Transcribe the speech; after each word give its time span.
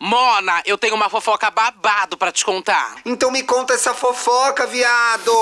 Mona, 0.00 0.62
eu 0.64 0.78
tenho 0.78 0.94
uma 0.94 1.10
fofoca 1.10 1.50
babado 1.50 2.16
pra 2.16 2.30
te 2.30 2.44
contar. 2.44 2.98
Então 3.04 3.32
me 3.32 3.42
conta 3.42 3.74
essa 3.74 3.92
fofoca, 3.92 4.64
viado! 4.66 5.32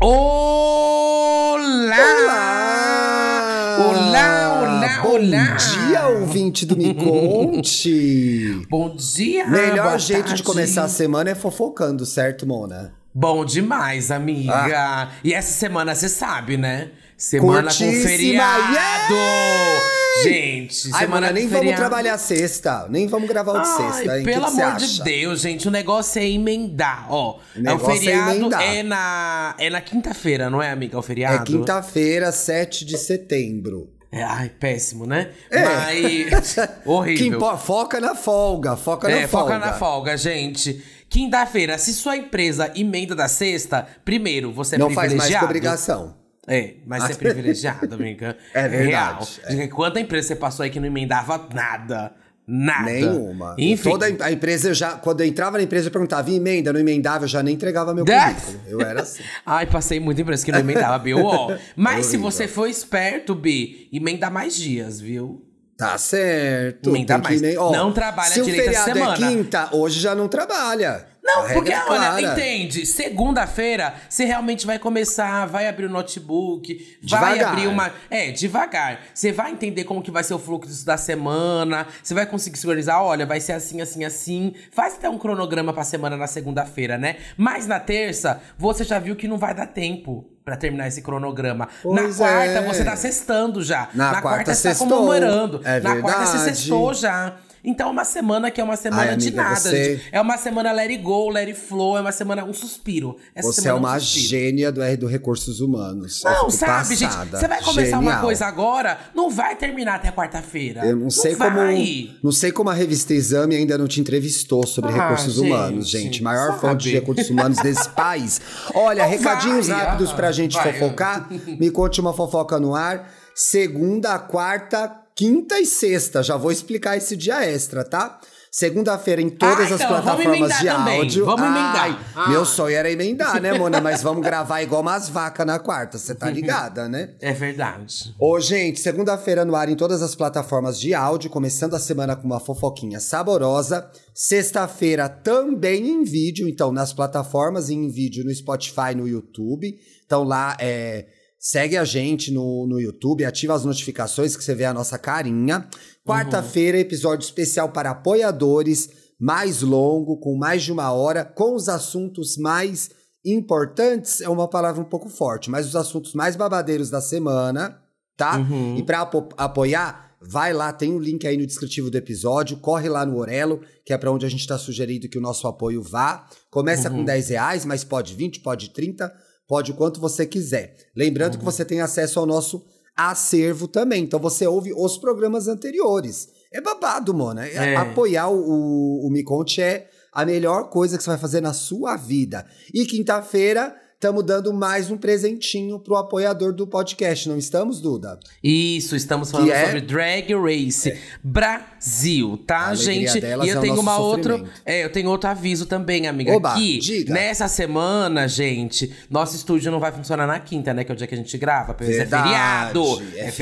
Olá! 0.00 1.96
Olá! 2.18 3.78
Olá, 3.78 4.60
olá, 4.62 5.02
Bom 5.02 5.10
olá! 5.14 5.56
dia, 5.56 6.06
ouvinte 6.08 6.66
do 6.66 6.76
Me 6.76 6.92
Conte! 7.04 8.66
Bom 8.68 8.94
dia! 8.96 9.46
Melhor 9.46 9.86
boa 9.88 9.98
jeito 9.98 10.22
de 10.24 10.28
tarde. 10.30 10.42
começar 10.42 10.84
a 10.84 10.88
semana 10.88 11.30
é 11.30 11.34
fofocando, 11.34 12.04
certo, 12.04 12.46
Mona? 12.46 12.94
Bom 13.14 13.44
demais, 13.44 14.10
amiga. 14.10 15.10
E 15.22 15.34
essa 15.34 15.52
semana 15.52 15.94
você 15.94 16.08
sabe, 16.08 16.56
né? 16.56 16.90
Semana 17.22 17.62
com 17.70 17.78
Curtíssima, 17.78 18.08
feriado! 18.08 18.72
yeah! 18.74 19.92
Gente, 20.24 20.90
Ai, 20.92 21.00
semana 21.04 21.20
Mona, 21.28 21.32
nem 21.32 21.44
com 21.44 21.50
vamos 21.50 21.60
feriado. 21.66 21.80
trabalhar 21.80 22.18
sexta. 22.18 22.86
Nem 22.90 23.06
vamos 23.06 23.28
gravar 23.28 23.52
o 23.52 23.62
de 23.62 23.68
Ai, 23.68 23.76
sexta, 23.92 24.18
hein? 24.18 24.24
pelo 24.24 24.44
que 24.46 24.56
que 24.56 24.60
amor 24.60 24.76
de? 24.76 25.02
Deus, 25.04 25.40
gente, 25.40 25.68
o 25.68 25.70
negócio 25.70 26.20
é 26.20 26.28
emendar, 26.28 27.06
ó. 27.08 27.38
é 27.56 27.72
o 27.72 27.76
é 27.76 27.78
feriado 27.78 28.30
emendar. 28.38 28.62
é 28.62 28.82
na 28.82 29.54
é 29.56 29.70
na 29.70 29.80
quinta-feira, 29.80 30.50
não 30.50 30.60
é, 30.60 30.72
amiga? 30.72 30.98
O 30.98 31.02
feriado? 31.02 31.42
É 31.44 31.46
quinta-feira, 31.46 32.32
7 32.32 32.84
de 32.84 32.98
setembro. 32.98 33.88
É, 34.10 34.24
ai, 34.24 34.48
péssimo, 34.50 35.06
né? 35.06 35.30
É. 35.48 35.64
Mas 35.64 36.56
horrível. 36.84 37.38
Que 37.38 37.64
foca 37.64 38.00
na 38.00 38.16
folga, 38.16 38.76
foca 38.76 39.08
É, 39.08 39.22
na 39.22 39.28
folga. 39.28 39.54
foca 39.54 39.58
na 39.66 39.72
folga, 39.74 40.16
gente. 40.16 40.84
Quinta-feira, 41.08 41.78
se 41.78 41.94
sua 41.94 42.16
empresa 42.16 42.72
emenda 42.74 43.14
da 43.14 43.28
sexta, 43.28 43.86
primeiro, 44.04 44.50
você 44.52 44.74
é 44.74 44.78
Não 44.78 44.90
faz 44.90 45.14
mais 45.14 45.30
que 45.30 45.38
privilegiado. 45.38 45.44
obrigação. 45.46 46.21
É, 46.46 46.74
mas 46.86 47.04
você 47.04 47.12
é 47.12 47.14
privilegiado, 47.16 47.94
amiga. 47.94 48.36
É 48.52 48.68
verdade, 48.68 49.40
Real. 49.46 49.60
é. 49.62 49.68
Quanta 49.68 50.00
empresa 50.00 50.28
você 50.28 50.36
passou 50.36 50.64
aí 50.64 50.70
que 50.70 50.80
não 50.80 50.86
emendava 50.86 51.48
nada? 51.54 52.12
Nada. 52.44 52.82
Nenhuma. 52.90 53.54
Enfim. 53.56 53.90
Toda 53.90 54.06
a 54.24 54.32
empresa, 54.32 54.70
eu 54.70 54.74
já, 54.74 54.92
quando 54.96 55.20
eu 55.20 55.26
entrava 55.26 55.56
na 55.58 55.62
empresa, 55.62 55.86
eu 55.86 55.92
perguntava, 55.92 56.28
"E 56.28 56.34
emenda, 56.34 56.72
não 56.72 56.80
emendava, 56.80 57.24
eu 57.24 57.28
já 57.28 57.40
nem 57.40 57.54
entregava 57.54 57.94
meu 57.94 58.04
currículo. 58.04 58.60
Eu 58.66 58.80
era 58.80 59.02
assim. 59.02 59.22
Ai, 59.46 59.66
passei 59.66 60.00
muita 60.00 60.22
empresa 60.22 60.44
que 60.44 60.50
não 60.50 60.58
emendava. 60.58 61.04
Ó, 61.22 61.56
Mas 61.76 62.06
se 62.06 62.16
você 62.16 62.48
for 62.48 62.66
esperto, 62.66 63.34
Bi, 63.36 63.88
emenda 63.92 64.28
mais 64.28 64.56
dias, 64.56 65.00
viu? 65.00 65.46
Tá 65.78 65.96
certo. 65.96 66.90
Emenda 66.90 67.18
mais. 67.18 67.40
emen- 67.40 67.56
ó, 67.58 67.70
Não 67.70 67.92
trabalha 67.92 68.32
se 68.32 68.40
o 68.40 68.44
direito 68.44 68.64
feriado 68.64 68.92
semana. 68.92 69.14
é 69.14 69.16
quinta, 69.18 69.68
hoje 69.72 70.00
já 70.00 70.14
não 70.14 70.26
trabalha. 70.26 71.06
Não, 71.34 71.46
A 71.46 71.52
porque, 71.52 71.72
é 71.72 71.84
olha, 71.84 72.32
entende? 72.32 72.84
Segunda-feira, 72.84 73.94
você 74.08 74.24
realmente 74.24 74.66
vai 74.66 74.78
começar, 74.78 75.46
vai 75.46 75.66
abrir 75.68 75.86
o 75.86 75.90
notebook, 75.90 76.98
vai 77.02 77.34
Devagar. 77.34 77.52
abrir 77.52 77.66
uma. 77.66 77.92
É, 78.10 78.30
devagar. 78.30 79.00
Você 79.14 79.32
vai 79.32 79.52
entender 79.52 79.84
como 79.84 80.02
que 80.02 80.10
vai 80.10 80.24
ser 80.24 80.34
o 80.34 80.38
fluxo 80.38 80.84
da 80.84 80.96
semana, 80.96 81.86
você 82.02 82.14
vai 82.14 82.26
conseguir 82.26 82.58
se 82.58 82.66
organizar, 82.66 83.02
olha, 83.02 83.24
vai 83.24 83.40
ser 83.40 83.52
assim, 83.52 83.80
assim, 83.80 84.04
assim. 84.04 84.54
Faz 84.70 84.94
até 84.94 85.08
um 85.08 85.18
cronograma 85.18 85.72
pra 85.72 85.84
semana 85.84 86.16
na 86.16 86.26
segunda-feira, 86.26 86.98
né? 86.98 87.16
Mas 87.36 87.66
na 87.66 87.80
terça, 87.80 88.40
você 88.58 88.84
já 88.84 88.98
viu 88.98 89.16
que 89.16 89.26
não 89.28 89.38
vai 89.38 89.54
dar 89.54 89.66
tempo. 89.66 90.28
Pra 90.44 90.56
terminar 90.56 90.88
esse 90.88 91.00
cronograma. 91.02 91.68
Pois 91.84 92.18
na 92.18 92.26
quarta, 92.26 92.58
é. 92.58 92.66
você 92.66 92.84
tá 92.84 92.96
sextando 92.96 93.62
já. 93.62 93.88
Na 93.94 94.20
quarta, 94.20 94.52
você 94.52 94.70
tá 94.70 94.74
comemorando. 94.74 95.60
É 95.64 95.78
na 95.78 96.00
quarta, 96.00 96.26
você 96.26 96.32
verdade. 96.32 96.56
sextou 96.56 96.92
já. 96.94 97.36
Então 97.64 97.88
é 97.88 97.90
uma 97.92 98.04
semana 98.04 98.50
que 98.50 98.60
é 98.60 98.64
uma 98.64 98.76
semana 98.76 99.02
Ai, 99.02 99.16
de 99.16 99.28
amiga, 99.28 99.42
nada, 99.42 99.56
você- 99.60 99.94
gente. 99.96 100.08
É 100.10 100.20
uma 100.20 100.36
semana 100.36 100.72
let 100.72 100.90
it 100.90 101.02
go, 101.02 101.28
let 101.30 101.46
it 101.48 101.58
flow, 101.58 101.96
é 101.96 102.00
uma 102.00 102.10
semana 102.10 102.44
um 102.44 102.52
suspiro. 102.52 103.16
Essa 103.34 103.52
Você 103.52 103.60
é 103.60 103.62
semana 103.64 103.78
uma 103.86 103.96
um 103.96 104.00
gênia 104.00 104.72
do 104.72 104.82
R 104.82 104.96
do 104.96 105.06
Recursos 105.06 105.60
Humanos. 105.60 106.22
Não, 106.24 106.50
sabe, 106.50 106.96
gente? 106.96 107.08
passada. 107.08 107.38
Você 107.38 107.46
vai 107.48 107.62
começar 107.62 107.98
uma 107.98 108.02
Genial. 108.10 108.20
coisa 108.20 108.46
agora, 108.46 108.98
não 109.14 109.30
vai 109.30 109.54
terminar 109.54 109.94
até 109.94 110.10
quarta-feira. 110.10 110.84
Eu 110.84 110.96
não 110.96 111.08
sei 111.10 111.36
como. 111.36 111.50
vai. 111.56 112.10
Não 112.22 112.32
sei 112.32 112.50
como 112.50 112.68
a 112.70 112.74
revista 112.74 113.14
Exame 113.14 113.54
ainda 113.54 113.78
não 113.78 113.86
te 113.86 114.00
entrevistou 114.00 114.66
sobre 114.66 114.90
Ah, 114.92 115.08
recursos 115.10 115.34
gente, 115.34 115.46
humanos, 115.46 115.88
gente. 115.88 116.22
Maior 116.22 116.48
sabe? 116.48 116.60
fonte 116.60 116.82
de 116.84 116.90
recursos 116.94 117.30
humanos 117.30 117.58
desse 117.58 117.88
país. 117.94 118.40
Olha, 118.74 119.04
Não 119.04 119.10
recadinhos 119.10 119.68
vai, 119.68 119.84
rápidos 119.86 120.10
ah, 120.10 120.14
pra 120.16 120.32
gente 120.32 120.54
vai. 120.54 120.72
fofocar. 120.72 121.28
Me 121.60 121.70
conte 121.70 122.00
uma 122.00 122.12
fofoca 122.12 122.58
no 122.58 122.74
ar. 122.74 123.08
Segunda, 123.34 124.18
quarta, 124.18 125.01
quinta 125.14 125.58
e 125.60 125.66
sexta. 125.66 126.22
Já 126.22 126.36
vou 126.36 126.50
explicar 126.52 126.96
esse 126.96 127.16
dia 127.16 127.44
extra, 127.44 127.84
tá? 127.84 128.18
Segunda-feira 128.54 129.22
em 129.22 129.30
todas 129.30 129.72
Ah, 129.72 129.74
as 129.76 129.80
então, 129.80 129.88
vamos 129.88 130.02
plataformas 130.04 130.36
emendar 130.36 130.60
de 130.60 130.66
também. 130.66 130.98
áudio. 131.00 131.24
Vamos 131.24 131.40
emendar. 131.46 131.74
Ai, 131.86 131.98
Ah. 132.14 132.28
Meu 132.28 132.44
sonho 132.44 132.76
era 132.76 132.90
emendar, 132.90 133.40
né, 133.40 133.56
Mona? 133.56 133.80
Mas 133.80 134.02
vamos 134.02 134.22
gravar 134.22 134.60
igual 134.62 134.82
umas 134.82 135.08
vacas 135.08 135.46
na 135.46 135.58
quarta. 135.58 135.96
Você 135.96 136.14
tá 136.14 136.28
ligada, 136.30 136.86
né? 136.86 137.14
É 137.18 137.32
verdade. 137.32 138.14
Ô, 138.20 138.38
gente, 138.38 138.78
segunda-feira 138.78 139.42
no 139.46 139.56
ar 139.56 139.70
em 139.70 139.74
todas 139.74 140.02
as 140.02 140.14
plataformas 140.14 140.78
de 140.78 140.92
áudio, 140.92 141.30
começando 141.30 141.72
a 141.72 141.78
semana 141.78 142.14
com 142.14 142.24
uma 142.26 142.38
fofoquinha 142.40 143.00
saborosa. 143.00 143.90
Sexta-feira 144.14 145.08
também 145.08 145.88
em 145.88 146.04
vídeo, 146.04 146.46
então 146.46 146.70
nas 146.70 146.92
plataformas 146.92 147.70
e 147.70 147.74
em 147.74 147.88
vídeo 147.88 148.22
no 148.22 148.34
Spotify, 148.34 148.94
no 148.94 149.08
YouTube. 149.08 149.74
Então 150.04 150.24
lá 150.24 150.56
é. 150.60 151.06
Segue 151.44 151.76
a 151.76 151.84
gente 151.84 152.30
no, 152.30 152.68
no 152.68 152.78
YouTube, 152.80 153.24
ativa 153.24 153.52
as 153.52 153.64
notificações 153.64 154.36
que 154.36 154.44
você 154.44 154.54
vê 154.54 154.64
a 154.64 154.72
nossa 154.72 154.96
carinha. 154.96 155.66
Quarta-feira, 156.06 156.78
episódio 156.78 157.24
especial 157.24 157.70
para 157.70 157.90
apoiadores, 157.90 158.88
mais 159.18 159.60
longo, 159.60 160.18
com 160.20 160.36
mais 160.36 160.62
de 160.62 160.70
uma 160.70 160.92
hora, 160.92 161.24
com 161.24 161.56
os 161.56 161.68
assuntos 161.68 162.36
mais 162.36 162.90
importantes, 163.24 164.20
é 164.20 164.28
uma 164.28 164.46
palavra 164.46 164.80
um 164.80 164.84
pouco 164.88 165.08
forte, 165.08 165.50
mas 165.50 165.66
os 165.66 165.74
assuntos 165.74 166.14
mais 166.14 166.36
babadeiros 166.36 166.90
da 166.90 167.00
semana, 167.00 167.76
tá? 168.16 168.38
Uhum. 168.38 168.76
E 168.76 168.82
para 168.84 169.00
apo- 169.00 169.28
apoiar, 169.36 170.14
vai 170.20 170.52
lá, 170.52 170.72
tem 170.72 170.92
o 170.94 170.98
link 171.00 171.26
aí 171.26 171.36
no 171.36 171.44
descritivo 171.46 171.90
do 171.90 171.96
episódio, 171.98 172.56
corre 172.58 172.88
lá 172.88 173.04
no 173.04 173.16
Orelo, 173.18 173.60
que 173.84 173.92
é 173.92 173.98
para 173.98 174.12
onde 174.12 174.24
a 174.24 174.28
gente 174.28 174.46
tá 174.46 174.56
sugerindo 174.58 175.08
que 175.08 175.18
o 175.18 175.22
nosso 175.22 175.48
apoio 175.48 175.82
vá. 175.82 176.24
Começa 176.50 176.88
Uhum. 176.88 176.98
com 176.98 177.04
10 177.04 177.30
reais, 177.30 177.64
mas 177.64 177.82
pode 177.82 178.14
20, 178.14 178.38
pode 178.40 178.70
30, 178.70 179.12
pode 179.48 179.72
o 179.72 179.74
quanto 179.74 180.00
você 180.00 180.26
quiser. 180.26 180.76
Lembrando 180.96 181.34
Uhum. 181.34 181.38
que 181.40 181.44
você 181.44 181.64
tem 181.64 181.80
acesso 181.80 182.18
ao 182.20 182.26
nosso 182.26 182.64
acervo 182.96 183.66
também, 183.66 184.04
então 184.04 184.20
você 184.20 184.46
ouve 184.46 184.72
os 184.74 184.98
programas 184.98 185.48
anteriores. 185.48 186.28
É 186.52 186.60
babado, 186.60 187.14
Mona. 187.14 187.46
É. 187.46 187.74
Apoiar 187.76 188.28
o, 188.28 188.36
o, 188.38 189.06
o 189.06 189.10
Me 189.10 189.22
Conte 189.24 189.62
é 189.62 189.88
a 190.12 190.26
melhor 190.26 190.68
coisa 190.68 190.98
que 190.98 191.02
você 191.02 191.10
vai 191.10 191.18
fazer 191.18 191.40
na 191.40 191.54
sua 191.54 191.96
vida. 191.96 192.46
E 192.74 192.84
quinta-feira, 192.84 193.74
estamos 194.02 194.24
dando 194.24 194.52
mais 194.52 194.90
um 194.90 194.96
presentinho 194.96 195.78
pro 195.78 195.94
apoiador 195.94 196.52
do 196.52 196.66
podcast, 196.66 197.28
não 197.28 197.38
estamos, 197.38 197.80
Duda? 197.80 198.18
Isso, 198.42 198.96
estamos 198.96 199.30
falando 199.30 199.52
é? 199.52 199.64
sobre 199.66 199.80
Drag 199.80 200.34
Race 200.34 200.98
Brasil, 201.22 202.36
tá, 202.44 202.66
A 202.66 202.74
gente? 202.74 203.20
e 203.20 203.48
eu 203.48 203.58
é 203.58 203.60
tenho 203.60 203.78
uma 203.78 203.98
outra, 203.98 204.42
é, 204.66 204.82
eu 204.84 204.90
tenho 204.90 205.08
outro 205.08 205.30
aviso 205.30 205.66
também, 205.66 206.08
amiga, 206.08 206.32
Oba, 206.32 206.54
que 206.54 206.78
diga. 206.80 207.14
nessa 207.14 207.46
semana, 207.46 208.26
gente, 208.26 208.92
nosso 209.08 209.36
estúdio 209.36 209.70
não 209.70 209.78
vai 209.78 209.92
funcionar 209.92 210.26
na 210.26 210.40
quinta, 210.40 210.74
né, 210.74 210.82
que 210.82 210.90
é 210.90 210.94
o 210.96 210.98
dia 210.98 211.06
que 211.06 211.14
a 211.14 211.18
gente 211.18 211.38
grava, 211.38 211.72
porque 211.72 211.92
é 211.92 211.98
Verdade, 211.98 212.24
feriado, 212.24 212.80
é 212.80 213.20
é, 213.20 213.30
feriado. 213.30 213.32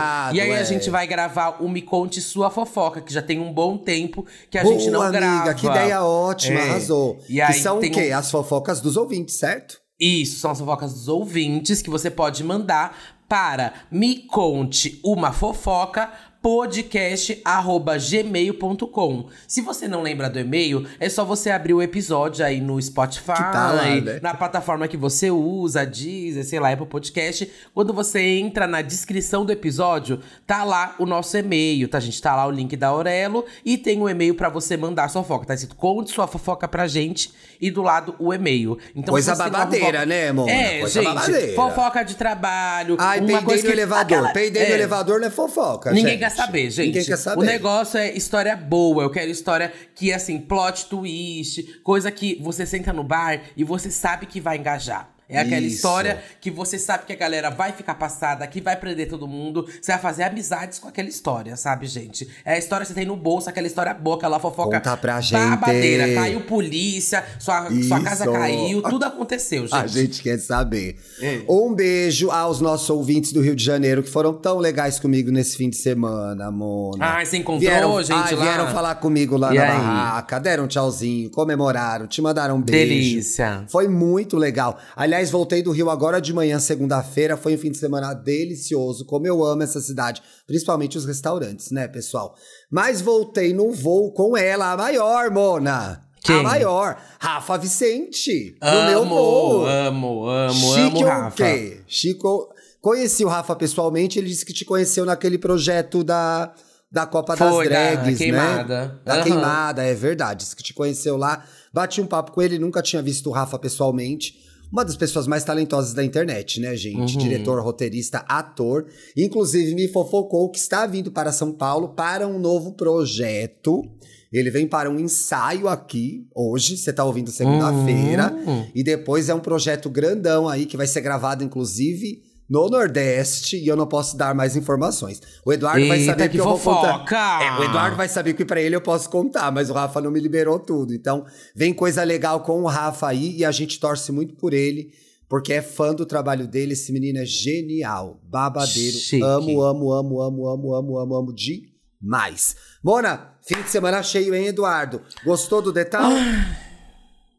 feriado, 0.00 0.36
E 0.36 0.40
aí 0.40 0.50
é. 0.50 0.58
a 0.58 0.64
gente 0.64 0.90
vai 0.90 1.06
gravar 1.06 1.62
o 1.62 1.68
Me 1.68 1.80
Conte 1.80 2.20
Sua 2.20 2.50
Fofoca, 2.50 3.00
que 3.00 3.14
já 3.14 3.22
tem 3.22 3.38
um 3.38 3.52
bom 3.52 3.78
tempo 3.78 4.26
que 4.50 4.58
a 4.58 4.64
gente 4.64 4.90
não 4.90 4.98
Boa, 4.98 5.12
grava. 5.12 5.36
amiga, 5.42 5.54
que 5.54 5.64
ideia 5.64 6.02
ótima, 6.02 6.58
É. 6.58 6.70
arrasou. 6.70 7.20
E 7.28 7.34
que 7.34 7.40
aí 7.40 7.54
são 7.54 7.78
o 7.78 7.80
quê? 7.80 8.10
um- 8.12 8.16
As 8.18 8.32
fofocas 8.32 8.80
dos 8.80 8.96
ouvintes, 8.96 9.36
certo? 9.36 9.86
Isso, 9.98 10.38
são 10.38 10.50
as 10.52 10.58
fofocas 10.58 10.92
dos 10.92 11.08
ouvintes 11.08 11.82
que 11.82 11.90
você 11.90 12.10
pode 12.10 12.44
mandar 12.44 12.96
para 13.28 13.74
me 13.90 14.22
conte 14.22 14.98
uma 15.04 15.32
fofoca 15.32 16.10
podcast@gmail.com. 16.42 19.26
Se 19.46 19.60
você 19.60 19.86
não 19.88 20.02
lembra 20.02 20.28
do 20.30 20.38
e-mail, 20.38 20.86
é 21.00 21.08
só 21.08 21.24
você 21.24 21.50
abrir 21.50 21.74
o 21.74 21.82
episódio 21.82 22.44
aí 22.44 22.60
no 22.60 22.80
Spotify, 22.80 23.26
tá 23.26 23.72
lá, 23.72 23.84
né? 24.00 24.18
na 24.22 24.34
plataforma 24.34 24.86
que 24.88 24.96
você 24.96 25.30
usa, 25.30 25.84
Deezer, 25.86 26.44
sei 26.44 26.60
lá, 26.60 26.72
Apple 26.72 26.86
Podcast. 26.86 27.50
Quando 27.74 27.92
você 27.92 28.20
entra 28.38 28.66
na 28.66 28.82
descrição 28.82 29.44
do 29.44 29.52
episódio, 29.52 30.20
tá 30.46 30.64
lá 30.64 30.94
o 30.98 31.06
nosso 31.06 31.36
e-mail, 31.36 31.88
tá 31.88 32.00
gente? 32.00 32.20
Tá 32.20 32.34
lá 32.36 32.46
o 32.46 32.50
link 32.50 32.76
da 32.76 32.88
Aurelo 32.88 33.44
e 33.64 33.76
tem 33.78 34.00
o 34.00 34.08
e-mail 34.08 34.34
pra 34.34 34.48
você 34.48 34.76
mandar 34.76 35.08
sua 35.08 35.22
fofoca. 35.22 35.46
Tá 35.46 35.54
escrito 35.54 35.76
conte 35.76 36.10
sua 36.10 36.26
fofoca 36.26 36.66
pra 36.68 36.86
gente 36.86 37.32
e 37.60 37.70
do 37.70 37.82
lado 37.82 38.14
o 38.18 38.32
e-mail. 38.32 38.78
Então, 38.94 39.12
Coisa 39.12 39.34
babadeira, 39.36 39.86
fofoca- 39.86 40.06
né, 40.06 40.32
Mona? 40.32 40.50
É, 40.50 40.80
Coisa 40.80 41.02
gente, 41.02 41.14
babadeira. 41.14 41.54
fofoca 41.54 42.02
de 42.04 42.14
trabalho. 42.16 42.96
Ai, 42.98 43.20
uma 43.20 43.42
coisa 43.42 43.62
no 43.62 43.66
que- 43.68 43.72
elevador. 43.74 44.02
aquela- 44.04 44.32
Peidei 44.32 44.62
no 44.64 44.68
é. 44.70 44.74
elevador 44.74 45.20
não 45.20 45.26
é 45.26 45.30
fofoca, 45.30 45.90
Ninguém 45.92 46.12
gente. 46.12 46.20
Quer 46.28 46.36
saber, 46.36 46.70
gente. 46.70 46.86
Ninguém 46.86 47.04
quer 47.04 47.16
saber. 47.16 47.40
O 47.40 47.44
negócio 47.44 47.98
é 47.98 48.12
história 48.12 48.56
boa. 48.56 49.02
Eu 49.02 49.10
quero 49.10 49.30
história 49.30 49.72
que, 49.94 50.12
assim, 50.12 50.38
plot 50.38 50.86
twist, 50.86 51.80
coisa 51.82 52.10
que 52.10 52.38
você 52.40 52.64
senta 52.64 52.92
no 52.92 53.02
bar 53.02 53.40
e 53.56 53.64
você 53.64 53.90
sabe 53.90 54.26
que 54.26 54.40
vai 54.40 54.56
engajar. 54.56 55.17
É 55.28 55.38
aquela 55.38 55.60
Isso. 55.60 55.76
história 55.76 56.22
que 56.40 56.50
você 56.50 56.78
sabe 56.78 57.04
que 57.04 57.12
a 57.12 57.16
galera 57.16 57.50
vai 57.50 57.72
ficar 57.72 57.94
passada, 57.96 58.46
que 58.46 58.60
vai 58.62 58.76
prender 58.76 59.08
todo 59.08 59.28
mundo. 59.28 59.66
Você 59.80 59.92
vai 59.92 60.00
fazer 60.00 60.22
amizades 60.22 60.78
com 60.78 60.88
aquela 60.88 61.08
história, 61.08 61.54
sabe, 61.56 61.86
gente? 61.86 62.26
É 62.44 62.54
a 62.54 62.58
história 62.58 62.86
que 62.86 62.88
você 62.88 62.94
tem 62.94 63.04
no 63.06 63.14
bolso, 63.16 63.50
aquela 63.50 63.66
história 63.66 63.92
boa, 63.92 64.16
aquela 64.16 64.40
fofoca. 64.40 64.78
Conta 64.78 64.96
pra 64.96 65.20
gente. 65.20 65.38
Babadeira, 65.38 66.14
caiu 66.14 66.40
polícia, 66.40 67.22
sua, 67.38 67.68
sua 67.86 68.00
casa 68.02 68.24
caiu, 68.30 68.80
tudo 68.82 69.04
aconteceu, 69.06 69.62
gente. 69.66 69.74
A 69.74 69.86
gente 69.86 70.22
quer 70.22 70.38
saber. 70.38 70.96
É. 71.20 71.42
Um 71.48 71.74
beijo 71.74 72.30
aos 72.30 72.60
nossos 72.60 72.88
ouvintes 72.88 73.30
do 73.32 73.42
Rio 73.42 73.54
de 73.54 73.62
Janeiro 73.64 74.02
que 74.02 74.10
foram 74.10 74.32
tão 74.32 74.58
legais 74.58 74.98
comigo 74.98 75.30
nesse 75.30 75.56
fim 75.58 75.68
de 75.68 75.76
semana, 75.76 76.50
Mona. 76.50 77.04
Ai, 77.04 77.26
você 77.26 77.36
encontrou, 77.36 77.60
vieram, 77.60 78.02
gente, 78.02 78.12
ai, 78.12 78.34
lá? 78.34 78.42
Vieram 78.44 78.68
falar 78.68 78.94
comigo 78.94 79.36
lá 79.36 79.52
E 79.52 79.58
na 79.58 79.62
aí? 79.64 79.68
barraca, 79.68 80.38
deram 80.40 80.64
um 80.64 80.68
tchauzinho, 80.68 81.28
comemoraram, 81.30 82.06
te 82.06 82.22
mandaram 82.22 82.56
um 82.56 82.62
beijo. 82.62 82.88
Delícia. 82.88 83.64
Foi 83.68 83.88
muito 83.88 84.36
legal. 84.36 84.78
Aliás, 84.96 85.17
voltei 85.30 85.62
do 85.62 85.70
Rio 85.72 85.90
agora 85.90 86.20
de 86.20 86.32
manhã, 86.32 86.58
segunda-feira. 86.58 87.36
Foi 87.36 87.54
um 87.54 87.58
fim 87.58 87.70
de 87.70 87.78
semana 87.78 88.12
delicioso. 88.14 89.04
Como 89.04 89.26
eu 89.26 89.44
amo 89.44 89.62
essa 89.62 89.80
cidade. 89.80 90.22
Principalmente 90.46 90.96
os 90.98 91.04
restaurantes, 91.04 91.70
né, 91.70 91.88
pessoal? 91.88 92.34
Mas 92.70 93.00
voltei 93.00 93.52
no 93.52 93.72
voo 93.72 94.12
com 94.12 94.36
ela, 94.36 94.72
a 94.72 94.76
maior, 94.76 95.30
Mona. 95.30 96.02
Quem? 96.22 96.40
A 96.40 96.42
maior. 96.42 97.00
Rafa 97.18 97.56
Vicente. 97.56 98.56
No 98.62 98.68
Amo, 98.68 98.90
meu 98.90 99.04
voo. 99.06 99.66
amo, 99.66 100.26
amo, 100.28 100.52
Chique 100.74 100.80
amo, 100.80 100.98
o 101.00 101.04
Rafa. 101.04 101.36
quê? 101.36 101.80
Chico. 101.86 102.48
Conheci 102.80 103.24
o 103.24 103.28
Rafa 103.28 103.56
pessoalmente, 103.56 104.18
ele 104.18 104.28
disse 104.28 104.44
que 104.46 104.52
te 104.52 104.64
conheceu 104.64 105.04
naquele 105.04 105.36
projeto 105.36 106.04
da, 106.04 106.52
da 106.90 107.06
Copa 107.06 107.36
Foi, 107.36 107.68
das 107.68 107.76
da 107.96 108.00
Drags, 108.02 108.18
queimada. 108.18 108.86
né? 108.86 108.94
Da 109.04 109.14
Aham. 109.14 109.22
queimada, 109.24 109.82
é 109.82 109.94
verdade. 109.94 110.44
Disse 110.44 110.54
que 110.56 110.62
te 110.62 110.72
conheceu 110.72 111.16
lá. 111.16 111.44
Bati 111.72 112.00
um 112.00 112.06
papo 112.06 112.30
com 112.32 112.40
ele, 112.40 112.58
nunca 112.58 112.80
tinha 112.80 113.02
visto 113.02 113.28
o 113.28 113.32
Rafa 113.32 113.58
pessoalmente. 113.58 114.47
Uma 114.70 114.84
das 114.84 114.96
pessoas 114.96 115.26
mais 115.26 115.44
talentosas 115.44 115.94
da 115.94 116.04
internet, 116.04 116.60
né, 116.60 116.76
gente? 116.76 117.16
Uhum. 117.16 117.22
Diretor, 117.22 117.62
roteirista, 117.62 118.18
ator. 118.28 118.86
Inclusive, 119.16 119.74
me 119.74 119.88
fofocou 119.88 120.50
que 120.50 120.58
está 120.58 120.86
vindo 120.86 121.10
para 121.10 121.32
São 121.32 121.52
Paulo 121.52 121.88
para 121.88 122.26
um 122.28 122.38
novo 122.38 122.72
projeto. 122.72 123.82
Ele 124.30 124.50
vem 124.50 124.66
para 124.66 124.90
um 124.90 124.98
ensaio 124.98 125.68
aqui 125.68 126.26
hoje, 126.34 126.76
você 126.76 126.92
tá 126.92 127.02
ouvindo 127.02 127.30
segunda-feira. 127.30 128.30
Hum. 128.46 128.66
E 128.74 128.82
depois 128.82 129.30
é 129.30 129.34
um 129.34 129.40
projeto 129.40 129.88
grandão 129.88 130.46
aí 130.46 130.66
que 130.66 130.76
vai 130.76 130.86
ser 130.86 131.00
gravado, 131.00 131.42
inclusive, 131.42 132.22
no 132.48 132.68
Nordeste. 132.68 133.56
E 133.56 133.66
eu 133.66 133.76
não 133.76 133.86
posso 133.86 134.16
dar 134.16 134.34
mais 134.34 134.56
informações. 134.56 135.20
O 135.44 135.52
Eduardo 135.52 135.86
vai 135.86 135.98
Eita, 135.98 136.12
saber 136.12 136.28
que 136.28 136.34
que 136.36 136.40
eu 136.40 136.44
vou 136.44 136.58
contar. 136.58 137.42
É, 137.42 137.60
o 137.60 137.64
Eduardo 137.64 137.96
vai 137.96 138.08
saber 138.08 138.34
que 138.34 138.44
pra 138.44 138.60
ele 138.60 138.74
eu 138.74 138.80
posso 138.80 139.10
contar, 139.10 139.52
mas 139.52 139.68
o 139.70 139.72
Rafa 139.72 140.00
não 140.00 140.10
me 140.10 140.20
liberou 140.20 140.58
tudo. 140.58 140.94
Então, 140.94 141.26
vem 141.54 141.74
coisa 141.74 142.02
legal 142.02 142.40
com 142.40 142.62
o 142.62 142.66
Rafa 142.66 143.08
aí 143.08 143.36
e 143.36 143.44
a 143.44 143.50
gente 143.50 143.78
torce 143.78 144.10
muito 144.10 144.34
por 144.34 144.54
ele. 144.54 144.92
Porque 145.28 145.52
é 145.52 145.60
fã 145.60 145.94
do 145.94 146.06
trabalho 146.06 146.48
dele, 146.48 146.72
esse 146.72 146.90
menino 146.90 147.18
é 147.18 147.26
genial, 147.26 148.18
babadeiro. 148.24 148.96
Chique. 148.96 149.22
Amo, 149.22 149.62
amo, 149.62 149.92
amo, 149.92 150.22
amo, 150.22 150.48
amo, 150.48 150.74
amo, 150.74 150.98
amo, 150.98 151.14
amo 151.16 151.34
demais. 151.34 152.56
Mona, 152.82 153.34
fim 153.46 153.60
de 153.60 153.68
semana 153.68 154.02
cheio, 154.02 154.34
hein, 154.34 154.46
Eduardo? 154.46 155.02
Gostou 155.22 155.60
do 155.60 155.70
detalhe? 155.70 156.14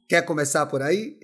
Quer 0.07 0.21
começar 0.21 0.67
por 0.67 0.83
aí? 0.83 1.17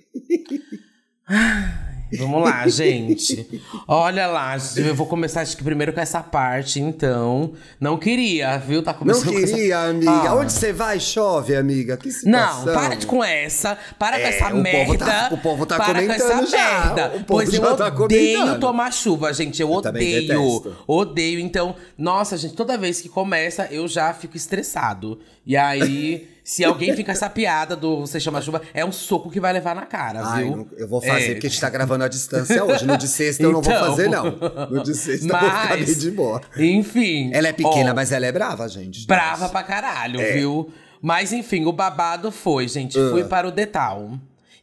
Vamos 2.18 2.42
lá, 2.44 2.68
gente. 2.68 3.60
Olha 3.88 4.26
lá, 4.28 4.56
eu 4.76 4.94
vou 4.94 5.06
começar 5.06 5.40
acho 5.40 5.56
que 5.56 5.64
primeiro 5.64 5.92
com 5.92 6.00
essa 6.00 6.22
parte, 6.22 6.80
então. 6.80 7.52
Não 7.80 7.98
queria, 7.98 8.56
viu? 8.58 8.80
Tá 8.82 8.92
Não 8.92 8.98
começando 9.00 9.32
com 9.32 9.38
essa- 9.38 9.54
queria, 9.54 9.78
amiga. 9.80 10.10
Ah. 10.10 10.34
Onde 10.36 10.52
você 10.52 10.72
vai, 10.72 11.00
chove, 11.00 11.56
amiga. 11.56 11.96
Que 11.96 12.08
Não, 12.24 12.60
situação. 12.60 12.74
para 12.74 12.94
de 12.94 13.06
com 13.06 13.24
essa. 13.24 13.76
Para 13.98 14.18
É, 14.18 14.22
com 14.22 14.28
essa 14.28 14.44
o 14.46 14.50
povo 14.50 14.62
merda. 14.62 14.98
tá- 15.04 15.28
o 15.32 15.38
povo 15.38 15.66
tá 15.66 15.76
para 15.76 15.94
com 16.06 16.12
essa 16.12 16.24
comentando 16.28 16.50
já, 16.50 16.84
merda. 16.86 17.06
o 17.08 17.10
povo 17.12 17.24
pois 17.26 17.52
eu 17.52 17.60
já 17.60 17.74
tá 17.76 17.86
odeio 17.88 18.38
comentando. 18.38 18.60
tomar 18.60 18.92
chuva, 18.92 19.32
gente. 19.34 19.60
Eu, 19.60 19.68
Eu 19.68 19.74
odeio. 19.74 20.76
Odeio. 20.86 21.40
Então, 21.40 21.74
nossa, 21.98 22.36
gente, 22.36 22.54
toda 22.54 22.78
vez 22.78 23.00
que 23.00 23.08
começa, 23.08 23.66
eu 23.70 23.88
já 23.88 24.12
fico 24.14 24.36
estressado. 24.36 25.18
E 25.44 25.56
aí, 25.56 26.28
se 26.46 26.64
alguém 26.64 26.94
fica 26.94 27.10
essa 27.10 27.28
piada 27.28 27.74
do 27.74 28.00
você 28.06 28.20
chama 28.20 28.40
chuva, 28.40 28.62
é 28.72 28.84
um 28.84 28.92
soco 28.92 29.28
que 29.30 29.40
vai 29.40 29.52
levar 29.52 29.74
na 29.74 29.84
cara, 29.84 30.20
Ai, 30.24 30.44
viu? 30.44 30.56
não- 30.58 30.68
eu 30.78 30.86
vou 30.88 31.00
fazer 31.02 31.30
É. 31.30 31.32
porque 31.32 31.48
a 31.48 31.50
gente 31.50 31.60
tá 31.60 31.68
gravando 31.68 32.04
à 32.04 32.08
distância 32.08 32.64
hoje. 32.64 32.86
No 32.86 32.96
de 32.96 33.08
sexta 33.08 33.42
eu 33.42 33.50
não 33.52 33.60
vou 33.60 33.72
Então. 33.72 33.86
fazer, 33.90 34.08
não. 34.08 34.24
No 34.70 34.82
de 34.84 34.94
sexta 34.94 35.26
eu 35.26 35.30
vou 35.40 35.50
ficar 35.50 35.68
Mas, 35.76 35.86
bem 35.86 35.98
de 35.98 36.10
boa. 36.12 36.40
Enfim. 36.56 37.30
Ela 37.34 37.48
é 37.48 37.52
pequena, 37.52 37.90
ó, 37.90 37.94
mas 37.94 38.12
ela 38.12 38.24
é 38.26 38.30
brava, 38.32 38.68
gente. 38.68 39.06
Brava 39.08 39.48
pra 39.48 39.62
caralho, 39.64 40.20
É. 40.20 40.32
viu? 40.34 40.70
Mas 41.02 41.32
enfim, 41.32 41.64
o 41.66 41.72
babado 41.72 42.30
foi, 42.30 42.68
gente. 42.68 42.94
Fui 43.10 43.24
para 43.24 43.48
o 43.48 43.50
Detal. 43.50 44.12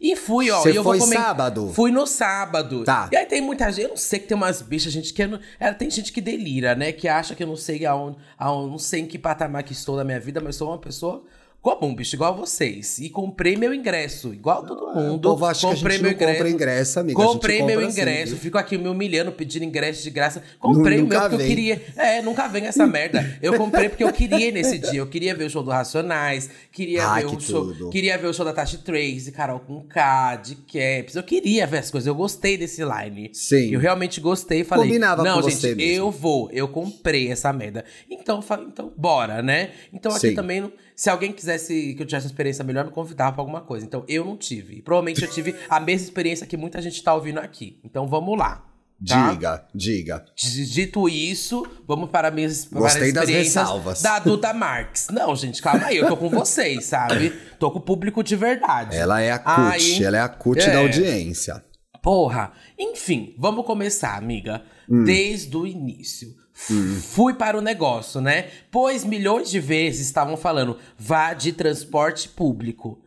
E 0.01 0.15
fui, 0.17 0.51
ó. 0.51 0.59
Você 0.61 0.71
e 0.71 0.75
eu 0.75 0.83
foi 0.83 0.97
vou 0.97 1.07
comen- 1.07 1.19
sábado? 1.21 1.71
Fui 1.73 1.89
no 1.91 2.05
sábado. 2.05 2.83
Tá. 2.83 3.07
E 3.11 3.15
aí 3.15 3.25
tem 3.25 3.39
muita 3.41 3.71
gente, 3.71 3.83
eu 3.83 3.89
não 3.89 3.97
sei 3.97 4.19
que 4.19 4.27
tem 4.27 4.35
umas 4.35 4.61
bichas, 4.61 4.91
gente, 4.91 5.13
que 5.13 5.25
não, 5.25 5.39
é, 5.59 5.71
tem 5.73 5.89
gente 5.89 6.11
que 6.11 6.19
delira, 6.19 6.75
né? 6.75 6.91
Que 6.91 7.07
acha 7.07 7.33
que 7.35 7.41
eu 7.43 7.47
não 7.47 7.55
sei 7.55 7.85
aonde, 7.85 8.17
aonde, 8.37 8.71
não 8.71 8.77
sei 8.77 9.01
em 9.01 9.05
que 9.05 9.17
patamar 9.17 9.63
que 9.63 9.71
estou 9.71 9.95
na 9.95 10.03
minha 10.03 10.19
vida, 10.19 10.41
mas 10.41 10.55
sou 10.57 10.69
uma 10.69 10.77
pessoa 10.77 11.23
comum, 11.63 11.95
bicho, 11.95 12.17
igual 12.17 12.33
a 12.33 12.35
vocês. 12.35 12.99
E 12.99 13.09
comprei 13.09 13.55
meu 13.55 13.73
ingresso, 13.73 14.33
igual 14.33 14.65
todo 14.65 14.93
mundo. 14.93 15.29
O 15.29 15.31
povo 15.31 15.45
acha 15.45 15.61
que 15.61 15.65
a 15.65 15.75
comprei 15.75 15.97
gente 15.97 16.03
meu 16.03 16.11
não 16.11 16.33
compra 16.33 16.49
ingresso, 16.49 16.99
amiga. 16.99 17.23
Comprei 17.23 17.63
meu 17.63 17.79
sim, 17.79 17.87
ingresso, 17.87 18.31
viu? 18.31 18.37
fico 18.39 18.57
aqui 18.57 18.77
me 18.77 18.89
humilhando, 18.89 19.31
pedindo 19.31 19.63
ingresso 19.63 20.03
de 20.03 20.09
graça. 20.09 20.43
Comprei 20.59 21.01
o 21.01 21.07
meu 21.07 21.17
porque 21.21 21.37
vem. 21.37 21.45
eu 21.45 21.49
queria. 21.49 21.81
É, 21.95 22.21
nunca 22.21 22.49
vem 22.49 22.65
essa 22.65 22.85
merda. 22.85 23.39
Eu 23.41 23.53
comprei 23.57 23.87
porque 23.87 24.03
eu 24.03 24.11
queria 24.11 24.51
nesse 24.51 24.77
dia. 24.77 24.99
Eu 24.99 25.07
queria 25.07 25.33
ver 25.33 25.45
o 25.45 25.49
show 25.49 25.63
do 25.63 25.71
Racionais, 25.71 26.49
queria 26.69 27.07
Ai, 27.07 27.23
ver 27.23 27.29
que 27.29 27.35
o 27.37 27.39
show. 27.39 27.67
tudo. 27.73 27.89
Queria 27.89 28.17
ver 28.17 28.27
o 28.27 28.33
show 28.33 28.43
da 28.43 28.51
Tati 28.51 28.79
Trace, 28.79 29.31
Carol 29.31 29.61
com 29.61 29.81
K, 29.83 30.35
de 30.35 30.55
Caps. 30.55 31.15
Eu 31.15 31.23
queria 31.23 31.65
ver 31.65 31.77
as 31.77 31.89
coisas. 31.89 32.07
Eu 32.07 32.15
gostei 32.15 32.57
desse 32.57 32.83
line. 32.83 33.29
Sim. 33.31 33.73
Eu 33.73 33.79
realmente 33.79 34.19
gostei 34.19 34.61
e 34.61 34.63
falei. 34.65 34.87
Combinava 34.87 35.23
não, 35.23 35.41
com 35.41 35.49
gente, 35.49 35.61
você 35.61 35.75
mesmo." 35.75 35.93
eu 35.93 36.11
vou. 36.11 36.49
Eu 36.51 36.67
comprei 36.67 37.31
essa 37.31 37.53
merda. 37.53 37.85
Então, 38.09 38.43
então 38.67 38.91
bora, 38.97 39.41
né? 39.41 39.69
Então 39.93 40.11
aqui 40.11 40.29
Sim. 40.29 40.35
também, 40.35 40.59
não- 40.59 40.71
se 40.95 41.09
alguém 41.09 41.31
quisesse 41.31 41.93
que 41.95 42.01
eu 42.01 42.05
tivesse 42.05 42.25
uma 42.27 42.31
experiência 42.31 42.63
melhor, 42.63 42.85
me 42.85 42.91
convidava 42.91 43.33
pra 43.33 43.41
alguma 43.41 43.61
coisa. 43.61 43.85
Então 43.85 44.03
eu 44.07 44.23
não 44.25 44.37
tive. 44.37 44.81
Provavelmente 44.81 45.21
eu 45.21 45.29
tive 45.29 45.55
a 45.69 45.79
mesma 45.79 46.05
experiência 46.05 46.45
que 46.47 46.55
muita 46.57 46.81
gente 46.81 47.01
tá 47.03 47.13
ouvindo 47.13 47.39
aqui. 47.39 47.79
Então 47.83 48.07
vamos 48.07 48.37
lá. 48.37 48.65
tá? 49.07 49.31
Diga, 49.33 49.65
diga. 49.75 50.25
Dito 50.35 51.09
isso, 51.09 51.65
vamos 51.87 52.09
para 52.09 52.31
minhas 52.31 52.63
para 52.65 52.79
Gostei 52.79 53.07
as 53.09 53.13
das 53.13 53.29
ressalvas. 53.29 54.01
da 54.01 54.19
Duda 54.19 54.53
Marques. 54.53 55.07
Não, 55.11 55.35
gente, 55.35 55.61
calma 55.61 55.87
aí, 55.87 55.97
eu 55.97 56.07
tô 56.07 56.15
com 56.15 56.29
vocês, 56.29 56.85
sabe? 56.85 57.31
Tô 57.59 57.69
com 57.71 57.79
o 57.79 57.81
público 57.81 58.23
de 58.23 58.35
verdade. 58.35 58.95
Ela 58.95 59.19
é 59.21 59.31
a 59.31 59.39
CUT, 59.39 60.03
ela 60.03 60.17
é 60.17 60.21
a 60.21 60.29
CUT 60.29 60.61
É. 60.61 60.71
da 60.71 60.79
audiência. 60.79 61.63
Porra. 62.01 62.51
Enfim, 62.77 63.33
vamos 63.37 63.65
começar, 63.65 64.17
amiga. 64.17 64.61
Hum. 64.89 65.03
Desde 65.05 65.55
o 65.55 65.65
início. 65.65 66.35
F- 66.55 67.01
Fui 67.01 67.33
para 67.33 67.57
o 67.57 67.61
negócio, 67.61 68.21
né? 68.21 68.47
Pois 68.71 69.03
milhões 69.03 69.49
de 69.49 69.59
vezes 69.59 70.05
estavam 70.05 70.37
falando, 70.37 70.77
vá 70.97 71.33
de 71.33 71.51
transporte 71.51 72.29
público. 72.29 72.99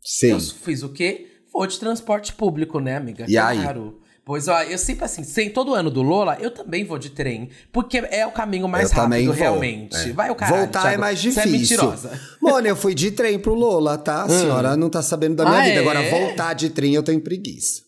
Sim. 0.00 0.30
Eu 0.30 0.40
fiz 0.40 0.82
o 0.82 0.88
quê? 0.88 1.26
Vou 1.52 1.66
de 1.66 1.78
transporte 1.78 2.32
público, 2.32 2.80
né, 2.80 2.96
amiga? 2.96 3.24
E 3.28 3.36
aí? 3.36 3.60
Claro. 3.60 3.98
Pois 4.24 4.46
ó, 4.46 4.62
eu 4.62 4.78
sempre 4.78 5.04
assim, 5.04 5.24
sem 5.24 5.50
todo 5.50 5.74
ano 5.74 5.90
do 5.90 6.00
Lola, 6.00 6.38
eu 6.40 6.48
também 6.52 6.84
vou 6.84 6.96
de 6.96 7.10
trem. 7.10 7.50
Porque 7.72 7.98
é 7.98 8.24
o 8.24 8.30
caminho 8.30 8.68
mais 8.68 8.92
eu 8.92 8.96
rápido, 8.96 9.32
realmente. 9.32 9.96
É. 9.96 10.12
Vai 10.12 10.30
o 10.30 10.34
caralho, 10.36 10.58
Voltar 10.62 10.78
é 10.78 10.82
Thiago. 10.82 11.00
mais 11.00 11.20
Você 11.20 11.28
é 11.40 11.42
difícil. 11.44 11.58
mentirosa. 11.76 12.20
Eu 12.64 12.76
fui 12.76 12.94
de 12.94 13.10
trem 13.10 13.36
pro 13.36 13.52
Lola, 13.52 13.98
tá? 13.98 14.22
A 14.22 14.28
senhora 14.28 14.76
não 14.76 14.88
tá 14.88 15.02
sabendo 15.02 15.34
da 15.34 15.44
minha 15.44 15.58
Ah, 15.58 15.62
vida. 15.64 15.74
é? 15.74 15.78
Agora, 15.80 16.08
voltar 16.08 16.54
de 16.54 16.70
trem 16.70 16.94
eu 16.94 17.02
tenho 17.02 17.20
preguiça. 17.20 17.82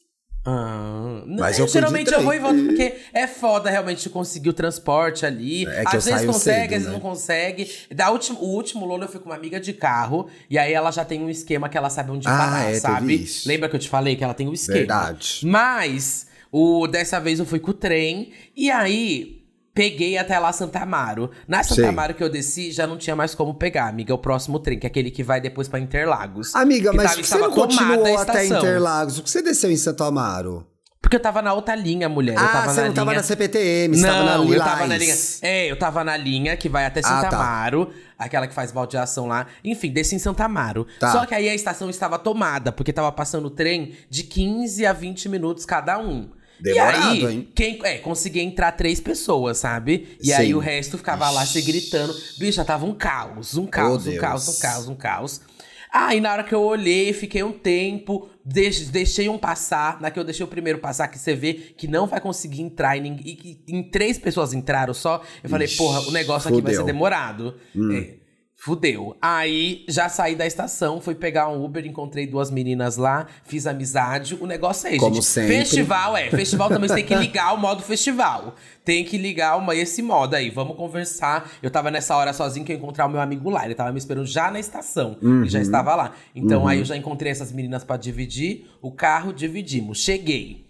Ah, 0.46 1.22
Mas 1.26 1.58
eu, 1.58 1.64
eu 1.64 1.72
geralmente 1.72 2.12
eu 2.12 2.22
vou 2.22 2.34
e 2.34 2.38
volto 2.38 2.62
porque 2.64 2.96
é 3.14 3.26
foda 3.26 3.70
realmente 3.70 4.10
conseguir 4.10 4.50
o 4.50 4.52
transporte 4.52 5.24
ali. 5.24 5.66
É 5.66 5.84
às 5.86 6.04
vezes 6.04 6.26
consegue, 6.26 6.38
cedo, 6.38 6.62
às 6.64 6.70
vezes 6.70 6.86
né? 6.86 6.92
não 6.92 7.00
consegue. 7.00 7.70
Da 7.94 8.10
última, 8.10 8.38
o 8.40 8.48
último 8.48 8.84
Lola 8.84 9.04
eu 9.04 9.08
fui 9.08 9.20
com 9.20 9.30
uma 9.30 9.36
amiga 9.36 9.58
de 9.58 9.72
carro 9.72 10.28
e 10.50 10.58
aí 10.58 10.72
ela 10.72 10.90
já 10.90 11.04
tem 11.04 11.22
um 11.22 11.30
esquema 11.30 11.68
que 11.68 11.78
ela 11.78 11.88
sabe 11.88 12.10
onde 12.10 12.28
Ah, 12.28 12.36
parar, 12.36 12.70
é, 12.70 12.74
sabe? 12.78 13.26
Lembra 13.46 13.68
que 13.68 13.76
eu 13.76 13.80
te 13.80 13.88
falei 13.88 14.16
que 14.16 14.24
ela 14.24 14.34
tem 14.34 14.46
o 14.48 14.52
esquema? 14.52 14.78
Verdade. 14.78 15.40
Mas 15.44 16.26
o 16.52 16.86
dessa 16.86 17.18
vez 17.18 17.38
eu 17.38 17.46
fui 17.46 17.58
com 17.58 17.70
o 17.70 17.74
trem 17.74 18.32
e 18.54 18.70
aí 18.70 19.43
peguei 19.74 20.16
até 20.16 20.38
lá 20.38 20.52
Santa 20.52 20.78
Amaro. 20.80 21.30
Na 21.48 21.62
Santa 21.62 21.82
Sim. 21.82 21.88
Amaro 21.88 22.14
que 22.14 22.22
eu 22.22 22.28
desci 22.30 22.70
já 22.70 22.86
não 22.86 22.96
tinha 22.96 23.16
mais 23.16 23.34
como 23.34 23.54
pegar, 23.54 23.88
amiga, 23.88 24.12
é 24.12 24.14
o 24.14 24.18
próximo 24.18 24.58
trem, 24.58 24.78
que 24.78 24.86
é 24.86 24.88
aquele 24.88 25.10
que 25.10 25.22
vai 25.22 25.40
depois 25.40 25.68
pra 25.68 25.80
Interlagos. 25.80 26.54
Amiga, 26.54 26.90
Que 26.90 26.96
mas 26.96 27.06
tava- 27.06 27.14
você 27.16 27.20
estava 27.22 27.48
não 27.48 27.54
continuou 27.54 28.18
até. 28.18 28.46
Interlagos? 28.46 29.14
Por 29.16 29.24
que 29.24 29.30
você 29.30 29.42
desceu 29.42 29.70
em 29.70 29.76
Santo 29.76 30.04
Amaro? 30.04 30.66
Porque 31.00 31.16
eu 31.16 31.20
tava 31.20 31.42
na 31.42 31.52
outra 31.52 31.74
linha, 31.74 32.08
mulher. 32.08 32.34
eu 32.34 32.40
ah, 32.42 32.48
tava 32.48 32.72
você 32.72 32.80
na 32.80 32.86
não 32.86 32.94
tava 32.94 33.10
linha... 33.10 33.20
na 33.20 33.22
CPTM, 33.26 33.94
você 33.94 34.06
não, 34.06 34.08
tava 34.14 34.24
na 34.24 34.36
eu 34.36 34.44
Lilás. 34.44 34.70
tava 34.72 34.86
na 34.86 34.96
linha. 34.96 35.14
É, 35.42 35.70
eu 35.70 35.78
tava 35.78 36.02
na 36.04 36.16
linha 36.16 36.56
que 36.56 36.66
vai 36.66 36.86
até 36.86 37.02
Santa 37.02 37.26
Ah, 37.26 37.30
tá. 37.30 37.36
Amaro, 37.36 37.92
aquela 38.18 38.46
que 38.46 38.54
faz 38.54 38.72
baldeação 38.72 39.26
lá. 39.26 39.46
Enfim, 39.62 39.90
desci 39.92 40.14
em 40.14 40.18
Santa 40.18 40.44
Amaro. 40.46 40.86
Tá. 40.98 41.12
Só 41.12 41.26
que 41.26 41.34
aí 41.34 41.46
a 41.46 41.54
estação 41.54 41.90
estava 41.90 42.18
tomada, 42.18 42.72
porque 42.72 42.90
tava 42.90 43.12
passando 43.12 43.50
trem 43.50 43.92
de 44.08 44.22
15 44.22 44.86
a 44.86 44.94
20 44.94 45.28
minutos 45.28 45.66
cada 45.66 45.98
um. 45.98 46.30
Demorado, 46.64 47.14
e 47.16 47.26
aí, 47.26 47.34
hein? 47.34 47.48
Quem, 47.54 47.78
é, 47.84 47.98
consegui 47.98 48.40
entrar 48.40 48.72
três 48.72 49.00
pessoas, 49.00 49.58
sabe? 49.58 50.16
E 50.20 50.26
Sim. 50.26 50.32
aí 50.32 50.54
o 50.54 50.58
resto 50.58 50.96
ficava 50.98 51.28
lá 51.30 51.44
se 51.46 51.60
gritando. 51.62 52.14
Bicha, 52.38 52.64
tava 52.64 52.86
um 52.86 52.94
caos, 52.94 53.56
um 53.56 53.66
caos, 53.66 54.06
um 54.06 54.10
Deus. 54.10 54.20
caos, 54.20 54.48
um 54.48 54.58
caos, 54.60 54.88
um 54.88 54.94
caos. 54.94 55.40
Aí 55.92 56.20
na 56.20 56.32
hora 56.32 56.42
que 56.42 56.52
eu 56.52 56.60
olhei, 56.60 57.12
fiquei 57.12 57.44
um 57.44 57.52
tempo, 57.52 58.28
deix- 58.44 58.88
deixei 58.88 59.28
um 59.28 59.38
passar. 59.38 60.00
Na 60.00 60.10
que 60.10 60.18
eu 60.18 60.24
deixei 60.24 60.44
o 60.44 60.48
primeiro 60.48 60.80
passar, 60.80 61.06
que 61.06 61.16
você 61.18 61.36
vê 61.36 61.54
que 61.54 61.86
não 61.86 62.06
vai 62.08 62.20
conseguir 62.20 62.62
entrar 62.62 62.96
e, 62.96 63.00
nin- 63.00 63.20
e 63.24 63.36
que 63.36 63.60
em 63.68 63.82
três 63.90 64.18
pessoas 64.18 64.52
entraram 64.52 64.92
só. 64.92 65.22
Eu 65.42 65.48
falei, 65.48 65.66
Ixi, 65.66 65.76
porra, 65.76 66.00
o 66.00 66.10
negócio 66.10 66.50
aqui 66.50 66.60
vai 66.60 66.72
ser 66.72 66.80
fudeu. 66.80 66.92
demorado. 66.92 67.54
É, 67.92 68.14
Fudeu. 68.56 69.14
Aí 69.20 69.84
já 69.88 70.08
saí 70.08 70.34
da 70.34 70.46
estação, 70.46 71.00
fui 71.00 71.14
pegar 71.14 71.48
um 71.48 71.62
Uber, 71.62 71.84
encontrei 71.84 72.26
duas 72.26 72.50
meninas 72.50 72.96
lá, 72.96 73.26
fiz 73.44 73.66
amizade. 73.66 74.38
O 74.40 74.46
negócio 74.46 74.86
é 74.86 74.92
aí, 74.92 74.98
Como 74.98 75.16
gente. 75.16 75.26
sempre. 75.26 75.56
Festival 75.58 76.16
é. 76.16 76.30
Festival 76.30 76.68
também 76.70 76.88
você 76.88 76.94
tem 76.94 77.04
que 77.04 77.14
ligar 77.16 77.52
o 77.52 77.58
modo 77.58 77.82
festival. 77.82 78.54
Tem 78.82 79.04
que 79.04 79.18
ligar 79.18 79.58
uma, 79.58 79.74
esse 79.74 80.00
modo 80.00 80.34
aí. 80.34 80.48
Vamos 80.50 80.76
conversar. 80.76 81.50
Eu 81.62 81.70
tava 81.70 81.90
nessa 81.90 82.16
hora 82.16 82.32
sozinho 82.32 82.64
que 82.64 82.72
eu 82.72 82.76
encontrar 82.76 83.06
o 83.06 83.10
meu 83.10 83.20
amigo 83.20 83.50
lá. 83.50 83.64
Ele 83.66 83.74
tava 83.74 83.92
me 83.92 83.98
esperando 83.98 84.26
já 84.26 84.50
na 84.50 84.60
estação. 84.60 85.18
Ele 85.20 85.48
já 85.48 85.60
estava 85.60 85.94
lá. 85.94 86.12
Então 86.34 86.66
aí 86.66 86.78
eu 86.78 86.84
já 86.84 86.96
encontrei 86.96 87.32
essas 87.32 87.52
meninas 87.52 87.84
pra 87.84 87.96
dividir. 87.96 88.66
O 88.80 88.90
carro 88.90 89.32
dividimos. 89.32 89.98
Cheguei. 89.98 90.64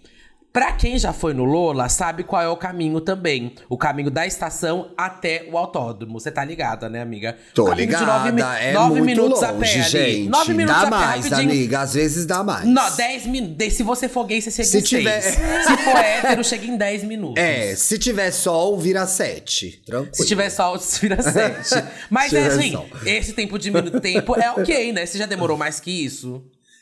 Pra 0.54 0.70
quem 0.70 0.96
já 0.96 1.12
foi 1.12 1.34
no 1.34 1.42
Lola, 1.42 1.88
sabe 1.88 2.22
qual 2.22 2.40
é 2.40 2.48
o 2.48 2.56
caminho 2.56 3.00
também. 3.00 3.56
O 3.68 3.76
caminho 3.76 4.08
da 4.08 4.24
estação 4.24 4.92
até 4.96 5.48
o 5.50 5.58
autódromo. 5.58 6.20
Você 6.20 6.30
tá 6.30 6.44
ligada, 6.44 6.88
né, 6.88 7.02
amiga? 7.02 7.36
Tô 7.52 7.74
de 7.74 7.84
nove 7.88 8.30
mi- 8.30 8.36
ligada, 8.36 8.58
é 8.60 8.72
nove 8.72 9.00
muito 9.00 9.04
minutos 9.04 9.40
longe, 9.40 9.44
a 9.44 9.52
pé 9.52 9.72
ali. 9.72 9.88
gente. 10.14 10.28
Nove 10.28 10.54
minutos 10.54 10.80
dá 10.80 10.86
a 10.86 10.90
pé, 10.90 10.90
mais, 10.90 11.24
rapidinho. 11.28 11.50
amiga. 11.50 11.80
Às 11.80 11.94
vezes 11.94 12.24
dá 12.24 12.44
mais. 12.44 12.64
Não, 12.68 12.88
10 12.94 13.26
minutos. 13.26 13.72
Se 13.74 13.82
você 13.82 14.08
for 14.08 14.24
gay, 14.26 14.40
você 14.40 14.52
chega 14.52 14.68
Se 14.68 14.78
em 14.78 14.82
tiver- 14.82 15.20
seis. 15.22 15.34
Se 15.66 15.76
for 15.78 15.96
hétero, 15.96 16.44
chega 16.44 16.66
em 16.66 16.76
10 16.76 17.02
minutos. 17.02 17.42
É, 17.42 17.74
se 17.74 17.98
tiver 17.98 18.30
sol, 18.30 18.78
vira 18.78 19.04
sete. 19.08 19.82
Tranquilo. 19.84 20.14
Se 20.14 20.24
tiver 20.24 20.50
sol, 20.50 20.78
vira 21.00 21.20
7. 21.20 21.84
Mas 22.08 22.30
Se 22.30 22.36
é 22.36 22.46
assim, 22.46 22.70
sol. 22.70 22.86
esse 23.04 23.32
tempo 23.32 23.58
de 23.58 23.72
minuto 23.72 24.00
tempo 24.00 24.36
é 24.38 24.48
ok, 24.52 24.92
né? 24.92 25.04
Você 25.04 25.18
já 25.18 25.26
demorou 25.26 25.56
mais 25.58 25.80
que 25.80 25.90
isso? 25.90 26.40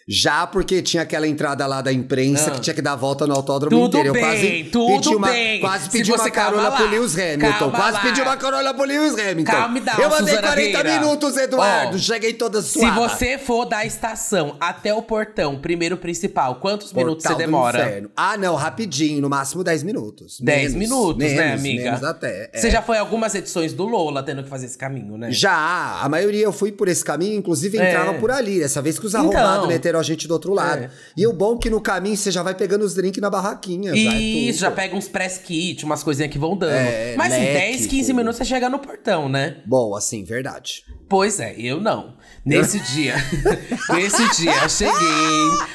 Já 0.09 0.47
porque 0.47 0.83
tinha 0.83 1.03
aquela 1.03 1.27
entrada 1.29 1.67
lá 1.67 1.81
da 1.81 1.93
imprensa 1.93 2.51
Ah. 2.51 2.55
que 2.55 2.61
tinha 2.61 2.75
que 2.75 2.83
dar 2.83 2.93
a 2.93 2.97
volta 2.97 3.27
no 3.27 3.35
autódromo 3.35 3.77
Tudo 3.77 3.99
inteiro. 3.99 4.09
Eu 4.09 4.13
bem, 4.13 4.23
quase 4.23 4.65
tudo 4.73 4.93
pedi 4.95 5.15
uma, 5.15 5.29
bem. 5.29 5.61
Quase 5.61 5.85
Se 5.85 5.91
pedi 5.91 6.13
uma 6.13 6.31
carona 6.31 6.69
lá, 6.69 6.77
pro 6.77 6.87
Lewis 6.89 7.15
Hamilton. 7.19 7.71
Quase 7.71 7.93
lá. 7.97 8.01
pedi 8.03 8.21
uma 8.21 8.37
carona 8.37 8.75
pro 8.75 8.85
Lewis 8.85 9.15
Hamilton. 9.19 9.53
Calma, 9.53 9.81
dá, 9.81 9.95
Eu 9.99 10.07
andei 10.15 10.35
Suzana 10.35 10.43
40 10.49 10.83
Vieira. 10.83 11.01
minutos, 11.01 11.37
Eduardo. 11.37 11.99
Cheguei 11.99 12.33
toda 12.33 12.61
Se 12.63 12.79
suada. 12.81 13.09
você 13.09 13.39
for 13.39 13.65
da 13.65 13.85
estação 13.85 14.57
até 14.61 14.93
o 14.93 15.03
portão, 15.03 15.59
primeiro 15.59 15.97
principal, 15.97 16.57
quantos 16.57 16.93
minutos 16.93 17.25
você 17.25 17.35
demora? 17.35 18.03
Ah, 18.17 18.37
não, 18.37 18.55
rapidinho. 18.55 19.21
No 19.23 19.29
máximo 19.31 19.63
10 19.63 19.83
minutos. 19.83 20.39
10 20.41 20.75
Menos, 20.75 20.89
minutos, 20.89 21.19
né, 21.19 21.35
menos, 21.35 21.61
amiga? 21.61 21.85
Menos 21.85 22.05
até. 22.05 22.51
é. 22.53 22.59
Você 22.61 22.71
já 22.71 22.83
foi 22.83 22.99
algumas 22.99 23.35
edições 23.35 23.73
do 23.73 23.85
Lola 23.85 24.23
tendo 24.23 24.43
que 24.43 24.49
fazer 24.49 24.67
esse 24.67 24.77
caminho, 24.79 25.17
né? 25.17 25.31
Já, 25.31 26.01
a 26.03 26.09
maioria 26.09 26.45
eu 26.45 26.53
fui 26.53 26.73
por 26.73 26.89
esse 26.89 27.05
caminho, 27.05 27.37
inclusive 27.39 27.79
É. 27.79 27.91
entrava 27.91 28.15
por 28.15 28.31
ali. 28.31 28.59
Dessa 28.61 28.83
vez 28.83 28.99
que 28.99 29.07
os 29.07 29.13
Então. 29.15 29.23
arrombados 29.31 29.69
meteram 29.93 30.01
a 30.01 30.03
gente 30.03 30.27
do 30.27 30.33
outro 30.33 30.53
lado. 30.55 30.85
É. 30.85 30.91
E 31.17 31.27
o 31.27 31.33
bom 31.33 31.57
é 31.57 31.59
que 31.59 31.71
no 31.71 31.81
caminho 31.81 32.17
você 32.17 32.31
já 32.31 32.43
vai 32.43 32.55
pegando 32.55 32.83
os 32.85 32.95
drinks 32.95 33.21
na 33.21 33.29
barraquinha. 33.29 33.93
Isso, 33.95 34.59
tudo. 34.59 34.61
já 34.61 34.71
pega 34.71 34.97
uns 34.97 35.09
press 35.09 35.39
kit, 35.39 35.85
umas 35.85 36.03
coisinhas 36.03 36.31
que 36.33 36.39
vão 36.39 36.57
dando. 36.57 36.73
É, 36.73 37.15
Mas 37.17 37.33
em 37.33 37.39
leque, 37.41 37.53
10, 37.53 37.87
15 37.87 38.07
tudo. 38.07 38.17
minutos 38.17 38.39
você 38.39 38.45
chega 38.45 38.69
no 38.69 38.79
portão, 38.79 39.29
né? 39.29 39.59
Bom, 39.67 39.95
assim, 39.95 40.25
verdade. 40.25 40.85
Pois 41.09 41.39
é, 41.41 41.55
eu 41.59 41.81
não. 41.81 42.15
Nesse 42.45 42.81
dia, 42.93 43.15
nesse 43.93 44.37
dia, 44.41 44.55
eu 44.63 44.69
cheguei. 44.69 44.93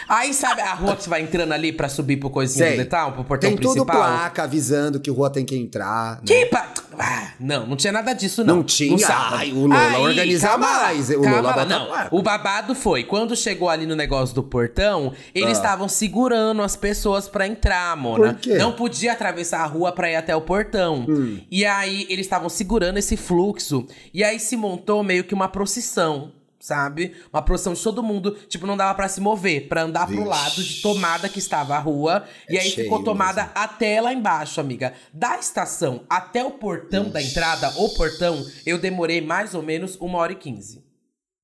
Aí, 0.09 0.33
sabe 0.33 0.61
a 0.61 0.73
rua 0.73 0.95
que 0.95 1.03
você 1.03 1.09
vai 1.09 1.21
entrando 1.21 1.53
ali 1.53 1.71
pra 1.71 1.87
subir 1.87 2.17
pro 2.17 2.29
coisinho 2.29 2.65
Sei. 2.65 2.75
do 2.75 2.83
detal, 2.83 3.13
pro 3.13 3.23
portão 3.23 3.49
Tem 3.49 3.57
tudo 3.57 3.85
principal? 3.85 3.95
placa 3.97 4.43
avisando 4.43 4.99
que 4.99 5.09
rua 5.09 5.29
tem 5.29 5.45
que 5.45 5.55
entrar. 5.55 6.15
né? 6.17 6.21
Que 6.25 6.45
pa... 6.47 6.73
Ah, 6.99 7.31
não, 7.39 7.65
não 7.67 7.75
tinha 7.75 7.93
nada 7.93 8.13
disso, 8.13 8.43
não. 8.43 8.57
Não 8.57 8.63
tinha? 8.63 8.97
No. 8.97 9.05
Ai, 9.07 9.51
o 9.51 9.67
Lola 9.67 9.99
organiza 9.99 10.47
calma 10.47 10.65
lá, 10.67 10.83
mais, 10.83 11.09
o 11.09 11.21
Lola 11.21 11.55
lá, 11.55 11.65
não. 11.65 11.87
O 12.11 12.21
babado 12.21 12.73
foi, 12.73 13.03
quando 13.03 13.35
chegou 13.35 13.69
ali 13.69 13.85
no 13.85 13.95
negócio 13.95 14.33
do 14.33 14.41
portão, 14.43 15.13
eles 15.33 15.49
Ah. 15.49 15.61
estavam 15.61 15.87
segurando 15.87 16.61
as 16.63 16.75
pessoas 16.75 17.27
pra 17.29 17.45
entrar, 17.47 17.95
Mona. 17.95 18.33
Por 18.33 18.39
quê? 18.41 18.55
Não 18.55 18.71
podia 18.71 19.11
atravessar 19.11 19.61
a 19.61 19.65
rua 19.65 19.91
pra 19.91 20.09
ir 20.11 20.15
até 20.15 20.35
o 20.35 20.41
portão. 20.41 21.05
Hum. 21.07 21.39
E 21.51 21.65
aí, 21.65 22.05
eles 22.09 22.25
estavam 22.25 22.49
segurando 22.49 22.97
esse 22.97 23.15
fluxo. 23.15 23.85
E 24.13 24.23
aí, 24.23 24.39
se 24.39 24.55
montou 24.57 25.03
meio 25.03 25.23
que 25.23 25.33
uma 25.33 25.47
procissão. 25.47 26.31
Sabe? 26.67 27.15
Uma 27.31 27.41
procissão 27.41 27.73
de 27.73 27.81
todo 27.81 28.03
mundo. 28.03 28.31
Tipo, 28.49 28.67
não 28.67 28.75
dava 28.75 28.93
pra 28.93 29.07
se 29.07 29.21
mover, 29.21 29.69
pra 29.69 29.83
andar 29.83 30.05
pro 30.05 30.17
Vixe. 30.17 30.27
lado 30.27 30.61
de 30.61 30.81
tomada 30.81 31.29
que 31.29 31.39
estava 31.39 31.75
a 31.77 31.79
rua. 31.79 32.25
E 32.49 32.57
É 32.57 32.59
aí 32.59 32.69
cheio 32.69 32.83
ficou 32.83 33.01
tomada 33.05 33.49
até 33.55 34.01
lá 34.01 34.11
embaixo, 34.11 34.59
amiga. 34.59 34.93
Da 35.13 35.39
estação 35.39 36.01
até 36.09 36.43
o 36.43 36.51
portão 36.51 37.09
da 37.09 37.21
entrada, 37.21 37.69
o 37.77 37.87
portão, 37.95 38.45
eu 38.65 38.77
demorei 38.77 39.21
mais 39.21 39.55
ou 39.55 39.63
menos 39.63 39.95
uma 39.95 40.17
hora 40.17 40.33
e 40.33 40.35
quinze. 40.35 40.83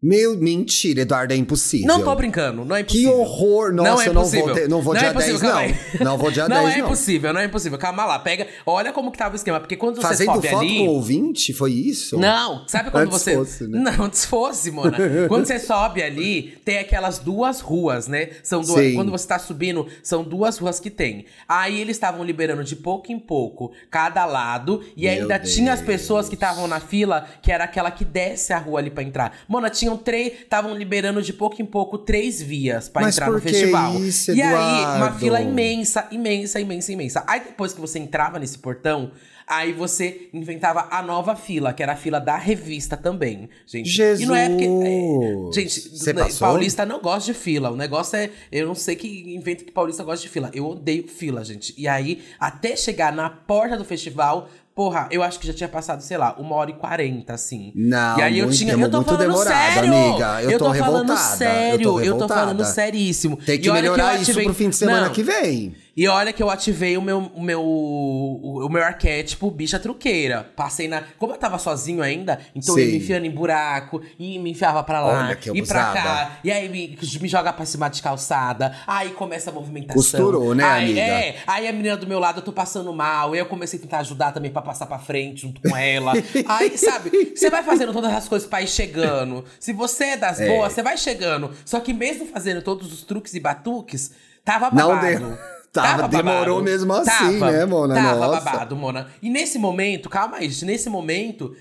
Meu, 0.04 0.38
mentira, 0.38 1.02
Eduardo, 1.02 1.34
é 1.34 1.38
impossível. 1.38 1.88
Não 1.88 2.04
tô 2.04 2.14
brincando, 2.14 2.66
não 2.66 2.76
é 2.76 2.84
Que 2.84 3.04
impossível. 3.04 3.20
horror! 3.22 3.72
Nossa, 3.74 4.04
é 4.04 4.08
eu 4.10 4.14
não 4.14 4.26
vou, 4.26 4.54
ter- 4.54 4.68
não 4.68 4.82
vou 4.82 4.94
Não 4.94 5.00
dia 5.00 5.08
é 5.08 5.12
impossível, 5.12 5.40
10, 5.40 5.52
calma 5.54 5.68
não. 5.68 6.04
Não 6.04 6.18
vou 6.18 6.30
dia 6.32 6.44
Não 6.50 6.58
10, 6.64 6.74
é 6.76 6.78
não. 6.80 6.86
impossível, 6.86 7.34
não 7.34 7.40
é 7.40 7.46
impossível. 7.46 7.78
Calma 7.78 8.06
lá, 8.06 8.20
pega. 8.20 8.48
Olha 8.66 8.92
como 8.92 9.12
que 9.12 9.18
tava 9.18 9.34
o 9.34 9.36
esquema. 9.38 9.62
Porque 9.62 9.78
quando 9.78 9.96
você 9.96 10.02
Fazendo 10.02 10.34
sobe 10.34 10.48
foto 10.50 10.60
ali. 10.62 10.80
com 10.80 10.88
o 10.88 10.90
ouvinte, 10.96 11.54
foi 11.54 11.72
isso? 11.72 12.18
Não, 12.18 12.68
sabe 12.68 12.92
quando 12.92 13.04
Antes 13.08 13.22
você. 13.22 13.34
fosse, 13.36 13.68
né? 13.68 13.80
Não, 13.80 14.06
antes 14.06 14.26
fosse, 14.26 14.72
Mona. 14.72 14.98
quando 15.30 15.46
você 15.46 15.58
sobe 15.58 16.04
ali, 16.04 16.58
tem 16.66 16.80
aquelas 16.80 17.20
duas 17.20 17.62
ruas, 17.62 18.08
né? 18.08 18.30
São 18.44 18.62
duas. 18.62 18.86
Sim. 18.86 18.96
Quando 18.96 19.10
você 19.12 19.26
tá 19.26 19.40
subindo, 19.40 19.88
são 20.04 20.22
duas 20.24 20.58
ruas 20.58 20.80
que 20.82 20.90
tem. 20.90 21.26
Aí 21.48 21.80
eles 21.80 21.96
estavam 21.96 22.26
liberando 22.26 22.64
de 22.64 22.76
pouco 22.76 23.10
em 23.12 23.20
pouco 23.20 23.72
cada 23.90 24.26
lado. 24.26 24.84
E 24.98 25.04
Meu 25.04 25.12
ainda 25.14 25.40
tinha 25.40 25.72
as 25.72 25.80
Deus. 25.80 25.88
pessoas 25.92 26.28
que 26.28 26.36
estavam 26.36 26.68
na 26.68 26.82
fila, 26.82 27.26
que 27.42 27.52
era 27.52 27.64
aquela 27.64 27.90
que 27.90 28.04
desce 28.04 28.52
a 28.52 28.58
rua 28.58 28.80
ali 28.80 28.90
pra 28.90 29.02
entrar. 29.04 29.38
Mona, 29.48 29.70
tinham 29.94 29.98
três. 29.98 30.34
Estavam 30.42 30.76
liberando 30.76 31.22
de 31.22 31.34
pouco 31.34 31.62
em 31.62 31.66
pouco 31.66 31.98
três 31.98 32.42
vias 32.42 32.90
pra 32.90 33.04
Mas 33.04 33.16
entrar 33.16 33.32
no 33.32 33.40
que 33.40 33.50
festival. 33.50 33.96
isso, 34.04 34.32
e 34.32 34.42
aí, 34.42 34.98
uma 34.98 35.14
fila 35.14 35.42
imensa, 35.42 36.08
imensa, 36.12 36.60
imensa, 36.60 36.92
imensa. 36.92 37.24
Aí 37.28 37.42
depois 37.42 37.74
que 37.74 37.82
você 37.82 38.00
entrava 38.00 38.40
nesse 38.40 38.58
portão. 38.58 39.12
Aí 39.46 39.74
você 39.74 40.30
inventava 40.34 40.88
a 40.90 41.02
nova 41.02 41.36
fila, 41.36 41.74
que 41.74 41.84
era 41.84 41.92
a 41.92 41.96
fila 41.98 42.18
da 42.18 42.38
revista 42.38 42.96
também, 42.96 43.50
gente. 43.66 44.02
E 44.02 44.26
não 44.26 44.34
é 44.34 44.48
porque. 44.48 44.66
é, 44.66 45.52
gente, 45.54 46.14
passou? 46.14 46.48
paulista 46.48 46.86
não 46.86 47.02
gosta 47.02 47.34
de 47.34 47.38
fila. 47.38 47.70
O 47.70 47.76
negócio 47.76 48.16
é. 48.16 48.30
Eu 48.50 48.66
não 48.68 48.74
sei 48.74 48.96
que 48.96 49.36
invento 49.36 49.66
que 49.66 49.72
paulista 49.72 50.02
gosta 50.02 50.24
de 50.26 50.30
fila. 50.30 50.50
Eu 50.54 50.66
odeio 50.66 51.10
fila, 51.10 51.44
gente. 51.44 51.74
E 51.78 51.90
aí, 51.90 52.24
até 52.40 52.76
chegar 52.78 53.12
na 53.12 53.30
porta 53.30 53.76
do 53.78 53.84
festival. 53.84 54.48
Porra, 54.76 55.08
eu 55.12 55.22
acho 55.22 55.40
que 55.40 55.46
já 55.46 55.54
tinha 55.54 55.70
passado, 55.70 56.02
sei 56.02 56.18
lá, 56.18 56.36
uma 56.40 56.56
hora 56.56 56.72
e 56.72 56.74
quarenta, 56.74 57.34
assim. 57.34 57.72
Não, 57.76 58.18
e 58.18 58.22
aí 58.24 58.40
eu 58.40 58.46
muito- 58.46 58.58
tinha. 58.58 58.72
demo- 58.72 58.86
Eu 58.86 58.90
tô 58.90 58.98
muito 58.98 59.08
falando 59.10 59.22
demorado, 59.22 59.74
sério! 59.74 59.94
amiga. 59.94 60.42
Eu 60.42 60.52
tô 60.58 60.66
tô 60.66 60.74
falando 60.74 60.94
revoltada, 61.10 61.14
eu 61.14 61.38
sério, 61.38 61.84
tô 61.84 62.00
eu 62.00 62.18
tô 62.18 62.28
falando 62.28 62.66
seríssimo. 62.66 63.38
Tem 63.38 63.60
que 63.60 63.70
E 63.70 63.72
melhorar 63.72 64.16
eu 64.16 64.22
isso 64.22 64.32
ativei- 64.32 64.46
pro 64.46 64.54
fim 64.56 64.70
de 64.70 64.76
semana 64.76 65.06
Não, 65.08 65.14
que 65.14 65.22
vem. 65.22 65.76
E 65.96 66.08
olha 66.08 66.34
que 66.34 66.42
eu 66.42 66.50
ativei 66.50 66.98
o 66.98 67.02
meu, 67.02 67.20
o 67.36 67.42
meu, 67.42 67.62
o, 67.64 68.70
meu 68.70 68.84
arquétipo 68.84 69.52
bicha 69.52 69.80
truqueira. 69.80 70.52
Passei 70.56 70.88
na. 70.88 71.04
Como 71.20 71.34
eu 71.34 71.38
tava 71.38 71.60
sozinho 71.60 72.02
ainda, 72.02 72.40
então 72.56 72.76
eu 72.76 72.80
ia 72.80 72.86
Sim. 72.86 72.92
me 72.92 72.98
enfiando 72.98 73.26
em 73.26 73.32
buraco, 73.32 74.02
e 74.18 74.40
me 74.40 74.52
enfiava 74.52 74.84
pra 74.84 75.00
lá, 75.00 75.26
Olha 75.26 75.36
que 75.36 75.50
e 75.52 75.66
pra 75.66 75.94
cá, 75.94 76.40
e 76.44 76.52
aí 76.52 76.68
me, 76.70 76.98
me 77.22 77.28
joga 77.28 77.54
pra 77.54 77.66
cima 77.66 77.90
de 77.90 78.02
calçada, 78.02 78.76
aí 78.88 79.12
começa 79.12 79.50
a 79.50 79.54
movimentação. 79.54 80.02
Costurou, 80.02 80.56
né, 80.56 80.64
aí, 80.64 80.84
amiga? 80.86 81.02
É, 81.02 81.36
aí 81.46 81.68
a 81.68 81.72
menina 81.72 81.96
do 81.98 82.08
meu 82.08 82.20
lado, 82.20 82.40
eu 82.40 82.44
tô 82.44 82.52
passando 82.52 82.92
mal, 82.94 83.36
eu 83.36 83.46
comecei 83.46 83.78
a 83.78 83.82
tentar 83.82 84.00
ajudar 84.00 84.32
também 84.32 84.52
pra 84.52 84.62
passar 84.62 84.86
pra 84.88 84.98
frente 85.00 85.42
junto 85.44 85.62
com 85.62 85.76
ela. 85.76 86.14
aí, 86.48 86.78
sabe, 86.78 87.34
você 87.36 87.50
vai 87.50 87.64
fazendo 87.64 87.94
todas 87.94 88.12
as 88.14 88.28
coisas 88.28 88.48
pra 88.48 88.62
ir 88.62 88.68
chegando. 88.68 89.46
Se 89.60 89.72
você 89.74 90.06
é 90.06 90.18
das 90.18 90.40
É. 90.40 90.48
boas, 90.48 90.74
você 90.74 90.82
vai 90.82 90.98
chegando. 90.98 91.52
Só 91.66 91.80
que 91.80 91.94
mesmo 91.94 92.26
fazendo 92.26 92.62
todos 92.62 92.92
os 92.92 93.04
truques 93.04 93.34
e 93.36 93.40
batuques, 93.40 94.12
tava 94.44 94.70
Não 94.72 94.90
babado. 94.90 95.20
deu. 95.20 95.38
Tava- 95.74 96.08
demorou 96.08 96.62
mesmo 96.62 96.94
assim, 96.94 97.40
né, 97.40 97.66
Mona? 97.66 97.96
Tava 97.96 98.16
Nossa. 98.28 98.42
babado, 98.42 98.76
Mona. 98.76 99.08
E 99.22 99.30
nesse 99.30 99.58
momento, 99.58 100.08
calma 100.10 100.38
aí, 100.38 100.48
gente, 100.50 100.66
nesse 100.66 100.90
momento. 100.90 101.56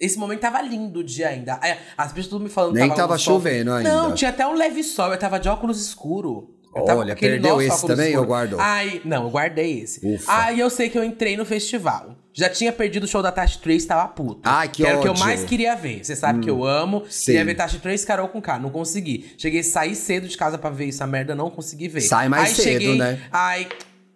Esse 0.00 0.18
momento 0.18 0.40
tava 0.40 0.60
lindo 0.62 1.00
o 1.00 1.04
dia 1.04 1.28
ainda. 1.28 1.58
Aí, 1.62 1.76
As 1.96 2.08
pessoas 2.12 2.28
tudo 2.28 2.42
me 2.44 2.48
falando 2.50 2.72
que 2.74 2.80
Nem 2.80 2.88
tava, 2.88 3.00
tava 3.02 3.14
um 3.14 3.18
sol. 3.18 3.34
chovendo 3.34 3.72
ainda. 3.72 3.92
Não, 3.92 4.14
tinha 4.14 4.30
até 4.30 4.46
um 4.46 4.54
leve 4.54 4.82
sol. 4.82 5.12
Eu 5.12 5.18
tava 5.18 5.38
de 5.38 5.48
óculos 5.48 5.80
escuro. 5.80 6.48
Tava 6.86 7.00
Olha, 7.00 7.14
perdeu 7.14 7.60
esse 7.60 7.86
também 7.86 8.06
escuro. 8.06 8.20
ou 8.22 8.26
guardou? 8.26 8.58
Aí, 8.60 9.00
não, 9.04 9.24
eu 9.24 9.30
guardei 9.30 9.80
esse. 9.82 10.04
Ufa. 10.14 10.32
Aí 10.44 10.58
eu 10.58 10.70
sei 10.70 10.88
que 10.88 10.96
eu 10.98 11.04
entrei 11.04 11.36
no 11.36 11.44
festival. 11.44 12.16
Já 12.34 12.48
tinha 12.48 12.72
perdido 12.72 13.04
o 13.04 13.06
show 13.06 13.22
da 13.22 13.30
Tati 13.30 13.58
Trace, 13.58 13.86
tava 13.86 14.08
puto. 14.08 14.40
Ai, 14.44 14.68
que 14.68 14.84
Era 14.86 14.98
o 14.98 15.02
que 15.02 15.08
eu. 15.08 15.12
Hum. 15.12 15.18
mais 15.18 15.44
queria 15.44 15.74
ver. 15.76 16.02
Você 16.04 16.16
sabe 16.16 16.40
que 16.40 16.48
eu 16.48 16.64
amo. 16.64 17.04
sim. 17.08 17.26
Queria 17.26 17.44
ver 17.44 17.54
Tati 17.54 17.78
Trace, 17.78 18.06
Carol 18.06 18.28
com 18.28 18.40
K. 18.40 18.58
Não 18.58 18.70
consegui. 18.70 19.34
Cheguei 19.36 19.60
a 19.60 19.64
sair 19.64 19.94
cedo 19.94 20.26
de 20.26 20.36
casa 20.36 20.56
pra 20.56 20.70
ver 20.70 20.88
essa 20.88 21.06
merda, 21.06 21.34
não 21.34 21.50
consegui 21.50 21.88
ver. 21.88 22.00
Sai 22.00 22.28
mais 22.28 22.48
Aí 22.50 22.54
cedo, 22.54 22.64
cheguei, 22.80 22.98
né? 22.98 23.20
Aí. 23.30 23.68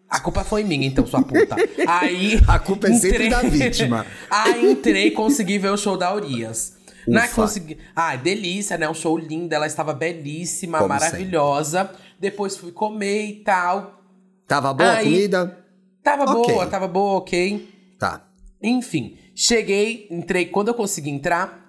A 0.08 0.20
culpa 0.20 0.44
foi 0.44 0.62
minha, 0.62 0.86
então, 0.86 1.04
sua 1.06 1.20
puta. 1.20 1.56
Aí. 1.86 2.40
A 2.46 2.58
culpa 2.58 2.88
é 2.88 2.92
sempre 2.94 3.28
da 3.28 3.42
vítima. 3.42 4.06
Aí 4.30 4.70
entrei 4.72 5.08
e 5.08 5.10
consegui 5.10 5.58
ver 5.58 5.70
o 5.70 5.76
show 5.76 5.96
da 5.98 6.14
Urias. 6.14 6.74
Não 7.08 7.20
é 7.20 7.24
Ufa. 7.26 7.42
consegui. 7.42 7.76
Ah, 7.94 8.16
delícia, 8.16 8.78
né? 8.78 8.88
Um 8.88 8.94
show 8.94 9.18
lindo. 9.18 9.52
Ela 9.54 9.66
estava 9.66 9.92
belíssima, 9.92 10.78
Como 10.78 10.88
maravilhosa. 10.88 11.90
Depois 12.18 12.56
fui 12.56 12.72
comer 12.72 13.26
e 13.26 13.34
tal. 13.44 14.00
Tava 14.48 14.72
boa 14.72 14.90
a 14.90 14.96
Aí- 14.98 15.04
comida? 15.04 15.58
Tava 16.02 16.22
Ok. 16.24 16.54
boa, 16.54 16.66
tava 16.66 16.88
boa, 16.88 17.18
ok. 17.18 17.68
Tá. 17.98 18.24
Enfim, 18.62 19.16
cheguei, 19.34 20.06
entrei. 20.10 20.46
Quando 20.46 20.68
eu 20.68 20.74
consegui 20.74 21.10
entrar, 21.10 21.66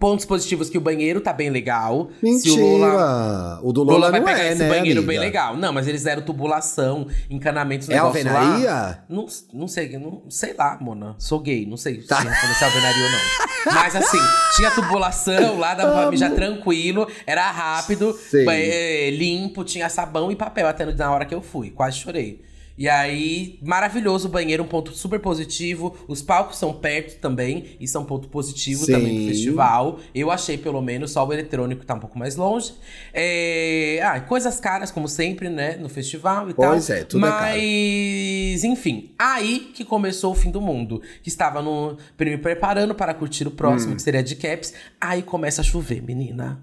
Pontos 0.00 0.24
positivos 0.24 0.70
que 0.70 0.78
o 0.78 0.80
banheiro 0.80 1.20
tá 1.20 1.34
bem 1.34 1.50
legal. 1.50 2.08
Mentira! 2.22 2.54
Se 2.54 2.60
o 2.60 2.76
Lola, 2.78 3.60
o 3.62 3.72
do 3.74 3.82
Lola 3.82 3.98
Lola, 3.98 4.10
vai 4.10 4.20
não 4.20 4.26
pegar 4.26 4.42
é, 4.42 4.52
esse 4.52 4.62
né, 4.62 4.68
banheiro 4.70 5.00
amiga? 5.00 5.06
bem 5.12 5.18
legal. 5.18 5.54
Não, 5.54 5.70
mas 5.70 5.86
eles 5.86 6.02
deram 6.02 6.22
tubulação, 6.22 7.06
encanamentos, 7.28 7.90
É 7.90 7.94
negócio 7.96 8.24
lá. 8.24 8.40
alvenaria? 8.40 9.04
Não, 9.06 9.26
não 9.52 9.68
sei, 9.68 9.98
não 9.98 10.22
sei 10.30 10.54
lá, 10.54 10.78
Mona. 10.80 11.14
Sou 11.18 11.38
gay, 11.40 11.66
não 11.66 11.76
sei 11.76 11.98
Tá. 12.02 12.22
se 12.22 12.26
responder 12.26 12.54
se 12.54 12.64
é 12.64 12.66
alvenaria 12.68 13.04
ou 13.04 13.10
não. 13.10 13.74
Mas 13.74 13.94
assim, 13.94 14.18
tinha 14.56 14.70
tubulação 14.70 15.58
lá, 15.58 15.74
dava 15.74 15.92
pra 15.92 16.10
mijar 16.10 16.34
tranquilo, 16.34 17.06
era 17.26 17.50
rápido, 17.50 18.18
é, 18.48 19.10
limpo, 19.10 19.62
tinha 19.62 19.90
sabão 19.90 20.32
e 20.32 20.36
papel 20.36 20.66
até 20.68 20.86
na 20.86 21.12
hora 21.12 21.26
que 21.26 21.34
eu 21.34 21.42
fui. 21.42 21.70
Quase 21.70 21.98
chorei. 21.98 22.42
E 22.76 22.88
aí, 22.88 23.58
maravilhoso 23.62 24.28
o 24.28 24.30
banheiro, 24.30 24.62
um 24.62 24.66
ponto 24.66 24.92
super 24.92 25.20
positivo. 25.20 25.96
Os 26.08 26.22
palcos 26.22 26.56
são 26.58 26.72
perto 26.72 27.18
também, 27.20 27.76
isso 27.78 27.96
é 27.96 28.00
um 28.00 28.04
ponto 28.04 28.28
positivo 28.28 28.84
Sim. 28.84 28.92
também 28.92 29.20
do 29.20 29.28
festival. 29.28 29.98
Eu 30.14 30.30
achei, 30.30 30.56
pelo 30.56 30.80
menos, 30.80 31.10
só 31.12 31.26
o 31.26 31.32
eletrônico 31.32 31.84
tá 31.84 31.94
um 31.94 32.00
pouco 32.00 32.18
mais 32.18 32.36
longe. 32.36 32.74
É... 33.12 34.00
Ah, 34.02 34.20
coisas 34.20 34.58
caras, 34.58 34.90
como 34.90 35.06
sempre, 35.08 35.48
né, 35.48 35.76
no 35.76 35.88
festival 35.88 36.48
e 36.50 36.54
tal. 36.54 36.70
Pois 36.70 36.88
é, 36.90 37.04
tudo 37.04 37.26
é 37.26 37.28
caro. 37.30 37.44
Mas, 37.44 38.64
enfim, 38.64 39.10
aí 39.18 39.70
que 39.74 39.84
começou 39.84 40.32
o 40.32 40.34
fim 40.34 40.50
do 40.50 40.60
mundo. 40.60 41.02
Que 41.22 41.28
estava 41.28 41.60
no, 41.60 41.96
me 42.18 42.38
preparando 42.38 42.94
para 42.94 43.12
curtir 43.14 43.46
o 43.46 43.50
Hum. 43.50 43.54
próximo, 43.54 43.94
que 43.94 44.02
seria 44.02 44.22
de 44.22 44.34
Caps. 44.36 44.72
Aí 45.00 45.22
começa 45.22 45.60
a 45.60 45.64
chover, 45.64 46.02
menina. 46.02 46.60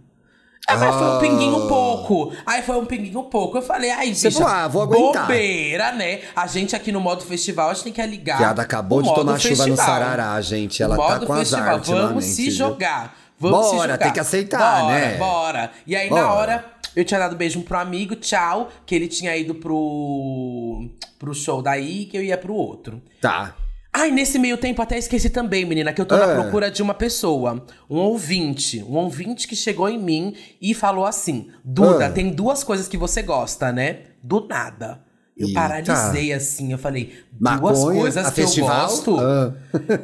Ah, 0.68 0.78
mas 0.78 0.96
foi 0.96 1.08
um 1.08 1.16
Ah. 1.16 1.20
pinguinho 1.20 1.68
pouco. 1.68 2.32
Aí 2.46 2.62
foi 2.62 2.78
um 2.78 2.86
pinguinho 2.86 3.24
pouco. 3.24 3.58
Eu 3.58 3.62
falei, 3.62 3.90
ai, 3.90 4.10
bicha, 4.10 4.30
falou, 4.32 4.48
ah, 4.48 4.68
vou 4.68 4.82
aguentar. 4.84 5.24
bobeira, 5.24 5.92
né? 5.94 6.22
A 6.36 6.46
gente 6.46 6.76
aqui 6.76 6.92
no 6.92 7.00
modo 7.00 7.24
festival, 7.24 7.70
a 7.70 7.74
gente 7.74 7.86
tem 7.86 7.94
que 7.94 8.06
ligar. 8.06 8.38
Piada 8.38 8.62
acabou 8.62 9.02
de 9.02 9.08
modo 9.10 9.20
tomar 9.22 9.40
chuva 9.40 9.66
no 9.66 9.76
festival. 9.76 9.86
Sarará, 10.00 10.42
gente. 10.42 10.84
Ela 10.84 10.96
O 10.96 10.98
tá 10.98 11.14
modo 11.14 11.26
com 11.26 11.36
festival. 11.38 11.66
Vamos 11.66 11.88
ultimamente, 11.90 12.26
se 12.26 12.44
viu? 12.44 12.52
jogar. 12.52 13.18
Vamos 13.40 13.66
se 13.68 13.76
Bora, 13.76 13.94
jogar. 13.94 13.98
tem 14.04 14.14
que 14.14 14.20
aceitar, 14.20 14.82
bora, 14.82 14.94
né? 14.94 15.18
Bora. 15.18 15.72
E 15.88 15.96
aí, 15.96 16.10
Bora. 16.10 16.22
na 16.22 16.34
hora, 16.34 16.66
eu 16.96 17.06
tinha 17.06 17.20
dado 17.20 17.36
beijo 17.36 17.62
pro 17.62 17.78
amigo, 17.80 18.16
tchau, 18.16 18.70
que 18.86 18.94
ele 18.94 19.08
tinha 19.08 19.36
ido 19.38 19.56
pro, 19.56 20.90
pro 21.18 21.34
show 21.34 21.62
daí, 21.62 22.06
que 22.06 22.18
eu 22.18 22.22
ia 22.24 22.38
pro 22.38 22.54
outro. 22.54 23.02
Tá. 23.22 23.56
Ai, 23.92 24.12
nesse 24.12 24.38
meio 24.38 24.56
tempo 24.58 24.82
até 24.82 24.98
esqueci 24.98 25.30
também, 25.30 25.66
menina, 25.66 25.92
que 25.92 26.00
eu 26.00 26.06
tô 26.06 26.16
na 26.16 26.32
Ah. 26.32 26.36
procura 26.36 26.70
de 26.70 26.82
uma 26.82 26.94
pessoa, 26.94 27.66
um 27.90 27.98
ouvinte, 27.98 28.84
um 28.84 28.96
ouvinte 28.98 29.48
que 29.48 29.56
chegou 29.56 29.90
em 29.90 29.98
mim 29.98 30.36
e 30.62 30.74
falou 30.76 31.06
assim: 31.06 31.50
Duda, 31.64 32.06
Ah. 32.06 32.12
tem 32.12 32.30
duas 32.30 32.64
coisas 32.64 32.88
que 32.88 32.98
você 32.98 33.22
gosta, 33.24 33.72
né? 33.72 34.02
Do 34.22 34.46
nada. 34.48 35.02
Eu 35.40 35.48
Eita. 35.48 35.60
paralisei 35.62 36.34
assim, 36.34 36.72
eu 36.74 36.78
falei, 36.78 37.14
duas 37.32 37.62
Maconha, 37.80 38.00
coisas 38.02 38.28
que 38.30 38.34
festival? 38.42 38.82
eu 38.82 38.88
gosto. 38.88 39.18
Ah. 39.20 39.54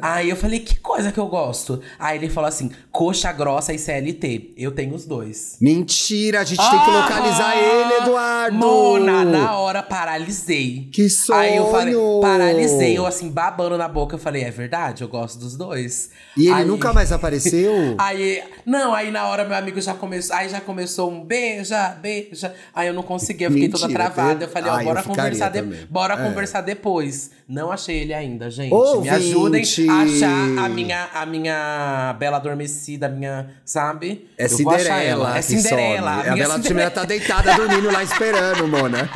Aí 0.00 0.30
eu 0.30 0.36
falei, 0.36 0.60
que 0.60 0.76
coisa 0.80 1.12
que 1.12 1.18
eu 1.20 1.26
gosto? 1.26 1.80
Aí 1.98 2.16
ele 2.16 2.30
falou 2.30 2.48
assim: 2.48 2.70
coxa 2.90 3.30
grossa 3.32 3.74
e 3.74 3.78
CLT. 3.78 4.54
Eu 4.56 4.70
tenho 4.72 4.94
os 4.94 5.04
dois. 5.04 5.56
Mentira, 5.60 6.40
a 6.40 6.44
gente 6.44 6.58
tem 6.58 6.84
que 6.84 6.90
localizar 6.90 7.50
Ah, 7.50 7.56
ele, 7.56 7.94
Eduardo! 8.02 8.56
Mona, 8.56 9.24
na 9.24 9.58
hora 9.58 9.82
paralisei. 9.82 10.88
Que 10.92 11.06
Aí 11.32 11.56
eu 11.56 11.70
falei, 11.70 11.92
sonho! 11.94 12.20
paralisei, 12.20 12.96
eu 12.96 13.04
assim, 13.06 13.28
babando 13.28 13.76
na 13.76 13.88
boca. 13.88 14.14
Eu 14.14 14.18
falei, 14.18 14.42
é 14.42 14.50
verdade, 14.50 15.02
eu 15.02 15.08
gosto 15.08 15.38
dos 15.38 15.56
dois. 15.56 16.10
E 16.36 16.46
ele 16.46 16.52
Aí- 16.52 16.64
nunca 16.64 16.92
mais 16.92 17.12
apareceu? 17.12 17.94
Aí, 17.98 18.42
não, 18.64 18.94
aí 18.94 19.10
na 19.10 19.26
hora 19.28 19.44
meu 19.44 19.56
amigo 19.56 19.80
já 19.80 19.94
começou, 19.94 20.34
aí 20.34 20.48
já 20.48 20.60
começou 20.60 21.10
um 21.10 21.22
beija, 21.24 21.90
beija. 22.00 22.54
Aí 22.74 22.88
eu 22.88 22.94
não 22.94 23.02
consegui, 23.02 23.44
eu 23.44 23.50
fiquei 23.50 23.68
toda 23.68 23.86
Mentira, 23.86 24.10
travada. 24.10 24.34
tem- 24.36 24.46
Eu 24.46 24.52
falei, 24.52 24.70
eu 24.70 24.84
bora 24.84 25.02
ficaria 25.02 25.25
conversar, 25.30 25.86
bora 25.90 26.14
É. 26.14 26.16
conversar 26.28 26.60
depois. 26.62 27.30
Não 27.48 27.70
achei 27.70 27.98
ele 28.00 28.12
ainda, 28.14 28.50
gente. 28.50 28.72
Ouvinte! 28.74 29.02
Me 29.02 29.08
ajudem 29.10 29.62
a 29.88 30.02
achar 30.02 30.64
a 30.64 30.68
minha, 30.68 31.08
a 31.14 31.26
minha 31.26 32.16
bela 32.18 32.36
adormecida, 32.38 33.06
a 33.06 33.08
minha, 33.08 33.50
sabe? 33.64 34.28
É 34.36 34.44
Eu 34.44 34.48
Cinderela. 34.48 35.02
ela. 35.02 35.38
É 35.38 35.42
Cinderela. 35.42 36.10
a 36.10 36.14
A 36.14 36.22
minha 36.22 36.34
Bela 36.36 36.54
Cinderela. 36.56 36.60
Timela 36.62 36.90
tá 36.90 37.04
deitada 37.04 37.54
dormindo 37.54 37.90
lá 37.92 38.02
esperando, 38.02 38.66
Mona. 38.66 39.08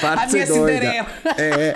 Para 0.00 0.22
A 0.24 0.26
minha 0.26 0.46
doida. 0.46 0.80
Cinderela. 0.80 1.06
É. 1.38 1.74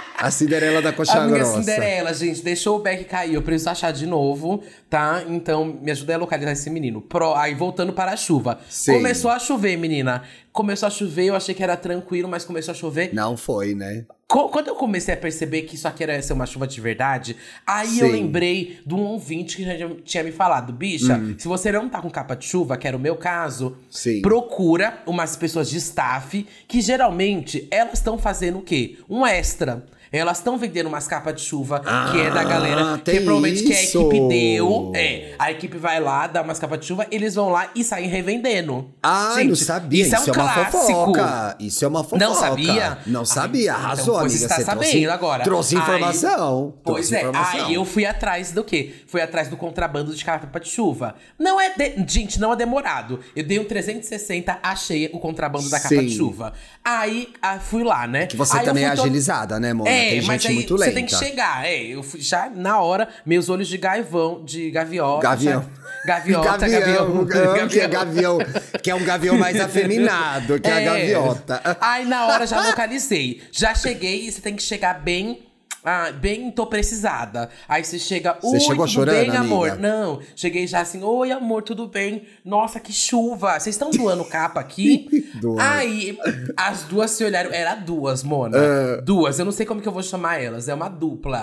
A 0.24 0.30
Cinderela 0.30 0.80
da 0.80 0.90
Coxa 0.90 1.18
A 1.18 1.26
minha 1.26 1.36
Grossa. 1.36 1.60
Cinderela, 1.60 2.14
gente, 2.14 2.42
deixou 2.42 2.78
o 2.78 2.82
back 2.82 3.04
cair. 3.04 3.34
Eu 3.34 3.42
preciso 3.42 3.68
achar 3.68 3.92
de 3.92 4.06
novo, 4.06 4.62
tá? 4.88 5.22
Então, 5.28 5.66
me 5.82 5.90
ajuda 5.90 6.14
a 6.14 6.16
localizar 6.16 6.52
esse 6.52 6.70
menino. 6.70 7.02
Pro, 7.02 7.34
aí, 7.34 7.54
voltando 7.54 7.92
para 7.92 8.12
a 8.12 8.16
chuva. 8.16 8.58
Sim. 8.70 8.94
Começou 8.94 9.30
a 9.30 9.38
chover, 9.38 9.76
menina. 9.76 10.22
Começou 10.50 10.86
a 10.86 10.90
chover, 10.90 11.26
eu 11.26 11.36
achei 11.36 11.54
que 11.54 11.62
era 11.62 11.76
tranquilo, 11.76 12.26
mas 12.26 12.42
começou 12.42 12.72
a 12.72 12.74
chover. 12.74 13.10
Não 13.12 13.36
foi, 13.36 13.74
né? 13.74 14.06
Quando 14.26 14.68
eu 14.68 14.74
comecei 14.74 15.14
a 15.14 15.16
perceber 15.16 15.62
que 15.62 15.74
isso 15.76 15.86
aqui 15.86 16.02
era 16.02 16.20
ser 16.20 16.32
uma 16.32 16.46
chuva 16.46 16.66
de 16.66 16.80
verdade, 16.80 17.36
aí 17.66 17.98
eu 18.00 18.06
Sim. 18.06 18.12
lembrei 18.12 18.80
de 18.84 18.94
um 18.94 19.00
ouvinte 19.02 19.56
que 19.58 19.64
já 19.64 19.74
tinha 20.04 20.24
me 20.24 20.32
falado: 20.32 20.72
bicha, 20.72 21.20
se 21.38 21.46
você 21.46 21.70
não 21.70 21.88
tá 21.88 22.00
com 22.00 22.10
capa 22.10 22.34
de 22.34 22.44
chuva, 22.46 22.76
que 22.76 22.88
era 22.88 22.96
o 22.96 23.00
meu 23.00 23.16
caso, 23.16 23.76
Hum. 23.78 23.84
Sim. 23.90 24.22
procura 24.22 25.02
umas 25.06 25.36
pessoas 25.36 25.68
de 25.70 25.76
staff 25.78 26.46
que 26.66 26.80
geralmente 26.80 27.68
elas 27.70 27.94
estão 27.94 28.18
fazendo 28.18 28.58
o 28.58 28.62
quê? 28.62 28.98
Um 29.08 29.26
extra. 29.26 29.84
Elas 30.12 30.38
estão 30.38 30.56
vendendo 30.56 30.86
umas 30.86 31.08
capas 31.08 31.34
de 31.34 31.40
chuva 31.40 31.80
que 31.80 32.20
é 32.20 32.30
da 32.30 32.42
Ah, 32.42 32.44
galera, 32.44 32.98
que 33.04 33.20
provavelmente 33.20 33.64
que 33.64 33.72
a 33.72 33.82
isso. 33.82 33.98
equipe 34.02 34.28
deu. 34.28 34.92
É, 34.94 35.34
a 35.40 35.50
equipe 35.50 35.76
vai 35.76 35.98
lá, 36.00 36.28
dá 36.28 36.40
umas 36.42 36.56
capas 36.60 36.78
de 36.78 36.86
chuva, 36.86 37.04
eles 37.10 37.34
vão 37.34 37.48
lá 37.48 37.68
e 37.74 37.82
saem 37.82 38.08
revendendo. 38.08 38.88
Ah, 39.02 39.32
Gente, 39.38 39.48
não 39.48 39.56
sabia. 39.56 40.02
Isso, 40.06 40.14
Isso, 40.14 40.30
é 40.30 40.32
um 40.32 40.36
uma 40.36 40.52
clássico. 40.54 40.78
fofoca. 40.78 41.56
Isso 41.58 41.84
é 41.84 41.88
uma 41.88 42.04
fofoca. 42.04 42.24
Não 42.24 42.32
sabia? 42.36 42.98
Não 43.06 43.24
sabia. 43.24 43.74
Ah, 43.74 43.90
então, 43.94 44.13
Pois 44.20 44.32
amiga. 44.32 44.44
está 44.46 44.64
sabendo 44.64 44.90
trouxe, 44.90 45.06
agora. 45.08 45.44
Trouxe 45.44 45.76
Aí- 45.76 45.82
informação. 45.82 46.74
Pois 46.84 47.08
trouxe 47.08 47.14
é, 47.16 47.20
informação. 47.28 47.66
aí 47.66 47.74
eu 47.74 47.84
fui 47.84 48.04
atrás 48.06 48.52
do 48.52 48.64
quê? 48.64 48.94
Fui 49.06 49.20
atrás 49.20 49.48
do 49.48 49.56
contrabando 49.56 50.14
de 50.14 50.24
capa 50.24 50.58
de 50.60 50.68
chuva. 50.68 51.14
Não 51.38 51.60
é, 51.60 51.70
de- 51.70 52.04
gente, 52.08 52.40
não 52.40 52.52
é 52.52 52.56
demorado. 52.56 53.20
Eu 53.34 53.44
dei 53.44 53.58
um 53.58 53.64
360, 53.64 54.58
achei 54.62 55.10
o 55.12 55.18
contrabando 55.18 55.68
da 55.70 55.78
capa 55.78 55.94
Sim. 55.94 56.06
de 56.06 56.16
chuva. 56.16 56.52
Aí 56.84 57.28
ah, 57.42 57.58
fui 57.58 57.82
lá, 57.84 58.06
né? 58.06 58.26
Que 58.26 58.36
você 58.36 58.58
Aí 58.58 58.64
também 58.64 58.84
é 58.84 58.88
agilizada, 58.88 59.58
né, 59.60 59.72
Mona? 59.72 59.90
É, 59.90 60.10
Tem 60.10 60.22
mas 60.22 60.42
gente 60.42 60.48
aí 60.48 60.54
muito 60.54 60.74
lenta. 60.74 60.84
você 60.86 60.92
tem 60.92 61.06
que 61.06 61.16
chegar. 61.16 61.64
É, 61.66 61.82
eu 61.82 62.02
fui 62.02 62.20
já 62.20 62.50
na 62.54 62.80
hora, 62.80 63.08
meus 63.24 63.48
olhos 63.48 63.68
de 63.68 63.78
gaivão, 63.78 64.42
de 64.44 64.70
gaviota. 64.70 65.22
Gavião. 65.22 65.64
Gaviota, 66.06 66.58
gavião. 66.68 67.24
gavião, 67.24 67.68
que 67.68 67.80
é 67.80 67.88
gavião, 67.88 68.38
que 68.82 68.90
é 68.90 68.94
um 68.94 69.04
gavião 69.04 69.38
mais 69.38 69.58
afeminado, 69.60 70.60
que 70.60 70.68
é, 70.68 70.76
a 70.76 70.80
gaviota. 70.92 71.78
Aí 71.80 72.04
na 72.04 72.26
hora 72.26 72.46
já 72.46 72.60
localizei. 72.60 73.42
Já 73.50 73.74
cheguei 73.74 74.03
e 74.12 74.32
você 74.32 74.40
tem 74.40 74.56
que 74.56 74.62
chegar 74.62 75.02
bem. 75.02 75.42
Ah, 75.84 76.10
bem, 76.12 76.50
tô 76.50 76.66
precisada. 76.66 77.50
Aí 77.68 77.84
você 77.84 77.98
chega, 77.98 78.36
Você 78.40 78.54
oi, 78.56 78.60
chegou 78.60 78.86
tudo 78.86 78.94
chorando, 78.94 79.16
bem, 79.30 79.36
amor? 79.36 79.70
amiga? 79.70 79.88
Não, 79.88 80.20
cheguei 80.34 80.66
já 80.66 80.80
assim, 80.80 81.02
oi, 81.02 81.30
amor, 81.30 81.62
tudo 81.62 81.86
bem? 81.86 82.26
Nossa, 82.44 82.80
que 82.80 82.92
chuva. 82.92 83.60
Vocês 83.60 83.74
estão 83.74 83.90
doando 83.90 84.24
capa 84.24 84.60
aqui? 84.60 85.30
Aí, 85.60 86.18
as 86.56 86.84
duas 86.84 87.10
se 87.10 87.22
olharam, 87.24 87.52
era 87.52 87.74
duas, 87.74 88.22
Mona. 88.22 88.56
Duas, 89.02 89.38
eu 89.38 89.44
não 89.44 89.52
sei 89.52 89.66
como 89.66 89.80
que 89.82 89.88
eu 89.88 89.92
vou 89.92 90.02
chamar 90.02 90.40
elas, 90.40 90.68
é 90.68 90.74
uma 90.74 90.88
dupla. 90.88 91.40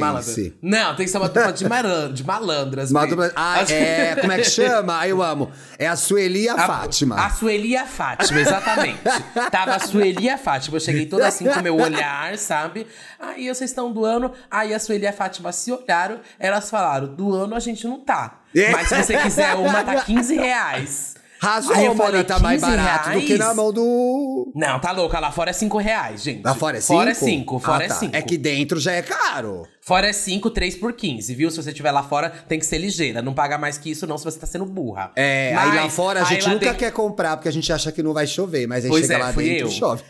Malandra. 0.00 0.22
Trace. 0.24 0.54
Não, 0.60 0.96
tem 0.96 1.06
que 1.06 1.12
ser 1.12 1.18
uma 1.18 1.28
dupla 1.28 1.52
de, 1.52 1.68
maran- 1.68 2.12
de 2.12 2.24
malandras. 2.24 2.90
Uma 2.90 3.06
dupla- 3.06 3.32
Ah, 3.36 3.60
As- 3.60 3.70
é, 3.70 4.16
como 4.16 4.32
é 4.32 4.38
que 4.38 4.44
chama? 4.50 4.98
Ah, 5.00 5.06
eu 5.08 5.22
amo. 5.22 5.50
É 5.78 5.86
a 5.86 5.94
Sueli 5.96 6.42
e 6.44 6.48
a, 6.48 6.56
Fátima. 6.66 7.16
A 7.24 7.30
Sueli 7.30 7.68
e 7.68 7.76
a 7.76 7.86
Fátima, 7.86 8.40
exatamente. 8.40 8.98
Tava 9.52 9.76
a 9.76 9.78
Sueli 9.78 10.24
e 10.24 10.28
a 10.30 10.38
Fátima. 10.38 10.76
Eu 10.76 10.80
cheguei 10.80 11.06
toda 11.06 11.28
assim 11.28 11.44
com 11.44 11.60
o 11.60 11.62
meu 11.62 11.76
olhar, 11.76 12.36
sabe? 12.38 12.86
Aí 13.20 13.48
vocês 13.48 13.72
estão 13.76 13.92
doando. 13.92 14.32
Aí 14.50 14.72
a 14.74 14.78
Sueli 14.78 15.04
e 15.04 15.06
a 15.06 15.12
Fátima 15.12 15.52
se 15.52 15.70
olharam. 15.70 16.18
Elas 16.38 16.68
falaram: 16.70 17.06
doando 17.14 17.54
a 17.54 17.60
gente 17.60 17.86
não 17.86 18.00
tá. 18.00 18.40
É. 18.54 18.70
Mas 18.70 18.88
se 18.88 18.96
você 19.02 19.16
quiser 19.18 19.54
uma, 19.54 19.84
tá 19.84 20.00
15 20.04 20.34
reais. 20.36 21.14
Rasgou, 21.38 21.76
Aí 21.76 21.84
eu 21.84 21.94
falei, 21.94 22.24
tá 22.24 22.38
mais 22.38 22.62
15 22.64 22.76
barato 22.76 23.10
do 23.10 23.20
que 23.20 23.26
reais? 23.26 23.38
na 23.40 23.52
mão 23.52 23.70
do... 23.70 24.50
Não, 24.54 24.80
tá 24.80 24.90
louca. 24.90 25.20
Lá 25.20 25.30
fora 25.30 25.50
é 25.50 25.52
5 25.52 25.76
reais, 25.76 26.22
gente. 26.22 26.42
Lá 26.42 26.54
fora 26.54 26.78
é 26.78 26.80
5? 26.80 26.94
Fora 26.98 27.10
é 27.10 27.14
5, 27.14 27.58
fora 27.60 27.84
é 27.84 27.88
5. 27.90 28.16
É 28.16 28.22
que 28.22 28.38
dentro 28.38 28.80
já 28.80 28.92
é 28.92 29.02
caro. 29.02 29.68
Fora 29.82 30.08
é 30.08 30.14
5, 30.14 30.48
3 30.50 30.76
por 30.76 30.94
15, 30.94 31.34
viu? 31.34 31.50
Se 31.50 31.62
você 31.62 31.68
estiver 31.70 31.90
lá 31.92 32.02
fora, 32.02 32.30
tem 32.30 32.58
que 32.58 32.64
ser 32.64 32.78
ligeira. 32.78 33.20
Não 33.20 33.34
paga 33.34 33.58
mais 33.58 33.76
que 33.76 33.90
isso, 33.90 34.06
não, 34.06 34.16
se 34.16 34.24
você 34.24 34.38
tá 34.38 34.46
sendo 34.46 34.64
burra. 34.64 35.12
É, 35.14 35.54
aí 35.54 35.76
lá 35.76 35.82
Mas, 35.82 35.92
fora 35.94 36.22
a 36.22 36.24
gente 36.24 36.48
nunca 36.48 36.58
dentro- 36.60 36.78
quer 36.78 36.90
comprar, 36.90 37.36
porque 37.36 37.50
a 37.50 37.52
gente 37.52 37.70
acha 37.70 37.92
que 37.92 38.02
não 38.02 38.14
vai 38.14 38.26
chover. 38.26 38.66
Mas 38.66 38.84
aí 38.84 38.90
Pois 38.90 39.02
chega 39.06 39.14
é, 39.14 39.18
lá 39.18 39.30
dentro 39.30 39.66
eu. 39.66 39.70
chove. 39.70 40.02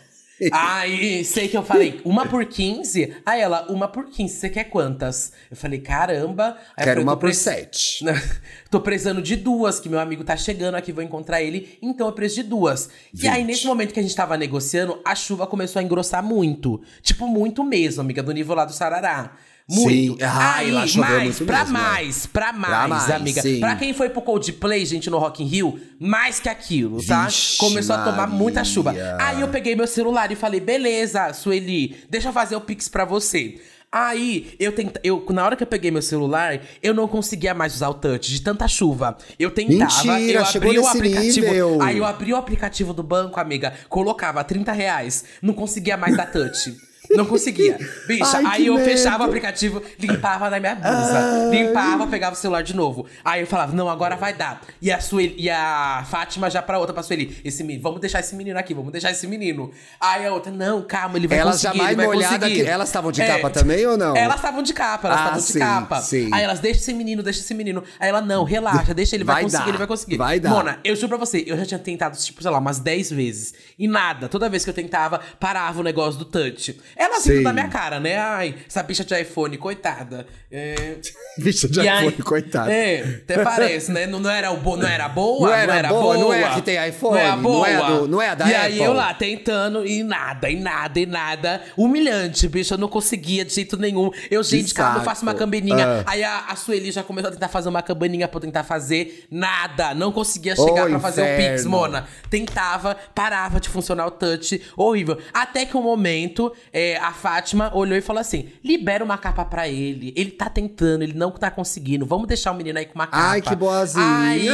Aí, 0.51 1.23
sei 1.25 1.47
que 1.47 1.57
eu 1.57 1.63
falei, 1.63 1.99
uma 2.05 2.25
por 2.25 2.45
15? 2.45 3.15
Aí 3.25 3.41
ela, 3.41 3.65
uma 3.71 3.87
por 3.87 4.05
15, 4.05 4.33
você 4.35 4.49
quer 4.49 4.65
quantas? 4.65 5.31
Eu 5.49 5.57
falei, 5.57 5.79
caramba. 5.79 6.57
Aí 6.75 6.83
Quero 6.83 6.91
falei, 6.91 7.03
uma 7.03 7.15
por 7.17 7.21
preci- 7.27 7.43
sete. 7.43 8.05
Tô 8.69 8.79
precisando 8.81 9.21
de 9.21 9.35
duas, 9.35 9.79
que 9.79 9.89
meu 9.89 9.99
amigo 9.99 10.23
tá 10.23 10.35
chegando 10.37 10.75
aqui, 10.75 10.91
vou 10.91 11.03
encontrar 11.03 11.41
ele, 11.41 11.77
então 11.81 12.05
eu 12.07 12.13
preciso 12.13 12.43
de 12.43 12.49
duas. 12.49 12.89
E 13.13 13.27
aí, 13.27 13.43
nesse 13.43 13.65
momento 13.65 13.93
que 13.93 13.99
a 13.99 14.03
gente 14.03 14.15
tava 14.15 14.37
negociando, 14.37 14.99
a 15.03 15.15
chuva 15.15 15.47
começou 15.47 15.79
a 15.79 15.83
engrossar 15.83 16.23
muito. 16.23 16.81
Tipo, 17.01 17.27
muito 17.27 17.63
mesmo, 17.63 18.01
amiga, 18.01 18.21
do 18.21 18.31
nível 18.31 18.55
lá 18.55 18.65
do 18.65 18.73
Sarará. 18.73 19.35
Muito. 19.69 19.89
Sim. 20.13 20.17
Ai, 20.21 20.65
Aí, 20.65 20.71
lá 20.71 20.87
choveu 20.87 21.09
mais, 21.09 21.23
muito 21.23 21.45
pra 21.45 21.59
mesmo, 21.59 21.77
é. 21.77 21.81
mais, 21.81 22.25
pra 22.25 22.53
mais, 22.53 22.89
mais, 22.89 23.11
amiga. 23.11 23.41
sim. 23.41 23.59
Pra 23.59 23.75
quem 23.75 23.93
foi 23.93 24.09
pro 24.09 24.21
Coldplay, 24.21 24.85
gente, 24.85 25.09
no 25.09 25.17
Rock 25.17 25.43
in 25.43 25.47
Rio, 25.47 25.77
mais 25.99 26.39
que 26.39 26.47
aquilo, 26.47 27.05
tá? 27.05 27.25
Vixe, 27.25 27.57
Começou 27.57 27.95
a 27.95 28.03
tomar 28.03 28.27
muita 28.27 28.63
chuva. 28.63 28.93
Aí 29.19 29.41
eu 29.41 29.49
peguei 29.49 29.75
meu 29.75 29.87
celular 29.87 30.31
e 30.31 30.35
falei, 30.35 30.61
beleza, 30.61 31.33
Sueli, 31.33 31.97
deixa 32.09 32.29
eu 32.29 32.33
fazer 32.33 32.55
o 32.55 32.61
Pix 32.61 32.87
pra 32.87 33.03
você. 33.03 33.59
Aí, 33.91 34.53
eu 34.59 34.73
tenta, 34.73 34.99
eu 35.01 35.25
na 35.29 35.45
hora 35.45 35.55
que 35.55 35.63
eu 35.63 35.67
peguei 35.67 35.89
meu 35.89 36.01
celular, 36.01 36.59
eu 36.83 36.93
não 36.93 37.07
conseguia 37.07 37.53
mais 37.53 37.73
usar 37.73 37.87
o 37.89 37.93
touch 37.93 38.29
de 38.29 38.41
tanta 38.41 38.67
chuva. 38.67 39.17
Eu 39.39 39.49
tentava, 39.49 40.03
Mentira, 40.13 40.39
eu 40.39 40.45
abri 40.45 40.79
o 40.79 40.87
aplicativo. 40.87 41.47
nível. 41.47 41.81
Aí 41.81 41.97
eu 41.97 42.05
abri 42.05 42.33
o 42.33 42.35
aplicativo 42.35 42.93
do 42.93 43.01
banco, 43.01 43.39
amiga, 43.39 43.73
colocava 43.89 44.43
30 44.43 44.71
reais, 44.73 45.23
não 45.41 45.53
conseguia 45.53 45.95
mais 45.95 46.15
dar 46.17 46.29
touch. 46.31 46.75
Não 47.11 47.25
conseguia. 47.25 47.77
Bicha, 48.07 48.37
Ai, 48.37 48.45
aí 48.47 48.67
eu 48.67 48.75
medo. 48.75 48.85
fechava 48.85 49.23
o 49.23 49.27
aplicativo, 49.27 49.81
limpava 49.99 50.49
na 50.49 50.59
minha 50.59 50.75
blusa. 50.75 51.49
Limpava, 51.51 52.07
pegava 52.07 52.35
o 52.35 52.37
celular 52.37 52.61
de 52.63 52.75
novo. 52.75 53.05
Aí 53.23 53.41
eu 53.41 53.47
falava, 53.47 53.73
não, 53.75 53.89
agora 53.89 54.15
vai 54.15 54.33
dar. 54.33 54.61
E 54.81 54.91
a, 54.91 54.99
Sueli, 54.99 55.35
e 55.37 55.49
a 55.49 56.05
Fátima 56.09 56.49
já 56.49 56.61
pra 56.61 56.79
outra, 56.79 56.93
pra 56.93 57.03
Sueli. 57.03 57.37
Esse 57.43 57.63
menino, 57.63 57.83
vamos 57.83 57.99
deixar 58.01 58.19
esse 58.19 58.35
menino 58.35 58.57
aqui, 58.59 58.73
vamos 58.73 58.91
deixar 58.91 59.11
esse 59.11 59.25
menino. 59.27 59.71
Aí 59.99 60.25
a 60.25 60.33
outra, 60.33 60.51
não, 60.51 60.81
calma, 60.81 61.17
ele 61.17 61.27
vai 61.27 61.37
Elas 61.39 61.61
já 61.61 61.69
conseguir, 61.69 61.83
mais 61.83 61.97
ele 61.97 62.05
vai 62.07 62.15
molhada 62.15 62.39
conseguir. 62.39 62.63
que- 62.63 62.69
elas 62.69 62.89
estavam 62.89 63.11
de 63.11 63.25
capa 63.25 63.49
também 63.49 63.85
ou 63.85 63.97
não? 63.97 64.15
Elas 64.15 64.35
estavam 64.35 64.61
de 64.63 64.73
capa, 64.73 65.07
elas 65.07 65.19
Ah, 65.19 65.23
estavam 65.23 65.41
sim, 65.41 65.53
de 65.53 65.59
capa. 65.59 66.01
sim. 66.01 66.29
Aí 66.33 66.43
elas, 66.43 66.59
deixa 66.59 66.79
esse 66.81 66.93
menino, 66.93 67.23
deixa 67.23 67.39
esse 67.39 67.53
menino. 67.53 67.83
Aí 67.99 68.09
ela, 68.09 68.21
não, 68.21 68.43
relaxa, 68.43 68.93
deixa 68.93 69.15
ele, 69.15 69.23
vai, 69.23 69.35
Vai 69.35 69.43
conseguir, 69.43 69.63
dar, 69.63 69.69
ele 69.69 69.77
vai 69.77 69.87
conseguir. 69.87 70.17
vai 70.17 70.39
dar. 70.39 70.49
Mona, 70.49 70.79
eu 70.83 70.95
juro 70.95 71.09
pra 71.09 71.17
você, 71.17 71.43
eu 71.47 71.57
já 71.57 71.65
tinha 71.65 71.79
tentado, 71.79 72.17
tipo, 72.17 72.41
sei 72.41 72.51
lá, 72.51 72.57
umas 72.59 72.79
10 72.79 73.09
vezes. 73.11 73.53
E 73.77 73.87
nada, 73.87 74.27
toda 74.27 74.49
vez 74.49 74.63
que 74.63 74.69
eu 74.69 74.73
tentava, 74.73 75.19
parava 75.39 75.79
o 75.79 75.83
negócio 75.83 76.19
do 76.19 76.25
touch. 76.25 76.77
Elas 76.97 77.23
Sim. 77.23 77.31
rindo 77.33 77.43
da 77.43 77.53
minha 77.53 77.67
cara, 77.67 77.99
né? 77.99 78.17
Ai, 78.17 78.55
essa 78.67 78.81
bicha 78.83 79.03
de 79.05 79.19
iPhone, 79.21 79.57
coitada. 79.57 80.25
É... 80.51 80.95
Bicha 81.37 81.67
de 81.67 81.79
E 81.81 81.87
aí- 81.87 82.07
iPhone, 82.07 82.23
coitado. 82.23 82.71
É, 82.71 83.01
até 83.23 83.43
parece, 83.43 83.91
né? 83.91 84.07
Não, 84.07 84.19
não, 84.19 84.29
era, 84.29 84.51
o 84.51 84.57
bo, 84.57 84.75
não 84.75 84.87
era 84.87 85.07
boa? 85.07 85.47
Não 85.47 85.53
era 85.73 85.89
boa, 85.89 86.17
não 86.17 86.33
é 86.33 86.43
a 86.43 86.49
que 86.55 86.61
tem 86.63 86.87
iPhone, 86.89 87.13
Não 87.15 87.19
é 87.21 87.27
a 87.29 87.35
não 87.35 87.43
boa. 87.43 87.67
é 87.69 87.75
a 87.75 87.81
do- 87.89 88.07
não 88.07 88.21
é 88.21 88.29
a 88.29 88.35
da 88.35 88.47
E 88.49 88.55
aí 88.55 88.71
Apple. 88.73 88.83
eu 88.85 88.93
lá 88.93 89.13
tentando 89.13 89.85
e 89.85 90.01
nada, 90.03 90.49
e 90.49 90.59
nada, 90.59 90.99
e 90.99 91.05
nada. 91.05 91.61
Humilhante, 91.77 92.47
bicho. 92.47 92.73
Eu 92.73 92.77
não 92.77 92.87
conseguia 92.87 93.45
de 93.45 93.53
jeito 93.53 93.77
nenhum. 93.77 94.09
Eu, 94.31 94.41
gente, 94.43 94.73
cara, 94.73 94.99
eu 94.99 95.03
faço 95.03 95.21
uma 95.23 95.33
cabaninha. 95.35 95.85
Ah. 95.99 96.03
Aí 96.07 96.23
a, 96.23 96.45
a 96.47 96.55
Sueli 96.55 96.91
já 96.91 97.03
começou 97.03 97.29
a 97.29 97.33
tentar 97.33 97.49
fazer 97.49 97.69
uma 97.69 97.81
cabaninha 97.83 98.27
pra 98.27 98.37
eu 98.37 98.41
tentar 98.41 98.63
fazer. 98.63 99.25
Nada. 99.29 99.93
Não 99.93 100.11
conseguia 100.11 100.55
chegar 100.55 100.85
Ô, 100.87 100.89
pra 100.89 100.99
fazer 100.99 101.21
o 101.21 101.37
Pix. 101.37 101.65
Mona. 101.65 102.07
Tentava, 102.29 102.95
parava 103.13 103.59
de 103.59 103.69
funcionar 103.69 104.07
o 104.07 104.11
touch. 104.11 104.61
Horrível. 104.75 105.17
Até 105.33 105.65
que 105.65 105.75
um 105.77 105.81
momento, 105.83 106.53
é, 106.73 106.86
a 106.95 107.11
Fátima 107.11 107.71
olhou 107.75 107.97
e 107.97 108.01
falou 108.01 108.19
assim: 108.21 108.49
libera 108.63 109.03
uma 109.03 109.17
capa 109.17 109.43
pra 109.43 109.67
ele. 109.67 110.13
Ele 110.15 110.31
tá 110.31 110.49
tentando, 110.49 111.01
ele 111.03 111.13
não 111.13 111.31
tá 111.31 111.51
conseguindo. 111.51 112.05
Vamos 112.05 112.27
deixar 112.27 112.51
o 112.51 112.55
menino 112.55 112.79
aí 112.79 112.85
com 112.85 112.95
uma 112.95 113.07
capa. 113.07 113.23
Ai, 113.23 113.41
que 113.41 113.55
boazinha. 113.55 114.05
Aí, 114.05 114.47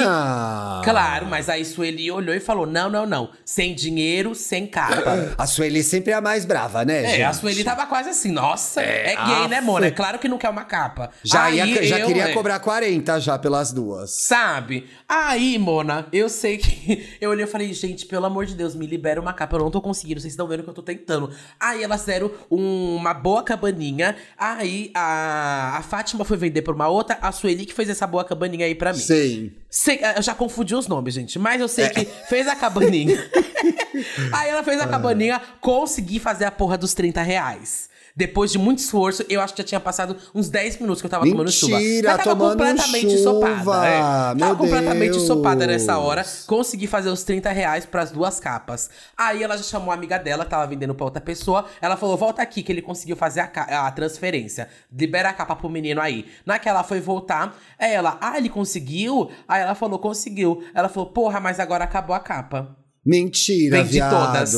Claro, 0.83 1.25
mas 1.27 1.49
aí 1.49 1.63
Sueli 1.65 2.11
olhou 2.11 2.35
e 2.35 2.39
falou: 2.39 2.65
não, 2.65 2.89
não, 2.89 3.05
não. 3.05 3.29
Sem 3.45 3.73
dinheiro, 3.73 4.33
sem 4.35 4.65
capa. 4.67 5.33
A 5.37 5.45
Sueli 5.45 5.83
sempre 5.83 6.11
é 6.11 6.15
a 6.15 6.21
mais 6.21 6.45
brava, 6.45 6.85
né, 6.85 7.03
É, 7.03 7.09
gente? 7.09 7.21
a 7.23 7.33
Sueli 7.33 7.63
tava 7.63 7.85
quase 7.85 8.09
assim, 8.09 8.31
nossa, 8.31 8.81
é, 8.81 9.15
gay, 9.15 9.47
né. 9.47 9.61
Mona? 9.61 9.87
É 9.87 9.91
claro 9.91 10.19
que 10.19 10.27
não 10.27 10.37
quer 10.37 10.49
uma 10.49 10.63
capa. 10.63 11.09
Já, 11.23 11.45
Aí 11.45 11.57
ia, 11.57 11.83
já 11.83 11.99
eu, 11.99 12.07
queria 12.07 12.29
é, 12.29 12.33
cobrar 12.33 12.59
40 12.59 13.19
já 13.19 13.37
pelas 13.37 13.71
duas. 13.71 14.11
Sabe? 14.11 14.87
Aí, 15.07 15.57
Mona, 15.57 16.07
eu 16.11 16.29
sei 16.29 16.57
que. 16.57 17.13
Eu 17.19 17.29
olhei 17.29 17.45
e 17.45 17.47
falei, 17.47 17.71
gente, 17.73 18.05
pelo 18.05 18.25
amor 18.25 18.45
de 18.45 18.55
Deus, 18.55 18.75
me 18.75 18.85
libera 18.85 19.19
uma 19.19 19.33
capa. 19.33 19.55
Eu 19.55 19.61
não 19.61 19.71
tô 19.71 19.81
conseguindo, 19.81 20.19
vocês 20.19 20.33
estão 20.33 20.47
vendo 20.47 20.63
que 20.63 20.69
eu 20.69 20.73
tô 20.73 20.81
tentando. 20.81 21.31
Aí 21.59 21.83
elas 21.83 22.03
deram 22.05 22.22
um- 22.51 22.95
uma 22.95 23.13
boa 23.13 23.41
cabaninha. 23.43 24.15
Aí 24.37 24.91
a, 24.93 25.77
a 25.77 25.81
Fátima 25.81 26.23
foi 26.25 26.37
vender 26.37 26.61
pra 26.61 26.73
uma 26.73 26.87
outra, 26.87 27.17
a 27.21 27.31
Sueli 27.31 27.65
que 27.65 27.73
fez 27.73 27.89
essa 27.89 28.05
boa 28.05 28.23
cabaninha 28.23 28.65
aí 28.65 28.75
pra 28.75 28.91
mim. 28.93 28.99
Sim. 28.99 29.51
Sei- 29.69 29.99
eu 30.15 30.21
já 30.21 30.35
confundi 30.35 30.75
os 30.75 30.87
nomes, 30.87 31.13
gente. 31.13 31.39
Mas 31.39 31.59
eu 31.59 31.67
sei 31.67 31.89
que 31.89 32.05
fez 32.29 32.47
a 32.47 32.55
cabaninha. 32.55 33.17
Aí 34.33 34.49
ela 34.49 34.63
fez 34.63 34.79
a 34.81 34.87
cabaninha, 34.87 35.41
consegui 35.61 36.19
fazer 36.19 36.45
a 36.45 36.51
porra 36.51 36.77
dos 36.77 36.93
30 36.93 37.21
reais. 37.21 37.89
Depois 38.15 38.51
de 38.51 38.59
muito 38.59 38.79
esforço, 38.79 39.25
eu 39.29 39.41
acho 39.41 39.53
que 39.53 39.61
já 39.61 39.67
tinha 39.67 39.79
passado 39.79 40.17
uns 40.35 40.49
10 40.49 40.79
minutos 40.79 41.01
que 41.01 41.05
eu 41.05 41.09
tava 41.09 41.25
tomando 41.25 41.51
chuva. 41.51 41.77
Mentira, 41.79 42.13
Mas 42.15 42.23
tava 42.23 42.49
completamente 42.49 43.17
chuva. 43.17 43.19
ensopada. 43.19 43.87
É. 43.87 43.99
Tava 43.99 44.35
Meu 44.35 44.57
completamente 44.57 45.11
Deus. 45.11 45.23
ensopada 45.23 45.65
nessa 45.65 45.97
hora. 45.97 46.25
Consegui 46.45 46.85
fazer 46.85 47.09
os 47.09 47.23
30 47.23 47.49
reais 47.51 47.85
pras 47.85 48.11
duas 48.11 48.39
capas. 48.39 48.89
Aí 49.17 49.41
ela 49.41 49.57
já 49.57 49.63
chamou 49.63 49.91
a 49.91 49.93
amiga 49.95 50.19
dela, 50.19 50.43
tava 50.43 50.67
vendendo 50.67 50.93
pra 50.93 51.05
outra 51.05 51.21
pessoa. 51.21 51.65
Ela 51.81 51.95
falou: 51.95 52.17
volta 52.17 52.41
aqui, 52.41 52.61
que 52.61 52.71
ele 52.71 52.81
conseguiu 52.81 53.15
fazer 53.15 53.39
a, 53.39 53.87
a 53.87 53.91
transferência. 53.91 54.67
Libera 54.91 55.29
a 55.29 55.33
capa 55.33 55.55
pro 55.55 55.69
menino 55.69 56.01
aí. 56.01 56.25
Naquela 56.45 56.73
ela 56.73 56.83
foi 56.83 56.99
voltar. 56.99 57.55
Aí 57.79 57.91
ela, 57.91 58.17
ah, 58.19 58.37
ele 58.37 58.49
conseguiu? 58.49 59.29
Aí 59.47 59.61
ela 59.61 59.75
falou, 59.75 59.99
conseguiu. 59.99 60.63
Ela 60.73 60.89
falou, 60.89 61.09
porra, 61.09 61.39
mas 61.39 61.59
agora 61.59 61.83
acabou 61.83 62.15
a 62.15 62.19
capa. 62.19 62.75
Mentira, 63.05 63.77
Vendi 63.83 63.91
viado. 63.93 64.11
todas. 64.11 64.55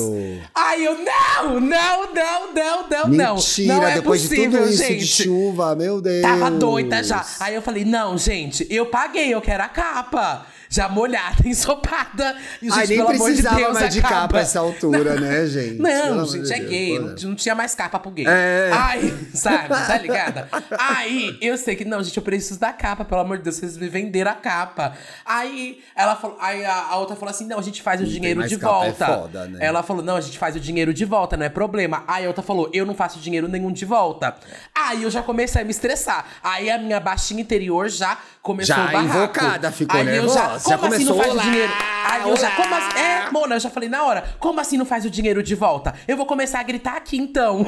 Aí 0.54 0.86
eu, 0.86 0.98
não, 1.00 1.60
não, 1.60 2.14
não, 2.14 2.54
não, 2.54 2.90
não, 2.90 3.08
não. 3.08 3.36
Mentira, 3.36 3.74
Não 3.76 3.88
é 3.88 3.94
depois 3.96 4.22
possível, 4.22 4.52
de 4.52 4.58
tudo 4.58 4.70
isso 4.70 4.84
gente. 4.84 5.00
de 5.00 5.08
chuva, 5.08 5.76
meu 5.76 6.00
Deus. 6.00 6.22
Tava 6.22 6.52
doida 6.52 7.04
já. 7.04 7.26
Aí 7.40 7.56
eu 7.56 7.62
falei, 7.64 7.84
não, 7.84 8.16
gente, 8.18 8.68
eu 8.70 8.86
paguei, 8.86 9.34
eu 9.34 9.42
quero 9.42 9.64
a 9.64 9.68
capa. 9.68 10.46
Já 10.69 10.89
molhada, 10.89 11.36
ensopada. 11.47 12.36
E, 12.62 12.65
gente, 12.65 12.80
Ai, 12.80 12.88
nem 12.88 12.97
pelo 12.97 13.10
amor 13.10 13.17
de 13.17 13.23
precisava 13.23 13.56
Deus, 13.56 13.73
mais 13.73 13.86
a 13.86 13.89
de 13.89 14.01
capa 14.01 14.39
essa 14.39 14.60
altura, 14.60 15.19
né, 15.19 15.45
gente? 15.47 15.78
Pelo 15.78 15.84
Não, 15.88 16.13
amor 16.13 16.25
gente, 16.28 16.43
de 16.45 16.54
é 16.54 16.58
Deus, 16.60 16.69
gay. 16.69 16.99
Não, 16.99 17.15
não 17.30 17.36
tinha 17.36 17.56
mais 17.56 17.75
capa 17.75 17.99
pro 17.99 18.12
gay. 18.12 18.25
É. 18.28 18.71
Aí, 18.73 19.17
sabe, 19.34 19.69
tá 19.69 19.97
ligada? 19.97 20.49
Aí, 20.78 21.38
eu 21.41 21.58
sei 21.58 21.75
que, 21.75 21.86
não, 21.86 22.04
gente, 22.04 22.17
eu 22.17 22.23
preciso 22.23 22.60
da 22.60 22.73
capa, 22.73 23.06
pelo 23.06 23.21
amor 23.21 23.38
de 23.38 23.43
Deus, 23.43 23.56
vocês 23.58 23.78
me 23.78 23.88
venderam 23.88 24.32
a 24.32 24.36
capa. 24.36 24.93
Aí, 25.25 25.82
ela 25.95 26.15
falou, 26.15 26.38
aí 26.39 26.65
a, 26.65 26.88
a 26.89 26.97
outra 26.97 27.15
falou 27.15 27.30
assim: 27.32 27.45
não, 27.47 27.60
a 27.60 27.62
gente 27.62 27.82
faz 27.82 28.01
o 28.01 28.04
tem 28.04 28.13
dinheiro 28.13 28.47
de 28.47 28.58
capa, 28.58 28.86
é 28.86 28.91
volta. 28.91 29.06
foda, 29.06 29.47
né? 29.47 29.60
Ela 29.62 29.84
falou, 29.84 30.04
não, 30.04 30.15
a 30.15 30.21
gente 30.21 30.38
faz 30.38 30.56
o 30.56 30.60
dinheiro 30.60 30.93
de 30.93 31.06
volta, 31.06 31.38
não 31.38 31.45
é 31.45 31.49
problema. 31.49 32.04
Aí 32.08 32.25
a 32.25 32.28
outra 32.28 32.43
falou, 32.43 32.69
eu 32.73 32.86
não 32.86 32.95
faço 32.95 33.19
dinheiro 33.19 33.47
nenhum 33.47 33.71
de 33.71 33.86
volta. 33.86 34.36
Aí 34.73 35.04
eu 35.04 35.10
já 35.12 35.21
comecei 35.21 35.62
a 35.62 35.65
me 35.65 35.71
estressar. 35.71 36.25
Aí 36.43 36.69
a 36.69 36.78
minha 36.78 36.99
baixinha 36.99 37.41
interior 37.41 37.89
já 37.89 38.17
começou 38.41 38.75
Já 38.75 38.89
o 38.89 38.91
barraco. 38.91 39.06
invocada, 39.06 39.71
ficou 39.71 39.99
aí 39.99 40.15
Eu 40.15 40.30
já, 40.30 40.55
como 40.63 40.78
já 40.89 40.96
assim 40.96 41.06
não 41.06 41.15
faz 41.18 41.30
o 41.30 41.34
"Olá, 41.34 41.44
dinheiro? 41.44 41.74
Aí 42.10 42.22
eu 42.30 42.38
já, 42.38 42.48
olá." 42.48 42.56
como 42.56 42.76
assim? 42.76 43.00
É, 43.00 43.32
Mona, 43.32 43.56
eu 43.56 43.60
já 43.60 43.70
falei 43.70 43.89
na 43.89 44.04
hora, 44.04 44.24
como 44.39 44.60
assim 44.60 44.78
não 44.78 44.86
faz 44.86 45.06
o 45.06 45.10
dinheiro 45.10 45.41
de 45.44 45.56
volta? 45.56 45.94
Eu 46.08 46.18
vou 46.18 46.26
começar 46.26 46.60
a 46.60 46.63
gritar 46.63 46.96
aqui 46.96 47.18
então. 47.18 47.65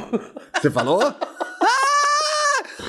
Você 0.60 0.70
falou? 0.72 1.02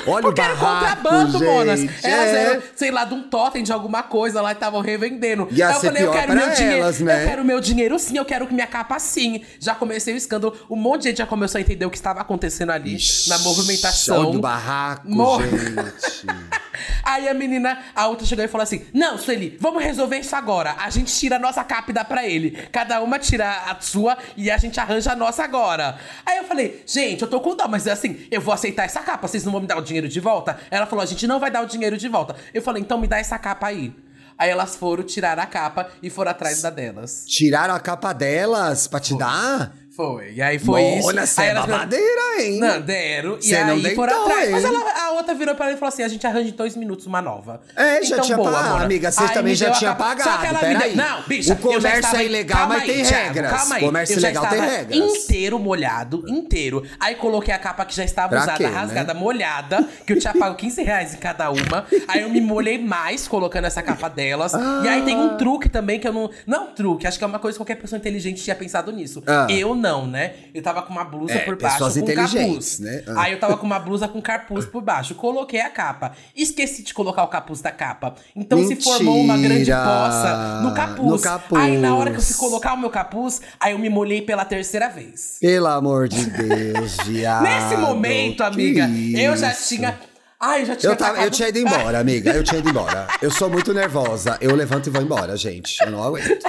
Olha 0.06 0.22
Porque 0.22 0.40
o 0.40 0.44
era 0.44 0.54
barraco, 0.54 1.02
contrabando, 1.02 1.44
Monas. 1.44 1.80
gente. 1.80 2.06
Elas 2.06 2.26
é. 2.28 2.42
eram, 2.44 2.62
sei 2.74 2.90
lá, 2.90 3.04
de 3.04 3.14
um 3.14 3.22
totem 3.22 3.62
de 3.62 3.72
alguma 3.72 4.02
coisa 4.02 4.40
lá 4.40 4.50
e 4.50 4.52
estavam 4.54 4.80
revendendo. 4.80 5.48
Ia 5.50 5.68
Aí 5.68 5.74
eu 5.74 5.80
falei, 5.80 6.02
eu 6.04 6.10
quero 6.12 6.34
meu 6.34 6.50
dinheiro. 6.50 6.78
elas, 6.78 7.00
né? 7.00 7.24
Eu 7.24 7.28
quero 7.28 7.44
meu 7.44 7.60
dinheiro 7.60 7.98
sim, 7.98 8.16
eu 8.16 8.24
quero 8.24 8.52
minha 8.52 8.66
capa 8.66 8.98
sim. 8.98 9.42
Já 9.60 9.74
comecei 9.74 10.14
o 10.14 10.16
escândalo. 10.16 10.56
Um 10.70 10.76
monte 10.76 11.02
de 11.02 11.08
gente 11.10 11.18
já 11.18 11.26
começou 11.26 11.58
a 11.58 11.60
entender 11.62 11.84
o 11.84 11.90
que 11.90 11.96
estava 11.96 12.20
acontecendo 12.20 12.70
ali 12.70 12.96
Ixi, 12.96 13.28
na 13.28 13.38
movimentação. 13.38 14.28
Olha 14.28 14.38
o 14.38 14.40
barraco, 14.40 15.08
Mor- 15.08 15.42
gente. 15.42 16.26
Aí 17.02 17.28
a 17.28 17.34
menina, 17.34 17.78
a 17.94 18.06
outra 18.06 18.24
chegou 18.26 18.44
e 18.44 18.48
falou 18.48 18.62
assim: 18.62 18.84
Não, 18.92 19.18
Sueli, 19.18 19.56
vamos 19.60 19.82
resolver 19.82 20.18
isso 20.18 20.36
agora. 20.36 20.76
A 20.78 20.90
gente 20.90 21.12
tira 21.12 21.36
a 21.36 21.38
nossa 21.38 21.64
capa 21.64 21.90
e 21.90 21.94
dá 21.94 22.04
pra 22.04 22.26
ele. 22.26 22.52
Cada 22.70 23.00
uma 23.02 23.18
tira 23.18 23.48
a 23.50 23.76
sua 23.80 24.16
e 24.36 24.50
a 24.50 24.56
gente 24.58 24.78
arranja 24.78 25.12
a 25.12 25.16
nossa 25.16 25.42
agora. 25.42 25.98
Aí 26.24 26.36
eu 26.38 26.44
falei: 26.44 26.82
Gente, 26.86 27.22
eu 27.22 27.28
tô 27.28 27.40
com 27.40 27.56
dó, 27.56 27.66
mas 27.66 27.88
assim, 27.88 28.20
eu 28.30 28.40
vou 28.40 28.54
aceitar 28.54 28.84
essa 28.84 29.00
capa, 29.00 29.26
vocês 29.26 29.44
não 29.44 29.50
vão 29.52 29.60
me 29.62 29.66
dar 29.66 29.78
o 29.78 29.82
dinheiro 29.82 29.97
de 30.06 30.20
volta? 30.20 30.58
Ela 30.70 30.84
falou: 30.84 31.02
A 31.02 31.06
gente 31.06 31.26
não 31.26 31.40
vai 31.40 31.50
dar 31.50 31.62
o 31.62 31.66
dinheiro 31.66 31.96
de 31.96 32.08
volta. 32.08 32.36
Eu 32.52 32.60
falei: 32.60 32.82
Então 32.82 32.98
me 32.98 33.08
dá 33.08 33.18
essa 33.18 33.38
capa 33.38 33.68
aí. 33.68 33.94
Aí 34.36 34.50
elas 34.50 34.76
foram 34.76 35.02
tirar 35.02 35.36
a 35.38 35.46
capa 35.46 35.88
e 36.00 36.08
foram 36.08 36.30
atrás 36.30 36.62
da 36.62 36.70
delas. 36.70 37.24
Tiraram 37.26 37.74
a 37.74 37.80
capa 37.80 38.12
delas 38.12 38.86
pra 38.86 39.00
te 39.00 39.18
dar? 39.18 39.74
Foi. 39.98 40.32
E 40.32 40.40
aí 40.40 40.60
foi 40.60 40.80
isso. 40.80 41.08
Olha, 41.08 41.26
cê 41.26 41.40
Aí 41.40 41.48
é 41.48 41.54
babadeira, 41.54 42.20
hein? 42.40 42.60
Não, 42.60 42.80
deram. 42.80 43.36
E 43.38 43.42
Cê 43.42 43.64
não 43.64 43.74
aí 43.74 43.96
foram 43.96 44.22
atrás. 44.22 44.48
Mas 44.52 44.64
ela- 44.64 44.92
a 45.06 45.10
outra 45.10 45.34
virou 45.34 45.56
pra 45.56 45.66
ela 45.66 45.74
e 45.74 45.76
falou 45.76 45.88
assim: 45.88 46.04
a 46.04 46.08
gente 46.08 46.24
arranja 46.24 46.48
em 46.50 46.52
dois 46.52 46.76
minutos 46.76 47.04
uma 47.06 47.20
nova. 47.20 47.60
É, 47.74 48.00
já 48.04 48.20
tinha 48.20 48.36
boa, 48.36 48.52
pagado, 48.52 48.84
amiga, 48.84 49.10
vocês 49.10 49.28
também 49.32 49.56
já 49.56 49.72
tinha 49.72 49.90
capa- 49.96 50.16
Só 50.22 50.30
pagado, 50.30 50.40
que 50.40 50.46
ela 50.46 50.68
me 50.68 50.78
deu. 50.88 50.96
Não, 50.96 51.22
bicha, 51.26 51.52
O 51.52 51.56
comércio 51.56 51.98
estava- 51.98 52.22
é 52.22 52.26
ilegal, 52.26 52.58
Calma 52.58 52.74
mas 52.74 52.82
aí, 52.84 52.94
tem 52.94 53.04
Thiago, 53.04 53.24
regras. 53.24 53.50
Calma 53.52 53.74
aí. 53.74 53.80
Comércio 53.84 54.14
eu 54.14 54.18
ilegal 54.18 54.46
tem 54.46 54.60
regras. 54.60 54.96
Inteiro 54.98 55.58
molhado, 55.58 56.24
inteiro. 56.28 56.84
Aí 57.00 57.14
coloquei 57.16 57.52
a 57.52 57.58
capa 57.58 57.84
que 57.84 57.96
já 57.96 58.04
estava 58.04 58.28
Pra 58.28 58.38
usada, 58.42 58.56
quê, 58.56 58.68
né? 58.68 58.70
rasgada, 58.70 59.14
molhada, 59.14 59.84
que 60.06 60.12
eu 60.12 60.18
tinha 60.20 60.32
pago 60.32 60.54
15 60.54 60.80
reais 60.80 61.12
em 61.14 61.16
cada 61.18 61.50
uma. 61.50 61.84
Aí 62.06 62.22
eu 62.22 62.28
me 62.30 62.40
molhei 62.40 62.78
mais 62.78 63.26
colocando 63.26 63.64
essa 63.64 63.82
capa 63.82 64.08
delas. 64.08 64.52
E 64.84 64.86
aí 64.88 65.02
tem 65.02 65.16
um 65.16 65.36
truque 65.36 65.68
também 65.68 65.98
que 65.98 66.06
eu 66.06 66.12
não. 66.12 66.30
Não 66.46 66.66
truque, 66.68 67.04
acho 67.04 67.18
que 67.18 67.24
é 67.24 67.26
uma 67.26 67.40
coisa 67.40 67.56
que 67.56 67.58
qualquer 67.64 67.74
pessoa 67.80 67.98
inteligente 67.98 68.44
tinha 68.44 68.54
pensado 68.54 68.92
nisso. 68.92 69.24
Ah. 69.26 69.46
Eu 69.50 69.74
não, 69.74 69.87
né? 70.06 70.34
Eu 70.54 70.62
tava 70.62 70.82
com 70.82 70.92
uma 70.92 71.04
blusa 71.04 71.34
É, 71.34 71.38
por 71.40 71.56
baixo 71.56 71.78
com 71.78 71.98
inteligentes, 71.98 72.76
capuz. 72.76 72.78
né? 72.80 73.02
Ah. 73.06 73.22
Aí 73.22 73.32
eu 73.32 73.40
tava 73.40 73.56
com 73.56 73.66
uma 73.66 73.78
blusa 73.78 74.06
com 74.08 74.20
capuz 74.20 74.64
por 74.66 74.82
baixo. 74.82 75.14
coloquei 75.14 75.60
a 75.60 75.70
capa. 75.70 76.12
Esqueci 76.36 76.82
de 76.82 76.92
colocar 76.94 77.22
o 77.24 77.28
capuz 77.28 77.60
da 77.60 77.70
capa. 77.70 78.14
Então 78.36 78.64
se 78.66 78.76
formou 78.76 79.20
uma 79.20 79.36
grande 79.36 79.54
Mentira! 79.70 79.82
poça 79.84 80.60
no 80.62 80.74
capuz. 80.74 81.08
No 81.10 81.20
capuz. 81.20 81.62
Aí 81.62 81.78
na 81.78 81.94
hora 81.96 82.10
que 82.10 82.18
eu 82.18 82.22
fui 82.22 82.34
colocar 82.36 82.74
o 82.74 82.78
meu 82.78 82.90
capuz, 82.90 83.40
aí 83.58 83.72
eu 83.72 83.78
me 83.78 83.88
molhei 83.88 84.22
pela 84.22 84.44
terceira 84.44 84.88
vez. 84.88 85.38
Pelo 85.40 85.66
amor 85.66 86.08
de 86.08 86.24
Deus, 86.26 86.96
viado. 87.06 87.42
Nesse 87.42 87.76
momento, 87.76 88.42
amiga, 88.42 88.88
eu 89.16 89.36
já 89.36 89.52
tinha. 89.52 89.98
Ai, 90.40 90.62
eu 90.62 90.66
já 90.66 90.76
tinha. 90.76 90.92
Eu, 90.92 90.96
tava, 90.96 91.18
eu 91.22 91.30
tinha 91.32 91.48
ido 91.48 91.58
embora, 91.58 91.98
amiga. 91.98 92.30
Eu 92.32 92.44
tinha 92.44 92.60
ido 92.60 92.68
embora. 92.68 93.08
Eu 93.20 93.30
sou 93.30 93.50
muito 93.50 93.74
nervosa. 93.74 94.38
Eu 94.40 94.54
levanto 94.54 94.86
e 94.86 94.90
vou 94.90 95.02
embora, 95.02 95.36
gente. 95.36 95.76
Eu 95.82 95.90
não 95.90 96.02
aguento. 96.02 96.44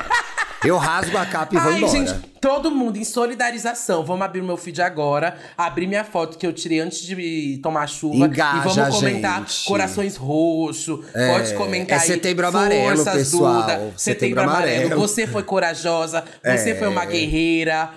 Eu 0.63 0.77
rasgo 0.77 1.17
a 1.17 1.25
capa 1.25 1.55
e 1.55 1.57
vou 1.57 1.71
Ai, 1.71 1.77
embora. 1.77 1.91
gente, 1.91 2.13
todo 2.41 2.69
mundo 2.69 2.97
em 2.97 3.03
solidarização. 3.05 4.03
Vamos 4.03 4.25
abrir 4.25 4.41
o 4.41 4.43
meu 4.43 4.57
feed 4.57 4.81
agora, 4.81 5.37
abrir 5.57 5.87
minha 5.87 6.03
foto 6.03 6.37
que 6.37 6.45
eu 6.45 6.51
tirei 6.51 6.79
antes 6.81 7.01
de 7.01 7.59
tomar 7.63 7.87
chuva. 7.87 8.25
Engaja, 8.25 8.57
e 8.69 8.75
vamos 8.75 8.95
comentar 8.99 9.39
gente. 9.39 9.65
corações 9.65 10.17
roxos. 10.17 11.05
Pode 11.11 11.53
comentar 11.55 11.97
é 11.97 12.01
aí. 12.01 12.07
setembro 12.07 12.45
amarelo, 12.47 12.97
forças, 12.97 13.13
pessoal. 13.13 13.61
Duda. 13.61 13.73
Setembro, 13.77 13.99
Setembro 13.99 14.41
amarelo. 14.43 14.77
amarelo. 14.87 15.01
Você 15.01 15.25
foi 15.27 15.43
corajosa, 15.43 16.25
você 16.43 16.71
É. 16.71 16.75
foi 16.75 16.87
uma 16.89 17.05
guerreira. 17.05 17.91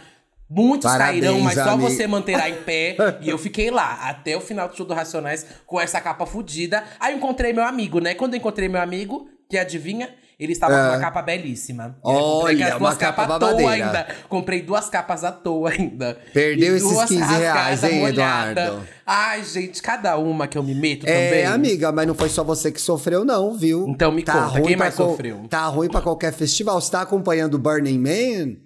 Muitos 0.49 0.89
Parabéns, 0.91 1.23
cairão, 1.25 1.41
mas 1.41 1.55
só 1.55 1.71
amiga. 1.71 1.89
você 1.91 2.07
manterá 2.07 2.49
em 2.49 2.57
pé. 2.57 2.95
e 3.23 3.29
eu 3.31 3.39
fiquei 3.39 3.71
lá, 3.71 4.01
até 4.09 4.37
o 4.37 4.41
final 4.41 4.69
do 4.69 4.77
show 4.77 4.85
do 4.87 4.93
Racionais, 4.95 5.47
com 5.67 5.81
essa 5.81 5.99
capa 6.01 6.27
fudida. 6.27 6.85
Aí 7.01 7.17
encontrei 7.17 7.53
meu 7.55 7.65
amigo, 7.65 7.99
né? 8.01 8.15
Quando 8.15 8.35
eu 8.35 8.39
encontrei 8.39 8.69
meu 8.69 8.81
amigo, 8.81 9.27
que 9.49 9.57
adivinha? 9.59 10.11
Ele 10.39 10.53
estava 10.53 10.75
com 10.75 10.89
uma 10.95 10.99
capa 10.99 11.23
belíssima. 11.23 11.85
Aí 11.85 12.01
Olha, 12.03 12.77
uma 12.77 12.97
capa 12.97 13.27
toa 13.27 13.39
babadeira. 13.39 13.71
ainda. 13.73 14.07
Comprei 14.29 14.61
duas 14.63 14.89
capas 14.89 15.23
à 15.23 15.31
toa 15.31 15.71
ainda. 15.71 16.19
Perdeu 16.35 16.77
esses 16.77 16.89
duas 16.91 17.09
15 17.09 17.35
reais, 17.35 17.85
hein, 17.85 18.01
molhada. 18.01 18.61
Eduardo? 18.63 18.89
Ai, 19.07 19.45
gente, 19.45 19.81
cada 19.81 20.17
uma 20.19 20.49
que 20.49 20.59
eu 20.59 20.63
me 20.63 20.75
meto 20.75 21.07
É, 21.07 21.29
também. 21.29 21.47
amiga, 21.47 21.93
mas 21.93 22.07
não 22.07 22.15
foi 22.15 22.29
só 22.29 22.43
você 22.43 22.73
que 22.73 22.81
sofreu, 22.81 23.25
não, 23.25 23.55
viu? 23.57 23.87
Então 23.89 24.11
me 24.11 24.23
conta, 24.25 24.41
ruim 24.47 24.63
quem 24.65 24.77
mais 24.77 24.95
co- 24.97 25.11
sofreu? 25.11 25.47
Tá 25.49 25.67
ruim 25.67 25.89
pra 25.89 26.01
qualquer 26.01 26.33
festival. 26.33 26.81
Você 26.81 26.91
tá 26.91 27.03
acompanhando 27.03 27.55
o 27.55 27.59
Burning 27.59 27.99
Man? 27.99 28.57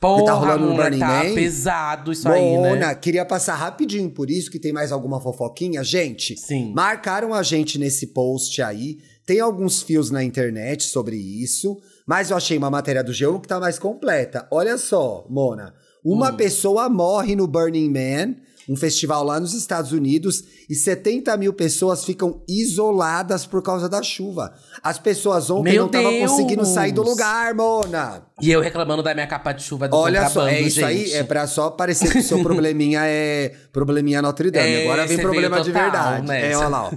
Porra, 0.00 0.24
tá 0.26 0.32
rolando 0.34 0.66
no 0.66 0.76
Burning 0.76 1.00
tá 1.00 1.24
Man? 1.24 1.34
pesado 1.34 2.12
isso 2.12 2.28
aí, 2.28 2.40
Mona, 2.40 2.76
né? 2.76 2.94
queria 2.94 3.24
passar 3.24 3.56
rapidinho 3.56 4.08
por 4.10 4.30
isso, 4.30 4.48
que 4.48 4.60
tem 4.60 4.72
mais 4.72 4.92
alguma 4.92 5.20
fofoquinha. 5.20 5.82
Gente, 5.82 6.36
Sim. 6.36 6.72
marcaram 6.72 7.34
a 7.34 7.42
gente 7.42 7.76
nesse 7.78 8.12
post 8.12 8.62
aí. 8.62 8.98
Tem 9.28 9.40
alguns 9.40 9.82
fios 9.82 10.10
na 10.10 10.24
internet 10.24 10.84
sobre 10.84 11.14
isso, 11.14 11.78
mas 12.06 12.30
eu 12.30 12.36
achei 12.38 12.56
uma 12.56 12.70
matéria 12.70 13.04
do 13.04 13.12
G1 13.12 13.42
que 13.42 13.46
tá 13.46 13.60
mais 13.60 13.78
completa. 13.78 14.48
Olha 14.50 14.78
só, 14.78 15.26
Mona. 15.28 15.74
Uma 16.02 16.32
pessoa 16.32 16.88
morre 16.88 17.36
no 17.36 17.46
Burning 17.46 17.90
Man, 17.90 18.36
um 18.68 18.76
festival 18.76 19.24
lá 19.24 19.40
nos 19.40 19.54
Estados 19.54 19.92
Unidos, 19.92 20.44
e 20.68 20.74
70 20.74 21.36
mil 21.36 21.52
pessoas 21.52 22.04
ficam 22.04 22.42
isoladas 22.46 23.46
por 23.46 23.62
causa 23.62 23.88
da 23.88 24.02
chuva. 24.02 24.52
As 24.82 24.98
pessoas 24.98 25.48
ontem 25.48 25.72
Meu 25.72 25.82
não 25.82 25.86
estavam 25.86 26.18
conseguindo 26.20 26.64
sair 26.66 26.92
do 26.92 27.02
lugar, 27.02 27.54
Mona. 27.54 28.22
E 28.40 28.50
eu 28.50 28.60
reclamando 28.60 29.02
da 29.02 29.14
minha 29.14 29.26
capa 29.26 29.52
de 29.52 29.62
chuva 29.62 29.88
do 29.88 29.96
Olha 29.96 30.28
só, 30.28 30.46
é 30.46 30.60
isso 30.60 30.84
aí, 30.84 31.06
gente. 31.06 31.14
é 31.14 31.24
pra 31.24 31.46
só 31.46 31.70
parecer 31.70 32.12
que 32.12 32.18
o 32.18 32.22
seu 32.22 32.40
probleminha 32.44 33.00
é 33.04 33.54
probleminha 33.72 34.20
Notre 34.20 34.50
Dame. 34.50 34.68
É, 34.68 34.82
Agora 34.84 35.06
vem 35.06 35.18
problema 35.18 35.56
veio 35.56 35.64
de 35.64 35.72
total, 35.72 35.90
verdade. 35.92 36.26
né? 36.26 36.52
É, 36.52 36.56
olha 36.56 36.68
lá, 36.68 36.84
ó. 36.86 36.92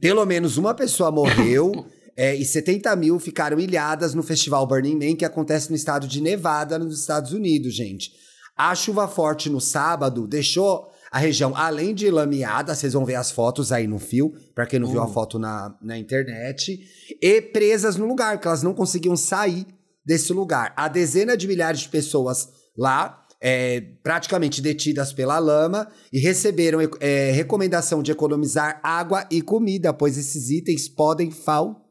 Pelo 0.00 0.24
menos 0.26 0.56
uma 0.58 0.74
pessoa 0.74 1.10
morreu 1.10 1.86
é, 2.16 2.34
e 2.34 2.44
70 2.44 2.94
mil 2.96 3.18
ficaram 3.18 3.58
ilhadas 3.58 4.14
no 4.14 4.22
festival 4.22 4.66
Burning 4.66 4.94
Man, 4.96 5.16
que 5.16 5.24
acontece 5.24 5.70
no 5.70 5.76
estado 5.76 6.06
de 6.06 6.20
Nevada, 6.20 6.78
nos 6.78 7.00
Estados 7.00 7.32
Unidos, 7.32 7.74
gente. 7.74 8.12
A 8.56 8.74
chuva 8.74 9.06
forte 9.06 9.50
no 9.50 9.60
sábado 9.60 10.26
deixou 10.26 10.90
a 11.10 11.18
região, 11.18 11.54
além 11.56 11.94
de 11.94 12.10
lameada, 12.10 12.74
vocês 12.74 12.92
vão 12.92 13.04
ver 13.04 13.14
as 13.14 13.30
fotos 13.30 13.72
aí 13.72 13.86
no 13.86 13.98
fio, 13.98 14.34
pra 14.54 14.66
quem 14.66 14.78
não 14.78 14.88
viu 14.88 15.00
a 15.00 15.08
foto 15.08 15.38
na, 15.38 15.76
na 15.80 15.98
internet, 15.98 16.80
e 17.22 17.40
presas 17.40 17.96
no 17.96 18.06
lugar, 18.06 18.40
que 18.40 18.46
elas 18.46 18.62
não 18.62 18.74
conseguiam 18.74 19.16
sair 19.16 19.66
desse 20.04 20.32
lugar. 20.32 20.72
Há 20.76 20.88
dezena 20.88 21.36
de 21.36 21.46
milhares 21.48 21.80
de 21.80 21.88
pessoas 21.88 22.48
lá, 22.76 23.24
é, 23.40 23.80
praticamente 24.02 24.60
detidas 24.60 25.12
pela 25.12 25.38
lama, 25.38 25.88
e 26.12 26.18
receberam 26.18 26.78
é, 27.00 27.30
recomendação 27.30 28.02
de 28.02 28.10
economizar 28.10 28.80
água 28.82 29.26
e 29.30 29.40
comida, 29.42 29.92
pois 29.92 30.18
esses 30.18 30.50
itens 30.50 30.88
podem 30.88 31.30
faltar. 31.30 31.85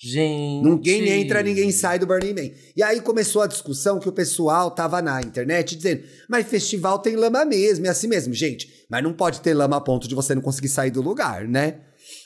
Gente. 0.00 0.64
Ninguém 0.64 1.08
entra, 1.08 1.42
ninguém 1.42 1.70
sai 1.70 1.98
do 1.98 2.06
Burning 2.06 2.32
Man. 2.34 2.50
E 2.76 2.82
aí 2.82 3.00
começou 3.00 3.42
a 3.42 3.46
discussão 3.46 3.98
que 3.98 4.08
o 4.08 4.12
pessoal 4.12 4.70
tava 4.70 5.02
na 5.02 5.20
internet 5.20 5.76
dizendo: 5.76 6.04
mas 6.28 6.46
festival 6.46 6.98
tem 6.98 7.14
lama 7.16 7.44
mesmo, 7.44 7.86
é 7.86 7.90
assim 7.90 8.06
mesmo. 8.06 8.32
Gente, 8.32 8.86
mas 8.88 9.02
não 9.02 9.12
pode 9.12 9.40
ter 9.40 9.52
lama 9.52 9.76
a 9.76 9.80
ponto 9.80 10.08
de 10.08 10.14
você 10.14 10.34
não 10.34 10.40
conseguir 10.40 10.68
sair 10.68 10.90
do 10.90 11.02
lugar, 11.02 11.46
né? 11.46 11.80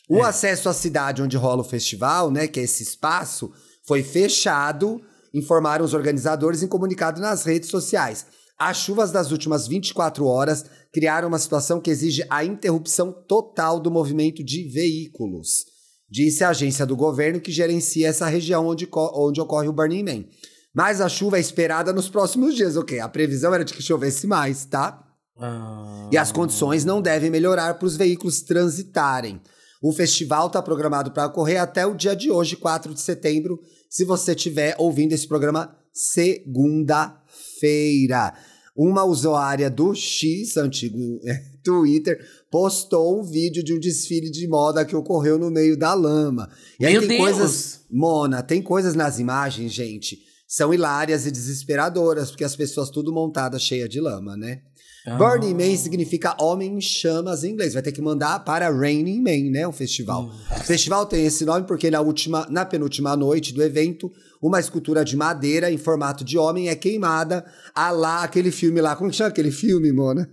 O 0.08 0.22
acesso 0.22 0.68
à 0.68 0.72
cidade 0.72 1.22
onde 1.22 1.36
rola 1.36 1.62
o 1.62 1.68
festival, 1.68 2.30
né, 2.30 2.46
que 2.46 2.60
é 2.60 2.64
esse 2.64 2.82
espaço, 2.82 3.50
foi 3.84 4.02
fechado, 4.02 5.00
informaram 5.34 5.84
os 5.84 5.94
organizadores 5.94 6.62
em 6.62 6.68
comunicado 6.68 7.20
nas 7.20 7.44
redes 7.44 7.70
sociais. 7.70 8.26
As 8.58 8.76
chuvas 8.76 9.10
das 9.10 9.32
últimas 9.32 9.66
24 9.66 10.24
horas 10.26 10.66
criaram 10.92 11.28
uma 11.28 11.38
situação 11.38 11.80
que 11.80 11.90
exige 11.90 12.24
a 12.28 12.44
interrupção 12.44 13.10
total 13.10 13.80
do 13.80 13.90
movimento 13.90 14.44
de 14.44 14.68
veículos 14.68 15.71
disse 16.12 16.44
a 16.44 16.50
agência 16.50 16.84
do 16.84 16.94
governo 16.94 17.40
que 17.40 17.50
gerencia 17.50 18.08
essa 18.08 18.26
região 18.26 18.66
onde, 18.66 18.86
onde 19.14 19.40
ocorre 19.40 19.66
o 19.66 19.72
Burning 19.72 20.04
Man. 20.04 20.26
Mas 20.74 21.00
a 21.00 21.08
chuva 21.08 21.38
é 21.38 21.40
esperada 21.40 21.90
nos 21.90 22.10
próximos 22.10 22.54
dias, 22.54 22.76
ok? 22.76 23.00
A 23.00 23.08
previsão 23.08 23.54
era 23.54 23.64
de 23.64 23.72
que 23.72 23.82
chovesse 23.82 24.26
mais, 24.26 24.66
tá? 24.66 25.02
Ah. 25.38 26.10
E 26.12 26.18
as 26.18 26.30
condições 26.30 26.84
não 26.84 27.00
devem 27.00 27.30
melhorar 27.30 27.78
para 27.78 27.86
os 27.86 27.96
veículos 27.96 28.42
transitarem. 28.42 29.40
O 29.82 29.90
festival 29.90 30.48
está 30.48 30.60
programado 30.60 31.12
para 31.12 31.24
ocorrer 31.26 31.62
até 31.62 31.86
o 31.86 31.94
dia 31.94 32.14
de 32.14 32.30
hoje, 32.30 32.56
4 32.56 32.92
de 32.92 33.00
setembro, 33.00 33.58
se 33.88 34.04
você 34.04 34.32
estiver 34.32 34.76
ouvindo 34.78 35.14
esse 35.14 35.26
programa 35.26 35.74
segunda-feira. 35.94 38.34
Uma 38.76 39.04
usuária 39.04 39.70
do 39.70 39.94
X, 39.94 40.58
antigo 40.58 40.98
Twitter, 41.64 42.20
postou 42.52 43.18
um 43.18 43.22
vídeo 43.22 43.64
de 43.64 43.72
um 43.72 43.80
desfile 43.80 44.30
de 44.30 44.46
moda 44.46 44.84
que 44.84 44.94
ocorreu 44.94 45.38
no 45.38 45.50
meio 45.50 45.74
da 45.74 45.94
lama. 45.94 46.50
E 46.78 46.84
aí 46.84 46.92
Meu 46.92 47.08
tem 47.08 47.08
Deus! 47.08 47.20
coisas. 47.20 47.80
Mona, 47.90 48.42
tem 48.42 48.60
coisas 48.60 48.94
nas 48.94 49.18
imagens, 49.18 49.72
gente, 49.72 50.18
são 50.46 50.72
hilárias 50.72 51.24
e 51.24 51.30
desesperadoras, 51.30 52.28
porque 52.30 52.44
as 52.44 52.54
pessoas 52.54 52.90
tudo 52.90 53.10
montadas 53.10 53.62
cheia 53.62 53.88
de 53.88 53.98
lama, 54.02 54.36
né? 54.36 54.60
Ah. 55.06 55.16
Burning 55.16 55.54
Man 55.54 55.74
significa 55.76 56.36
homem 56.38 56.76
em 56.76 56.80
chamas 56.80 57.42
em 57.42 57.52
inglês. 57.52 57.72
Vai 57.72 57.82
ter 57.82 57.90
que 57.90 58.02
mandar 58.02 58.44
para 58.44 58.70
Raining 58.70 59.22
Man, 59.22 59.50
né? 59.50 59.66
O 59.66 59.72
festival. 59.72 60.30
O 60.50 60.60
festival 60.60 61.06
tem 61.06 61.24
esse 61.24 61.46
nome 61.46 61.66
porque 61.66 61.90
na 61.90 62.02
última, 62.02 62.46
na 62.50 62.66
penúltima 62.66 63.16
noite 63.16 63.52
do 63.54 63.62
evento, 63.62 64.12
uma 64.40 64.60
escultura 64.60 65.04
de 65.04 65.16
madeira 65.16 65.72
em 65.72 65.78
formato 65.78 66.22
de 66.22 66.36
homem 66.36 66.68
é 66.68 66.76
queimada. 66.76 67.44
A 67.74 67.90
lá, 67.90 68.22
aquele 68.22 68.52
filme 68.52 68.80
lá. 68.80 68.94
Como 68.94 69.10
que 69.10 69.16
chama 69.16 69.30
aquele 69.30 69.50
filme, 69.50 69.90
Mona? 69.90 70.30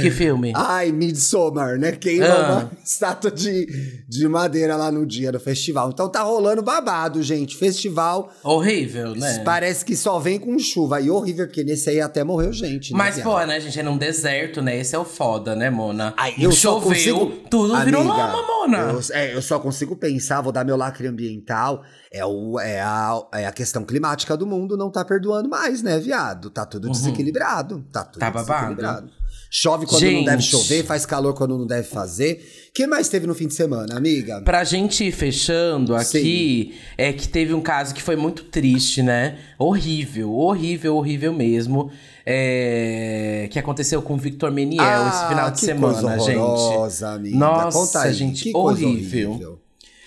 Que 0.00 0.10
filme? 0.10 0.52
Ai, 0.54 0.92
Midsommar, 0.92 1.78
né? 1.78 1.92
Queima 1.92 2.26
Ah. 2.26 2.52
uma 2.52 2.70
estátua 2.84 3.30
de, 3.30 4.02
de 4.06 4.28
madeira 4.28 4.76
lá 4.76 4.92
no 4.92 5.06
dia 5.06 5.32
do 5.32 5.40
festival. 5.40 5.90
Então 5.90 6.08
tá 6.08 6.22
rolando 6.22 6.62
babado, 6.62 7.22
gente. 7.22 7.56
Festival 7.56 8.30
Horrível, 8.44 9.14
né? 9.14 9.42
parece 9.44 9.84
que 9.84 9.96
só 9.96 10.18
vem 10.18 10.38
com 10.38 10.58
chuva. 10.58 11.00
E 11.00 11.10
horrível, 11.10 11.46
porque 11.46 11.64
nesse 11.64 11.88
aí 11.88 12.00
até 12.00 12.22
morreu 12.22 12.52
gente. 12.52 12.92
né, 12.92 12.98
Mas, 12.98 13.14
viado? 13.16 13.26
pô, 13.26 13.46
né, 13.46 13.58
gente? 13.60 13.80
É 13.80 13.82
num 13.82 13.96
deserto, 13.96 14.60
né? 14.60 14.76
Esse 14.78 14.94
é 14.94 14.98
o 14.98 15.04
foda, 15.04 15.56
né, 15.56 15.70
Mona? 15.70 16.12
Ai, 16.16 16.34
eu 16.38 16.52
Choveu, 16.52 16.88
consigo... 16.88 17.26
tudo 17.50 17.76
virou 17.84 18.02
Amiga, 18.02 18.16
lama, 18.16 18.46
Mona. 18.46 18.78
Eu, 18.92 19.00
é, 19.12 19.34
eu 19.34 19.40
só 19.42 19.58
consigo 19.58 19.96
pensar, 19.96 20.42
vou 20.42 20.52
dar 20.52 20.64
meu 20.64 20.76
lacre 20.76 21.06
ambiental. 21.06 21.82
É, 22.12 22.24
o, 22.24 22.60
é, 22.60 22.80
a, 22.80 23.20
é 23.32 23.46
a 23.46 23.52
questão 23.52 23.84
climática 23.84 24.36
do 24.36 24.46
mundo 24.46 24.76
não 24.76 24.90
tá 24.90 25.04
perdoando 25.04 25.48
mais, 25.48 25.82
né, 25.82 25.98
viado? 25.98 26.50
Tá 26.50 26.66
tudo 26.66 26.90
desequilibrado. 26.90 27.84
Tá 27.90 28.04
tudo 28.04 28.20
Tá 28.20 28.30
babado. 28.30 29.10
Chove 29.50 29.86
quando 29.86 30.02
não 30.02 30.10
Gente. 30.10 30.26
deve 30.26 30.42
chover, 30.42 30.84
faz 30.84 31.06
calor 31.06 31.32
quando 31.32 31.56
não 31.56 31.66
deve 31.66 31.88
fazer. 31.88 32.66
O 32.68 32.72
que 32.74 32.86
mais 32.86 33.08
teve 33.08 33.26
no 33.26 33.34
fim 33.34 33.46
de 33.46 33.54
semana, 33.54 33.96
amiga? 33.96 34.42
Pra 34.42 34.62
gente 34.62 35.04
ir 35.04 35.12
fechando 35.12 35.96
aqui, 35.96 36.74
é 36.98 37.12
que 37.14 37.26
teve 37.26 37.54
um 37.54 37.60
caso 37.62 37.94
que 37.94 38.02
foi 38.02 38.14
muito 38.14 38.44
triste, 38.44 39.02
né? 39.02 39.38
Horrível, 39.58 40.32
horrível, 40.34 40.96
horrível 40.96 41.32
mesmo. 41.32 41.90
É, 42.26 43.48
Que 43.50 43.58
aconteceu 43.58 44.02
com 44.02 44.14
o 44.14 44.16
Victor 44.18 44.50
Meniel 44.52 45.08
esse 45.08 45.28
final 45.28 45.50
de 45.50 45.56
Ah, 45.56 45.64
semana, 45.64 46.18
gente. 46.18 47.04
amiga. 47.04 47.36
Nossa, 47.38 47.78
Conta 47.78 48.12
gente, 48.12 48.42
que 48.44 48.52
coisa 48.52 48.84
horrível. 48.86 49.30
horrível. 49.30 49.58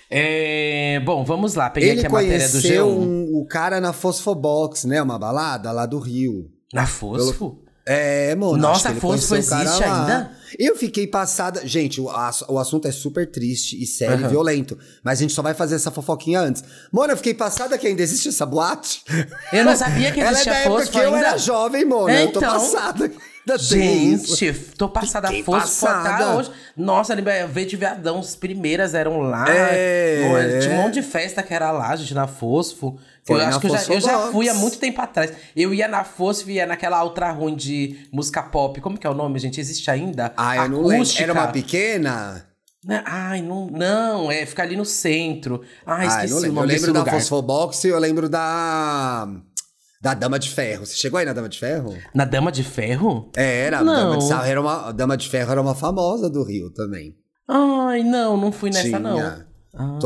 É, 0.09 1.01
Bom, 1.03 1.23
vamos 1.23 1.55
lá, 1.55 1.69
peguei 1.69 1.89
Ele 1.91 1.99
aqui 2.01 2.07
a 2.07 2.09
matéria 2.11 2.37
do 2.47 2.51
conheceu 2.51 2.87
G1. 2.87 2.91
um- 2.99 3.37
o 3.39 3.45
cara 3.47 3.81
na 3.81 3.91
Fosfobox, 3.93 4.83
né? 4.85 5.01
Uma 5.01 5.17
balada 5.17 5.71
lá 5.71 5.85
do 5.87 5.97
Rio. 5.97 6.49
Na 6.73 6.85
Fosfo? 6.85 7.57
É, 7.91 8.35
mano. 8.35 8.57
Nossa, 8.57 8.73
acho 8.73 8.83
que 8.83 8.91
ele 8.93 8.99
Fosfo 8.99 9.29
conheceu 9.29 9.37
o 9.37 9.49
cara 9.49 9.63
existe 9.69 9.83
ainda? 9.83 10.31
Eu 10.59 10.75
fiquei 10.75 11.07
passada. 11.07 11.65
Gente, 11.65 11.99
o, 12.01 12.09
ass- 12.09 12.43
o 12.47 12.59
assunto 12.59 12.87
é 12.87 12.91
super 12.91 13.29
triste 13.29 13.81
e 13.81 13.85
sério 13.87 14.15
Aham. 14.17 14.25
e 14.25 14.29
violento. 14.29 14.77
Mas 15.03 15.19
a 15.19 15.21
gente 15.21 15.33
só 15.33 15.41
vai 15.41 15.53
fazer 15.53 15.75
essa 15.75 15.89
fofoquinha 15.91 16.41
antes. 16.41 16.63
Mano, 16.91 17.13
eu 17.13 17.17
fiquei 17.17 17.33
passada 17.33 17.77
que 17.77 17.87
ainda 17.87 18.01
existe 18.01 18.27
essa 18.29 18.45
boate. 18.45 19.01
Eu 19.53 19.63
não 19.63 19.75
sabia 19.75 20.11
que 20.11 20.19
Ela 20.21 20.29
é 20.29 20.31
existia 20.33 20.51
da 20.53 20.59
época 20.59 20.87
que 20.87 20.97
eu 20.97 21.13
ainda. 21.13 21.27
era 21.27 21.37
jovem, 21.37 21.85
mano. 21.85 22.09
Eu 22.09 22.31
tô 22.33 22.39
Então. 22.39 22.51
passada. 22.53 23.11
Gente, 23.57 24.53
tô 24.77 24.87
passada 24.87 25.27
Fiquei 25.27 25.43
tá 25.43 25.51
passada. 25.51 26.35
hoje. 26.35 26.51
Nossa, 26.77 27.13
ali 27.13 27.23
veio 27.51 27.67
de 27.67 27.75
viadão, 27.75 28.19
as 28.19 28.35
primeiras 28.35 28.93
eram 28.93 29.19
lá. 29.19 29.45
É. 29.49 30.59
Tinha 30.59 30.75
um 30.75 30.83
monte 30.83 30.95
de 30.95 31.01
festa 31.01 31.41
que 31.41 31.53
era 31.53 31.71
lá, 31.71 31.95
gente, 31.95 32.13
na 32.13 32.27
Fosfo. 32.27 32.97
Foi 33.23 33.39
eu 33.39 33.45
acho 33.45 33.59
que 33.59 33.67
eu 33.67 33.77
já, 33.77 33.93
eu 33.93 34.01
já 34.01 34.31
fui 34.31 34.49
há 34.49 34.53
muito 34.53 34.77
tempo 34.77 35.01
atrás. 35.01 35.33
Eu 35.55 35.73
ia 35.73 35.87
na 35.87 36.03
Fosfo 36.03 36.49
e 36.49 36.53
ia 36.53 36.65
naquela 36.65 37.03
outra 37.03 37.31
ruim 37.31 37.55
de 37.55 38.07
música 38.11 38.41
pop. 38.43 38.79
Como 38.81 38.97
que 38.97 39.05
é 39.05 39.09
o 39.09 39.13
nome, 39.13 39.39
gente? 39.39 39.59
Existe 39.59 39.89
ainda? 39.91 40.33
Ah, 40.37 40.57
eu 40.57 40.69
não 40.69 40.77
lembro. 40.81 40.95
Acústica. 40.97 41.23
Era 41.23 41.33
uma 41.33 41.47
pequena? 41.47 42.45
Né? 42.83 43.03
Ai, 43.05 43.43
não, 43.43 43.67
não, 43.67 44.31
é 44.31 44.43
ficar 44.43 44.63
ali 44.63 44.75
no 44.75 44.85
centro. 44.85 45.61
Ai, 45.85 46.07
Ah, 46.07 46.09
eu 46.09 46.09
esqueci 46.09 46.33
não 46.33 46.41
o. 46.41 46.45
Eu 46.45 46.53
nome 46.53 46.67
desse 46.67 46.85
lembro 46.87 47.03
da. 47.03 47.11
Fosfobox 47.11 47.83
e 47.83 47.89
eu 47.89 47.99
lembro 47.99 48.27
da. 48.27 49.27
Da 50.01 50.15
Dama 50.15 50.39
de 50.39 50.49
Ferro. 50.49 50.85
Você 50.85 50.95
chegou 50.95 51.19
aí 51.19 51.25
na 51.25 51.33
Dama 51.33 51.47
de 51.47 51.59
Ferro? 51.59 51.95
Na 52.13 52.25
Dama 52.25 52.51
de 52.51 52.63
Ferro? 52.63 53.29
É, 53.37 53.65
era. 53.65 53.83
Não. 53.83 53.93
Dama 53.93 54.17
de, 54.17 54.27
Ferro 54.27 54.43
era 54.43 54.61
uma, 54.61 54.87
a 54.87 54.91
Dama 54.91 55.15
de 55.15 55.29
Ferro 55.29 55.51
era 55.51 55.61
uma 55.61 55.75
famosa 55.75 56.29
do 56.29 56.43
Rio 56.43 56.71
também. 56.71 57.15
Ai, 57.47 58.01
não, 58.03 58.35
não 58.35 58.51
fui 58.51 58.71
nessa, 58.71 58.87
Tinha. 58.87 58.99
não. 58.99 59.50
Ah, 59.73 59.97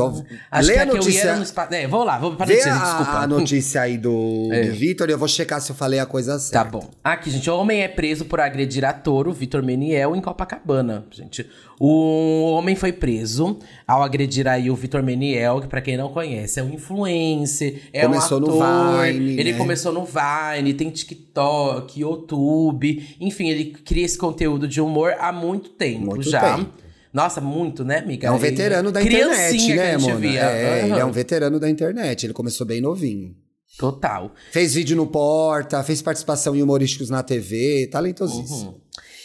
Acho 0.52 0.68
Lê 0.68 0.74
que 0.74 0.78
a 0.78 0.82
a 0.82 0.86
eu 0.86 0.92
ia 0.92 0.96
notícia- 1.00 1.36
no 1.36 1.42
espaço. 1.42 1.74
É, 1.74 1.88
vou 1.88 2.04
lá, 2.04 2.18
vou 2.18 2.36
para 2.36 2.46
Vê 2.46 2.54
dizer, 2.56 2.68
a, 2.70 2.78
desculpa. 2.78 3.10
a 3.18 3.26
notícia 3.26 3.80
aí 3.82 3.98
do, 3.98 4.48
É. 4.54 4.62
do 4.62 4.72
Vitor 4.72 5.08
e 5.08 5.12
eu 5.12 5.18
vou 5.18 5.26
checar 5.26 5.60
se 5.60 5.72
eu 5.72 5.76
falei 5.76 5.98
a 5.98 6.06
coisa 6.06 6.34
Tá 6.34 6.38
certa. 6.38 6.70
bom. 6.70 6.88
Aqui, 7.02 7.30
gente, 7.30 7.50
o 7.50 7.58
homem 7.58 7.80
é 7.82 7.88
preso 7.88 8.24
por 8.26 8.38
agredir 8.40 8.84
ator, 8.84 9.26
o 9.26 9.32
Vitor 9.32 9.64
Meniel, 9.64 10.14
em 10.14 10.20
Copacabana, 10.20 11.04
gente. 11.10 11.44
O 11.80 12.52
homem 12.52 12.76
foi 12.76 12.92
preso 12.92 13.58
ao 13.88 14.04
agredir 14.04 14.46
aí 14.46 14.70
o 14.70 14.74
Vitor 14.76 15.02
Meniel, 15.02 15.60
que 15.60 15.66
pra 15.66 15.80
quem 15.80 15.96
não 15.96 16.10
conhece, 16.10 16.60
é 16.60 16.62
um 16.62 16.70
influencer, 16.70 17.82
é 17.92 18.02
Começou 18.02 18.38
um 18.38 18.40
no 18.42 18.62
ator. 18.62 19.04
Vine, 19.04 19.38
Ele 19.38 19.50
né? 19.52 19.58
começou 19.58 19.92
no 19.92 20.04
Vine, 20.06 20.74
tem 20.74 20.90
TikTok, 20.90 22.00
YouTube. 22.00 23.16
Enfim, 23.20 23.48
ele 23.48 23.64
cria 23.84 24.04
esse 24.04 24.16
conteúdo 24.16 24.68
de 24.68 24.80
humor 24.80 25.14
há 25.18 25.32
muito 25.32 25.70
tempo 25.70 26.06
Muito 26.06 26.30
já. 26.30 26.56
tempo. 26.56 26.70
Nossa, 27.16 27.40
muito, 27.40 27.82
né, 27.82 28.00
amiga? 28.00 28.28
É 28.28 28.30
um 28.30 28.34
Ele- 28.36 28.50
veterano 28.50 28.92
da 28.92 29.02
internet, 29.02 29.74
né, 29.74 29.96
via. 30.18 30.50
É, 30.50 30.84
ele 30.84 30.92
é 31.00 31.04
um 31.06 31.10
veterano 31.10 31.58
da 31.58 31.70
internet. 31.70 32.26
Ele 32.26 32.34
começou 32.34 32.66
bem 32.66 32.78
novinho. 32.82 33.34
Total. 33.78 34.34
Fez 34.52 34.74
vídeo 34.74 34.94
no 34.94 35.06
Porta, 35.06 35.82
fez 35.82 36.02
participação 36.02 36.54
em 36.54 36.62
humorísticos 36.62 37.08
na 37.08 37.22
TV, 37.22 37.88
talentosíssimo. 37.90 38.82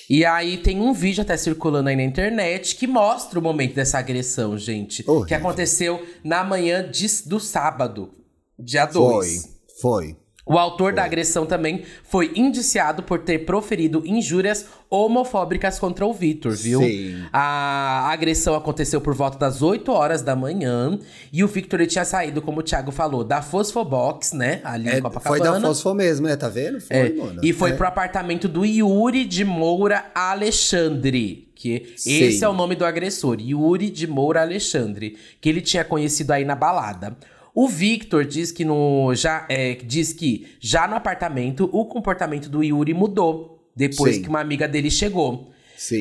E 0.10 0.24
aí 0.24 0.58
tem 0.58 0.80
um 0.80 0.94
vídeo 0.94 1.22
até 1.22 1.36
circulando 1.36 1.90
aí 1.90 1.96
na 1.98 2.04
internet 2.04 2.78
que 2.78 2.88
mostra 2.88 3.38
o 3.38 3.42
momento 3.42 3.76
dessa 3.76 4.00
agressão, 4.00 4.58
gente. 4.58 5.04
Horrível. 5.06 5.28
Que 5.28 5.34
aconteceu 5.34 6.02
na 6.24 6.46
manhã 6.46 6.90
de- 6.90 7.24
do 7.26 7.42
sábado, 7.42 8.14
dia 8.58 8.88
Foi, 8.88 9.02
2. 9.02 9.50
foi. 9.82 10.16
O 10.46 10.58
autor 10.58 10.92
da 10.92 11.04
agressão 11.04 11.46
também 11.46 11.84
foi 12.04 12.32
indiciado 12.36 13.04
por 13.04 13.20
ter 13.20 13.46
proferido 13.46 14.02
injúrias 14.06 14.66
homofóbicas 14.90 15.78
contra 15.80 16.06
o 16.06 16.12
Vitor, 16.14 16.52
viu? 16.54 16.80
Sim. 16.82 17.24
A 17.32 18.10
agressão 18.12 18.56
aconteceu 18.56 19.00
por 19.00 19.14
volta 19.14 19.38
das 19.38 19.62
8 19.62 19.92
horas 19.92 20.22
da 20.22 20.36
manhã. 20.36 20.98
E 21.32 21.44
o 21.44 21.48
Victor 21.48 21.86
tinha 21.86 22.04
saído, 22.04 22.42
como 22.42 22.60
o 22.60 22.64
Thiago 22.64 22.92
falou, 22.92 23.24
da 23.24 23.42
Fosfobox, 23.42 24.34
né? 24.34 24.62
Ali 24.64 24.90
É, 24.90 24.98
em 24.98 25.02
Copacabana. 25.02 25.44
foi 25.52 25.62
da 25.62 25.68
Fosfo 25.68 25.94
mesmo, 25.94 26.28
né? 26.28 26.36
Tá 26.36 26.50
vendo? 26.50 26.82
Foi, 26.82 26.98
É, 26.98 27.10
Mona. 27.14 27.42
e 27.44 27.54
foi 27.54 27.72
É. 27.72 27.74
pro 27.74 27.88
apartamento 27.88 28.48
do 28.48 28.66
Yuri 28.66 29.26
de 29.26 29.46
Moura 29.46 30.06
Alexandre. 30.16 31.48
Que 31.56 31.94
Sim. 31.96 32.24
esse 32.24 32.44
é 32.44 32.50
o 32.50 32.54
nome 32.54 32.76
do 32.76 32.84
agressor, 32.84 33.38
Yuri 33.40 33.92
de 33.92 34.08
Moura 34.08 34.42
Alexandre, 34.42 35.16
que 35.40 35.48
ele 35.48 35.62
tinha 35.62 35.84
conhecido 35.86 36.32
aí 36.32 36.44
na 36.44 36.56
balada. 36.56 37.16
O 37.54 37.68
Victor 37.68 38.26
diz 38.26 38.52
que 38.52 38.64
no 38.64 39.14
já 39.14 39.46
é, 39.50 39.76
diz 39.76 40.14
que 40.14 40.48
já 40.60 40.88
no 40.88 40.96
apartamento 40.96 41.70
o 41.72 41.86
comportamento 41.86 42.50
do 42.50 42.64
Yuri 42.64 42.94
mudou 42.94 43.62
depois 43.76 44.16
Sim. 44.16 44.22
que 44.24 44.30
uma 44.30 44.40
amiga 44.40 44.68
dele 44.68 44.90
chegou. 44.90 45.52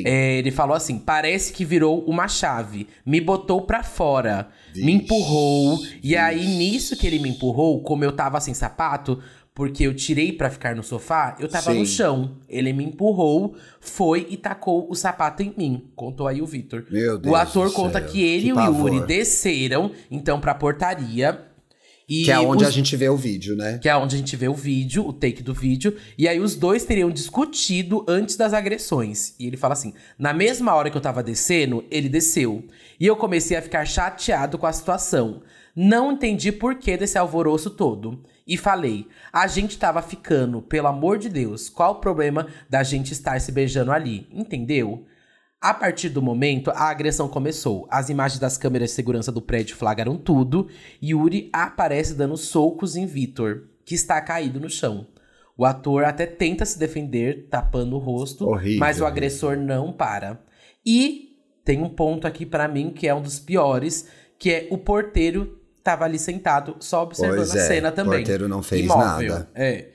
É, 0.04 0.36
ele 0.36 0.50
falou 0.50 0.76
assim: 0.76 0.98
parece 0.98 1.52
que 1.52 1.64
virou 1.64 2.04
uma 2.04 2.28
chave. 2.28 2.86
Me 3.04 3.18
botou 3.20 3.62
pra 3.62 3.82
fora. 3.82 4.48
Me 4.74 4.82
Vixe, 4.82 4.90
empurrou. 4.90 5.78
E 6.02 6.14
aí, 6.14 6.46
nisso 6.46 6.96
que 6.96 7.06
ele 7.06 7.18
me 7.18 7.30
empurrou, 7.30 7.82
como 7.82 8.04
eu 8.04 8.12
tava 8.12 8.38
sem 8.40 8.52
sapato, 8.52 9.22
porque 9.54 9.86
eu 9.86 9.94
tirei 9.94 10.32
pra 10.32 10.48
ficar 10.48 10.74
no 10.74 10.82
sofá, 10.82 11.36
eu 11.38 11.48
tava 11.48 11.72
Sim. 11.72 11.80
no 11.80 11.86
chão. 11.86 12.36
Ele 12.48 12.72
me 12.72 12.84
empurrou, 12.84 13.56
foi 13.80 14.26
e 14.30 14.36
tacou 14.36 14.86
o 14.90 14.94
sapato 14.94 15.42
em 15.42 15.52
mim. 15.56 15.90
Contou 15.94 16.26
aí 16.26 16.40
o 16.40 16.46
Vitor. 16.46 16.84
Meu 16.90 17.18
Deus 17.18 17.32
O 17.32 17.36
ator 17.36 17.72
conta 17.72 18.00
que 18.00 18.22
ele 18.22 18.42
que 18.44 18.48
e 18.48 18.52
o 18.52 18.56
pavor. 18.56 18.92
Yuri 18.92 19.06
desceram, 19.06 19.90
então, 20.10 20.40
pra 20.40 20.54
portaria. 20.54 21.46
E 22.08 22.24
Que 22.24 22.32
é 22.32 22.40
onde 22.40 22.64
os 22.64 22.68
a 22.68 22.72
gente 22.72 22.96
vê 22.96 23.08
o 23.08 23.16
vídeo, 23.16 23.54
né? 23.54 23.78
que 23.78 23.88
é 23.88 23.96
onde 23.96 24.16
a 24.16 24.18
gente 24.18 24.34
vê 24.34 24.48
o 24.48 24.54
vídeo, 24.54 25.06
o 25.06 25.12
take 25.12 25.44
do 25.44 25.54
vídeo, 25.54 25.96
e 26.18 26.26
aí 26.26 26.40
os 26.40 26.56
dois 26.56 26.84
teriam 26.84 27.08
discutido 27.08 28.04
antes 28.08 28.34
das 28.34 28.52
agressões. 28.52 29.34
E 29.38 29.46
ele 29.46 29.56
fala 29.56 29.74
assim: 29.74 29.94
na 30.18 30.32
mesma 30.32 30.74
hora 30.74 30.90
que 30.90 30.96
eu 30.96 31.00
tava 31.00 31.22
descendo, 31.22 31.84
ele 31.88 32.08
desceu. 32.08 32.64
E 32.98 33.06
eu 33.06 33.14
comecei 33.14 33.56
a 33.56 33.62
ficar 33.62 33.84
chateado 33.84 34.58
com 34.58 34.66
a 34.66 34.72
situação. 34.72 35.42
Não 35.74 36.10
entendi 36.12 36.50
por 36.50 36.74
que 36.74 36.96
desse 36.96 37.16
alvoroço 37.16 37.70
todo. 37.70 38.20
E 38.50 38.56
falei: 38.56 39.06
a 39.32 39.46
gente 39.46 39.78
tava 39.78 40.02
ficando, 40.02 40.60
pelo 40.60 40.88
amor 40.88 41.18
de 41.18 41.28
Deus, 41.28 41.68
qual 41.68 41.92
o 41.92 42.00
problema 42.00 42.48
da 42.68 42.82
gente 42.82 43.12
estar 43.12 43.40
se 43.40 43.52
beijando 43.52 43.92
ali? 43.92 44.26
Entendeu? 44.32 45.06
A 45.60 45.72
partir 45.72 46.08
do 46.08 46.20
momento, 46.20 46.70
a 46.72 46.90
agressão 46.90 47.28
começou. 47.28 47.86
As 47.88 48.08
imagens 48.08 48.40
das 48.40 48.58
câmeras 48.58 48.90
de 48.90 48.96
segurança 48.96 49.30
do 49.30 49.40
prédio 49.40 49.76
flagram 49.76 50.16
tudo. 50.16 50.68
E 51.00 51.10
Yuri 51.10 51.48
aparece 51.52 52.14
dando 52.14 52.36
socos 52.36 52.96
em 52.96 53.06
Vitor, 53.06 53.68
que 53.84 53.94
está 53.94 54.20
caído 54.20 54.58
no 54.58 54.68
chão. 54.68 55.06
O 55.56 55.64
ator 55.64 56.02
até 56.02 56.26
tenta 56.26 56.64
se 56.64 56.78
defender, 56.78 57.46
tapando 57.50 57.94
o 57.94 57.98
rosto, 58.00 58.48
Horrível. 58.48 58.80
mas 58.80 59.00
o 59.00 59.06
agressor 59.06 59.56
não 59.56 59.92
para. 59.92 60.42
E 60.84 61.36
tem 61.64 61.82
um 61.82 61.90
ponto 61.90 62.26
aqui 62.26 62.44
pra 62.44 62.66
mim 62.66 62.90
que 62.90 63.06
é 63.06 63.14
um 63.14 63.22
dos 63.22 63.38
piores, 63.38 64.08
que 64.38 64.50
é 64.50 64.66
o 64.70 64.78
porteiro 64.78 65.59
tava 65.90 66.04
ali 66.04 66.18
sentado, 66.18 66.76
só 66.78 67.02
observando 67.02 67.36
Pois 67.38 67.56
a 67.56 67.60
é, 67.60 67.66
cena 67.66 67.88
o 67.88 67.92
também. 67.92 68.18
porteiro 68.20 68.48
não 68.48 68.62
fez 68.62 68.84
Imóvel. 68.84 69.32
nada. 69.32 69.50
É. 69.54 69.88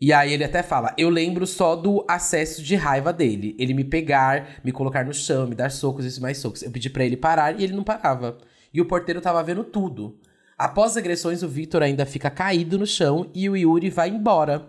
E 0.00 0.12
aí 0.12 0.32
ele 0.32 0.44
até 0.44 0.62
fala: 0.62 0.94
Eu 0.96 1.08
lembro 1.08 1.46
só 1.46 1.76
do 1.76 2.04
acesso 2.08 2.62
de 2.62 2.74
raiva 2.74 3.12
dele. 3.12 3.54
Ele 3.58 3.74
me 3.74 3.84
pegar, 3.84 4.60
me 4.64 4.72
colocar 4.72 5.04
no 5.04 5.12
chão, 5.12 5.46
me 5.46 5.54
dar 5.54 5.70
socos 5.70 6.16
e 6.16 6.20
mais 6.20 6.38
socos. 6.38 6.62
Eu 6.62 6.70
pedi 6.70 6.90
pra 6.90 7.04
ele 7.04 7.16
parar 7.16 7.58
e 7.60 7.64
ele 7.64 7.72
não 7.74 7.84
parava. 7.84 8.38
E 8.72 8.80
o 8.80 8.86
porteiro 8.86 9.20
tava 9.20 9.42
vendo 9.42 9.62
tudo. 9.62 10.18
Após 10.58 10.92
as 10.92 10.96
agressões, 10.96 11.42
o 11.42 11.48
Victor 11.48 11.82
ainda 11.82 12.06
fica 12.06 12.30
caído 12.30 12.78
no 12.78 12.86
chão 12.86 13.30
e 13.34 13.48
o 13.48 13.56
Yuri 13.56 13.90
vai 13.90 14.08
embora. 14.08 14.68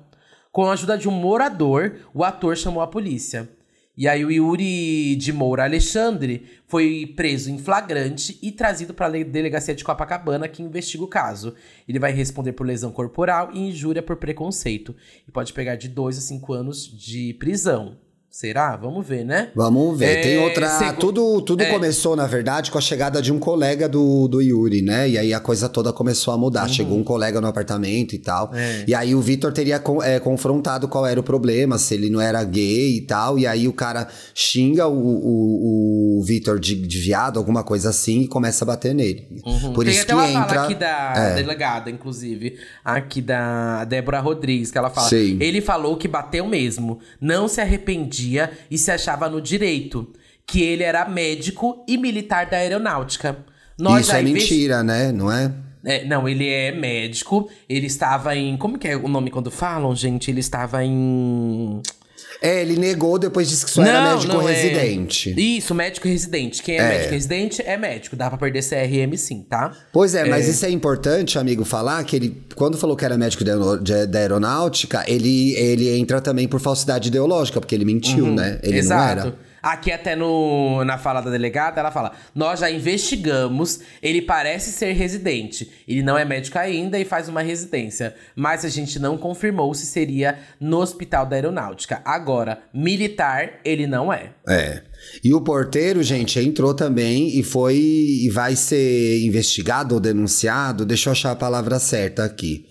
Com 0.52 0.66
a 0.66 0.74
ajuda 0.74 0.98
de 0.98 1.08
um 1.10 1.12
morador, 1.12 1.96
o 2.14 2.24
ator 2.24 2.56
chamou 2.56 2.84
a 2.84 2.88
polícia. 2.88 3.50
E 3.96 4.08
aí 4.08 4.26
o 4.26 4.32
Yuri 4.32 5.16
de 5.16 5.32
Moura 5.32 5.66
Alexandre 5.66 6.48
foi 6.66 7.14
preso 7.16 7.52
em 7.52 7.60
flagrante 7.60 8.40
e 8.42 8.52
trazido 8.52 8.92
para 8.92 9.06
a 9.06 9.24
delegacia 9.24 9.76
de 9.76 9.84
Copacabana 9.84 10.48
que 10.48 10.64
investiga 10.64 11.04
o 11.04 11.08
caso. 11.08 11.54
Ele 11.88 12.00
vai 12.00 12.12
responder 12.12 12.54
por 12.54 12.66
lesão 12.66 12.92
corporal 12.92 13.52
e 13.54 13.60
injúria 13.60 14.02
por 14.02 14.16
preconceito 14.16 14.96
e 15.28 15.32
pode 15.32 15.54
pegar 15.54 15.76
de 15.76 15.88
2 15.90 16.18
a 16.18 16.22
5 16.22 16.54
anos 16.54 16.86
de 16.88 17.36
prisão. 17.36 17.96
Será? 18.36 18.76
Vamos 18.76 19.06
ver, 19.08 19.24
né? 19.24 19.50
Vamos 19.56 19.96
ver. 20.00 20.06
É, 20.18 20.22
Tem 20.24 20.38
outra. 20.40 20.68
segu- 20.68 21.00
Tudo, 21.00 21.40
tudo 21.44 21.62
É. 21.62 21.70
começou, 21.70 22.16
na 22.16 22.26
verdade, 22.26 22.72
com 22.72 22.80
a 22.80 22.82
chegada 22.82 23.22
de 23.22 23.32
um 23.32 23.38
colega 23.38 23.88
do, 23.88 24.28
do 24.28 24.42
Yuri, 24.42 24.82
né? 24.82 25.08
E 25.08 25.20
aí 25.20 25.32
a 25.36 25.40
coisa 25.40 25.70
toda 25.70 25.94
começou 25.94 26.34
a 26.34 26.38
mudar. 26.38 26.68
Chegou 26.68 26.98
um 26.98 27.04
colega 27.04 27.40
no 27.40 27.46
apartamento 27.46 28.14
e 28.14 28.18
tal. 28.18 28.48
Uhum. 28.48 28.58
É. 28.58 28.86
E 28.88 28.96
aí 28.96 29.14
o 29.14 29.22
Vitor 29.22 29.54
teria 29.54 29.80
é, 30.02 30.20
confrontado 30.20 30.88
qual 30.88 31.06
era 31.06 31.20
o 31.20 31.22
problema, 31.24 31.78
se 31.78 31.94
ele 31.94 32.10
não 32.10 32.20
era 32.20 32.44
gay 32.44 32.98
e 32.98 33.02
tal. 33.02 33.38
E 33.38 33.46
aí 33.46 33.68
o 33.68 33.74
cara 33.74 34.08
xinga 34.34 34.88
o, 34.88 34.98
o, 34.98 36.20
o 36.20 36.24
Vitor 36.24 36.60
de, 36.60 36.74
de 36.74 37.00
viado, 37.00 37.38
alguma 37.38 37.64
coisa 37.64 37.90
assim, 37.92 38.22
e 38.22 38.28
começa 38.28 38.66
a 38.66 38.68
bater 38.68 38.96
nele. 38.96 39.28
Por 39.44 39.54
Uhum. 39.54 39.74
Tem 39.84 39.90
isso 39.94 40.02
até 40.02 40.08
que 40.08 40.14
uma 40.14 40.28
entra. 40.28 40.44
fala 40.56 40.64
aqui 40.64 40.74
da 40.76 41.14
É. 41.16 41.36
delegada, 41.36 41.92
inclusive, 41.92 42.58
aqui 42.84 43.22
da 43.22 43.86
Débora 43.86 44.20
Rodrigues, 44.20 44.72
que 44.72 44.78
ela 44.80 44.90
fala: 44.90 45.08
Sim. 45.08 45.38
ele 45.40 45.62
falou 45.62 45.98
que 45.98 46.08
bateu 46.08 46.48
mesmo, 46.48 46.98
não 47.22 47.48
se 47.48 47.62
arrependia 47.62 48.23
e 48.70 48.78
se 48.78 48.92
achava 48.92 49.30
no 49.30 49.42
direito, 49.42 50.12
que 50.46 50.62
ele 50.62 50.84
era 50.84 51.08
médico 51.08 51.84
e 51.88 51.98
militar 51.98 52.46
da 52.48 52.58
aeronáutica. 52.58 53.38
Nós 53.80 54.02
Isso 54.08 54.16
é 54.16 54.22
investi- 54.22 54.54
mentira, 54.54 54.84
né? 54.84 55.12
Não 55.12 55.32
é? 55.32 55.52
É, 55.86 56.06
não, 56.06 56.30
ele 56.30 56.48
é 56.48 56.72
médico, 56.72 57.50
ele 57.68 57.88
estava 57.88 58.36
em. 58.36 58.56
Como 58.56 58.78
que 58.78 58.88
é 58.88 58.96
o 58.96 59.08
nome 59.10 59.30
quando 59.30 59.52
falam, 59.52 59.94
gente? 59.96 60.32
Ele 60.32 60.40
estava 60.40 60.84
em. 60.86 61.82
É, 62.42 62.62
ele 62.62 62.76
negou, 62.78 63.18
depois 63.18 63.48
disse 63.50 63.64
que 63.66 63.72
só 63.72 63.84
era 63.84 64.14
médico 64.14 64.34
não 64.34 64.48
é. 64.50 64.54
residente. 64.54 65.34
Isso, 65.38 65.74
médico 65.74 66.08
residente. 66.08 66.62
Quem 66.62 66.76
é, 66.76 66.80
É. 66.80 66.88
médico 66.90 67.14
residente 67.14 67.62
é 67.62 67.78
médico. 67.78 68.16
Dá 68.16 68.30
pra 68.30 68.38
perder 68.38 68.62
CRM 68.64 69.16
sim, 69.18 69.46
tá? 69.50 69.72
Pois 69.92 70.14
é, 70.16 70.26
mas 70.26 70.48
isso 70.48 70.66
é 70.66 70.70
importante, 70.70 71.40
amigo, 71.40 71.64
falar 71.64 72.04
que 72.04 72.16
ele, 72.16 72.42
quando 72.56 72.78
falou 72.78 72.96
que 72.96 73.06
era 73.06 73.18
médico 73.18 73.44
da 73.44 74.20
aeronáutica, 74.20 75.04
ele, 75.08 75.54
ele 75.54 75.90
entra 75.98 76.20
também 76.20 76.48
por 76.48 76.60
falsidade 76.60 77.08
ideológica, 77.08 77.60
porque 77.60 77.74
ele 77.76 77.86
mentiu, 77.86 78.28
né? 78.28 78.60
Ele 78.64 78.74
Uhum. 78.74 78.80
Exato. 78.80 79.16
não 79.16 79.28
era. 79.28 79.36
Aqui 79.64 79.94
até 79.94 80.14
no, 80.14 80.84
na 80.84 80.98
fala 80.98 81.22
da 81.22 81.32
delegada, 81.32 81.80
ela 81.80 81.90
fala: 81.90 82.12
Nós 82.36 82.60
já 82.60 82.70
investigamos, 82.70 83.80
ele 84.02 84.22
parece 84.22 84.74
ser 84.74 84.92
residente. 84.92 85.72
Ele 85.88 86.04
não 86.04 86.18
é 86.18 86.26
médico 86.26 86.60
ainda 86.60 87.00
e 87.00 87.06
faz 87.06 87.30
uma 87.30 87.42
residência. 87.42 88.14
Mas 88.36 88.66
a 88.66 88.70
gente 88.70 89.00
não 89.00 89.18
confirmou 89.18 89.74
se 89.74 89.86
seria 89.86 90.38
no 90.60 90.80
hospital 90.80 91.26
da 91.26 91.38
aeronáutica. 91.38 92.02
Agora, 92.04 92.60
militar, 92.74 93.62
ele 93.64 93.88
não 93.88 94.12
é. 94.12 94.34
É. 94.50 94.82
E 95.24 95.34
o 95.34 95.40
porteiro, 95.40 96.04
gente, 96.04 96.38
entrou 96.42 96.74
também 96.74 97.40
e 97.40 97.42
foi 97.42 97.78
e 97.78 98.30
vai 98.34 98.58
ser 98.58 99.24
investigado 99.26 99.96
ou 99.96 100.02
denunciado. 100.02 100.86
Deixa 100.86 101.08
eu 101.08 101.14
achar 101.14 101.32
a 101.32 101.38
palavra 101.38 101.80
certa 101.80 102.26
aqui. 102.26 102.66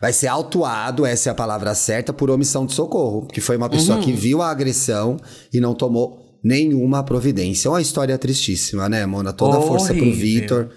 Vai 0.00 0.12
ser 0.12 0.28
autuado, 0.28 1.04
essa 1.06 1.30
é 1.30 1.32
a 1.32 1.34
palavra 1.34 1.74
certa, 1.74 2.12
por 2.12 2.30
omissão 2.30 2.66
de 2.66 2.72
socorro. 2.72 3.26
Que 3.26 3.40
foi 3.40 3.56
uma 3.56 3.68
pessoa 3.68 3.98
que 3.98 4.12
viu 4.12 4.42
a 4.42 4.50
agressão 4.50 5.16
e 5.52 5.58
não 5.58 5.74
tomou 5.74 6.25
nenhuma 6.46 7.02
providência. 7.02 7.68
É 7.68 7.70
uma 7.70 7.82
história 7.82 8.16
tristíssima, 8.16 8.88
né, 8.88 9.04
Mona? 9.04 9.32
Toda 9.32 9.58
a 9.58 9.62
força 9.62 9.92
pro. 9.92 10.12
Vitor. 10.12 10.70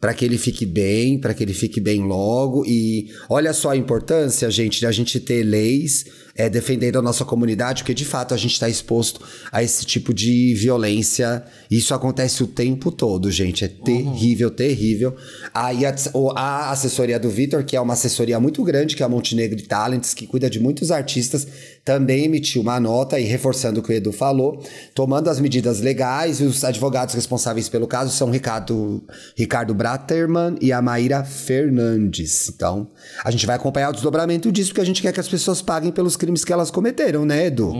Pra 0.00 0.14
que 0.14 0.24
ele 0.24 0.36
fique 0.36 0.66
bem, 0.66 1.20
pra 1.20 1.32
que 1.32 1.44
ele 1.44 1.52
fique 1.52 1.80
bem 1.80 2.02
logo. 2.02 2.64
E 2.66 3.08
olha 3.28 3.52
só 3.52 3.70
a 3.70 3.76
importância, 3.76 4.50
gente, 4.50 4.80
de 4.80 4.86
a 4.86 4.90
gente 4.90 5.20
ter 5.20 5.44
leis 5.44 6.06
é, 6.34 6.48
defendendo 6.48 6.98
a 6.98 7.02
nossa 7.02 7.24
comunidade, 7.24 7.82
porque 7.82 7.94
de 7.94 8.04
fato 8.04 8.32
a 8.34 8.36
gente 8.36 8.52
está 8.52 8.68
exposto 8.68 9.20
a 9.50 9.62
esse 9.62 9.84
tipo 9.84 10.14
de 10.14 10.54
violência. 10.54 11.44
Isso 11.70 11.94
acontece 11.94 12.42
o 12.42 12.46
tempo 12.46 12.90
todo, 12.90 13.30
gente. 13.30 13.64
É 13.64 13.68
terrível, 13.68 14.50
terrível. 14.50 15.14
Aí 15.52 15.84
a, 15.84 15.94
a 16.34 16.70
assessoria 16.70 17.18
do 17.18 17.28
Vitor, 17.28 17.64
que 17.64 17.76
é 17.76 17.80
uma 17.80 17.94
assessoria 17.94 18.40
muito 18.40 18.62
grande, 18.62 18.96
que 18.96 19.02
é 19.02 19.06
a 19.06 19.08
Montenegro 19.08 19.60
Talents, 19.62 20.14
que 20.14 20.26
cuida 20.26 20.48
de 20.48 20.58
muitos 20.58 20.90
artistas, 20.90 21.46
também 21.84 22.24
emitiu 22.24 22.62
uma 22.62 22.78
nota 22.78 23.18
e 23.18 23.24
reforçando 23.24 23.80
o 23.80 23.82
que 23.82 23.92
o 23.92 23.94
Edu 23.94 24.12
falou, 24.12 24.64
tomando 24.94 25.28
as 25.28 25.40
medidas 25.40 25.80
legais. 25.80 26.40
E 26.40 26.44
os 26.44 26.64
advogados 26.64 27.14
responsáveis 27.14 27.68
pelo 27.68 27.86
caso 27.86 28.14
são 28.14 28.30
Ricardo, 28.30 29.02
Ricardo 29.36 29.74
Braterman 29.74 30.56
e 30.60 30.72
a 30.72 30.80
Maíra 30.80 31.24
Fernandes. 31.24 32.48
Então, 32.48 32.88
a 33.24 33.30
gente 33.30 33.46
vai 33.46 33.56
acompanhar 33.56 33.90
o 33.90 33.92
desdobramento 33.92 34.50
disso, 34.50 34.70
porque 34.70 34.80
a 34.80 34.86
gente 34.86 35.02
quer 35.02 35.12
que 35.12 35.20
as 35.20 35.28
pessoas 35.28 35.60
paguem 35.60 35.92
pelos 35.92 36.16
crimes 36.22 36.44
que 36.44 36.52
elas 36.52 36.70
cometeram, 36.70 37.24
né, 37.24 37.46
Edu? 37.46 37.72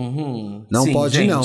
Não 0.68 0.82
Sim, 0.84 0.92
pode, 0.92 1.14
gente. 1.14 1.28
não. 1.30 1.42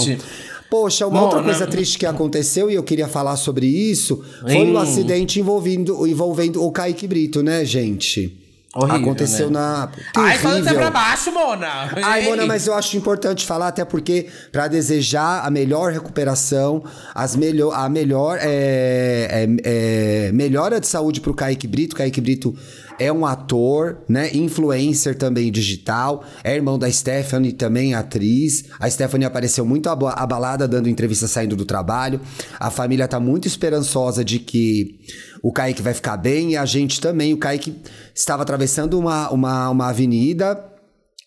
Poxa, 0.69 1.07
uma 1.07 1.19
Bom, 1.19 1.25
outra 1.27 1.39
né? 1.39 1.45
coisa 1.45 1.65
triste 1.67 1.97
que 1.97 2.05
aconteceu, 2.05 2.69
e 2.69 2.73
eu 2.75 2.83
queria 2.83 3.07
falar 3.07 3.37
sobre 3.37 3.67
isso, 3.67 4.21
foi 4.41 4.65
Hum. 4.65 4.73
o 4.73 4.77
acidente 4.77 5.39
envolvendo, 5.39 6.05
envolvendo 6.07 6.61
o 6.61 6.71
Kaique 6.71 7.07
Brito, 7.07 7.41
né, 7.41 7.63
gente? 7.63 8.37
Horrível, 8.75 8.97
Aconteceu 8.99 9.47
né? 9.47 9.53
na. 9.53 9.89
Ai, 10.15 10.37
falando 10.37 10.67
até 10.67 10.77
pra 10.77 10.91
baixo, 10.91 11.31
Mona! 11.31 11.89
Ai, 12.03 12.21
Ei. 12.23 12.29
Mona, 12.29 12.45
mas 12.45 12.67
eu 12.67 12.73
acho 12.75 12.95
importante 12.97 13.45
falar, 13.45 13.69
até 13.69 13.83
porque, 13.85 14.27
para 14.51 14.67
desejar 14.67 15.45
a 15.45 15.49
melhor 15.49 15.91
recuperação, 15.93 16.83
as 17.15 17.35
melhor, 17.35 17.73
a 17.73 17.87
melhor 17.89 18.37
é, 18.39 19.47
é, 19.63 20.27
é, 20.27 20.31
melhora 20.33 20.79
de 20.79 20.85
saúde 20.87 21.21
pro 21.21 21.33
Kaique 21.33 21.65
Brito. 21.65 21.95
Kaique 21.95 22.21
Brito 22.21 22.53
é 22.99 23.11
um 23.11 23.25
ator, 23.25 23.99
né? 24.07 24.29
Influencer 24.33 25.17
também 25.17 25.51
digital. 25.51 26.23
É 26.43 26.55
irmão 26.55 26.79
da 26.79 26.91
Stephanie, 26.91 27.53
também 27.53 27.93
atriz. 27.93 28.65
A 28.79 28.89
Stephanie 28.89 29.25
apareceu 29.25 29.65
muito 29.65 29.89
aba- 29.89 30.13
abalada 30.13 30.67
dando 30.67 30.89
entrevista 30.89 31.27
saindo 31.27 31.55
do 31.55 31.65
trabalho. 31.65 32.19
A 32.59 32.71
família 32.71 33.07
tá 33.07 33.19
muito 33.19 33.47
esperançosa 33.47 34.23
de 34.23 34.39
que 34.39 34.99
o 35.43 35.51
Kaique 35.51 35.81
vai 35.81 35.93
ficar 35.93 36.17
bem 36.17 36.51
e 36.51 36.57
a 36.57 36.65
gente 36.65 36.99
também. 36.99 37.33
O 37.33 37.37
Kaique 37.37 37.75
estava 38.15 38.43
atravessando 38.43 38.97
uma, 38.97 39.29
uma, 39.29 39.69
uma 39.69 39.89
avenida 39.89 40.63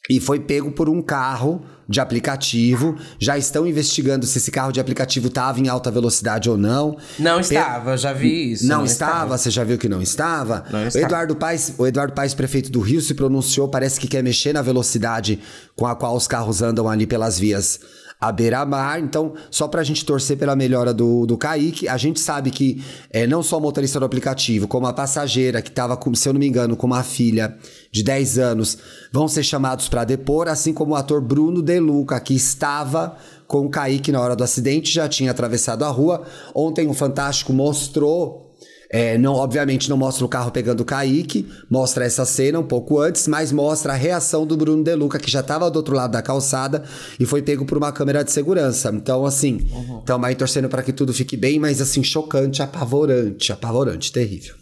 e 0.09 0.18
foi 0.18 0.41
pego 0.41 0.73
por 0.73 0.89
um 0.89 1.01
carro 1.01 1.62
de 1.91 2.01
aplicativo. 2.01 2.97
Já 3.18 3.36
estão 3.36 3.66
investigando 3.66 4.24
se 4.24 4.38
esse 4.38 4.51
carro 4.51 4.70
de 4.70 4.78
aplicativo 4.80 5.26
estava 5.26 5.59
em 5.59 5.68
alta 5.68 5.91
velocidade 5.91 6.49
ou 6.49 6.57
não. 6.57 6.97
Não 7.18 7.36
Pe- 7.36 7.43
estava, 7.43 7.97
já 7.97 8.12
vi 8.12 8.53
isso. 8.53 8.66
Não, 8.66 8.84
estava? 8.84 9.36
Você 9.36 9.51
já 9.51 9.64
viu 9.64 9.76
que 9.76 9.88
não 9.88 10.01
estava? 10.01 10.64
Não 10.70 10.84
o 10.84 10.86
estava. 10.86 11.05
Eduardo 11.05 11.34
Paes, 11.34 11.74
o 11.76 11.86
Eduardo 11.86 12.12
Paes, 12.14 12.32
prefeito 12.32 12.70
do 12.70 12.80
Rio, 12.80 13.01
se 13.01 13.12
pronunciou, 13.14 13.68
parece 13.68 13.99
que 13.99 14.07
quer 14.07 14.22
mexer 14.22 14.53
na 14.53 14.62
velocidade 14.62 15.41
com 15.76 15.84
a 15.86 15.97
qual 15.97 16.16
os 16.16 16.28
carros 16.28 16.62
andam 16.62 16.88
ali 16.88 17.07
pelas 17.07 17.38
vias 17.38 17.80
à 18.21 18.31
beira-mar. 18.31 19.01
Então, 19.01 19.33
só 19.51 19.66
pra 19.66 19.83
gente 19.83 20.05
torcer 20.05 20.37
pela 20.37 20.55
melhora 20.55 20.93
do, 20.93 21.25
do 21.25 21.39
Kaique, 21.39 21.89
a 21.89 21.97
gente 21.97 22.21
sabe 22.21 22.51
que 22.51 22.85
é, 23.11 23.27
não 23.27 23.43
só 23.43 23.59
o 23.59 23.61
motorista 23.61 23.99
do 23.99 24.05
aplicativo, 24.05 24.68
como 24.68 24.87
a 24.87 24.93
passageira 24.93 25.62
que 25.62 25.71
estava, 25.71 25.99
se 26.14 26.29
eu 26.29 26.33
não 26.33 26.41
me 26.41 26.47
engano, 26.47 26.77
com 26.77 26.87
uma 26.87 27.03
filha 27.03 27.57
de 27.91 28.03
10 28.03 28.39
anos, 28.39 28.79
vão 29.11 29.27
ser 29.27 29.43
chamados 29.43 29.89
para 29.89 30.05
depor, 30.05 30.49
assim 30.49 30.75
como 30.75 30.93
o 30.93 30.97
ator 30.97 31.21
Bruno 31.21 31.62
De 31.62 31.81
Luca, 31.81 32.21
que 32.21 32.35
estava 32.35 33.16
com 33.47 33.66
o 33.66 33.71
Kaique 33.71 34.12
na 34.12 34.21
hora 34.21 34.37
do 34.37 34.45
acidente, 34.45 34.93
já 34.93 35.09
tinha 35.09 35.31
atravessado 35.31 35.85
a 35.85 35.89
rua. 35.89 36.23
Ontem 36.55 36.87
o 36.89 36.95
Fantástico 36.95 37.53
mostrou 37.53 38.49
é, 38.93 39.16
não, 39.16 39.34
obviamente 39.34 39.88
não 39.88 39.97
mostra 39.97 40.24
o 40.24 40.28
carro 40.28 40.51
pegando 40.51 40.80
o 40.80 40.84
Kaique, 40.84 41.49
mostra 41.70 42.05
essa 42.05 42.24
cena 42.24 42.59
um 42.59 42.66
pouco 42.66 42.99
antes, 43.01 43.28
mas 43.28 43.53
mostra 43.53 43.93
a 43.93 43.97
reação 43.97 44.45
do 44.45 44.57
Bruno 44.57 44.82
De 44.82 44.95
Luca, 44.97 45.18
que 45.18 45.30
já 45.30 45.41
estava 45.41 45.70
do 45.70 45.76
outro 45.76 45.95
lado 45.95 46.11
da 46.11 46.20
calçada 46.22 46.82
e 47.18 47.24
foi 47.24 47.41
pego 47.41 47.64
por 47.64 47.78
uma 47.78 47.93
câmera 47.93 48.24
de 48.24 48.32
segurança. 48.32 48.91
Então, 48.93 49.24
assim, 49.24 49.61
estamos 50.01 50.26
aí 50.28 50.34
torcendo 50.34 50.68
para 50.68 50.82
que 50.82 50.93
tudo 50.93 51.12
fique 51.14 51.36
bem, 51.36 51.59
mas 51.61 51.80
assim, 51.80 52.03
chocante, 52.03 52.62
apavorante, 52.62 53.53
apavorante, 53.53 54.11
terrível. 54.12 54.55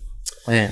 É. 0.47 0.71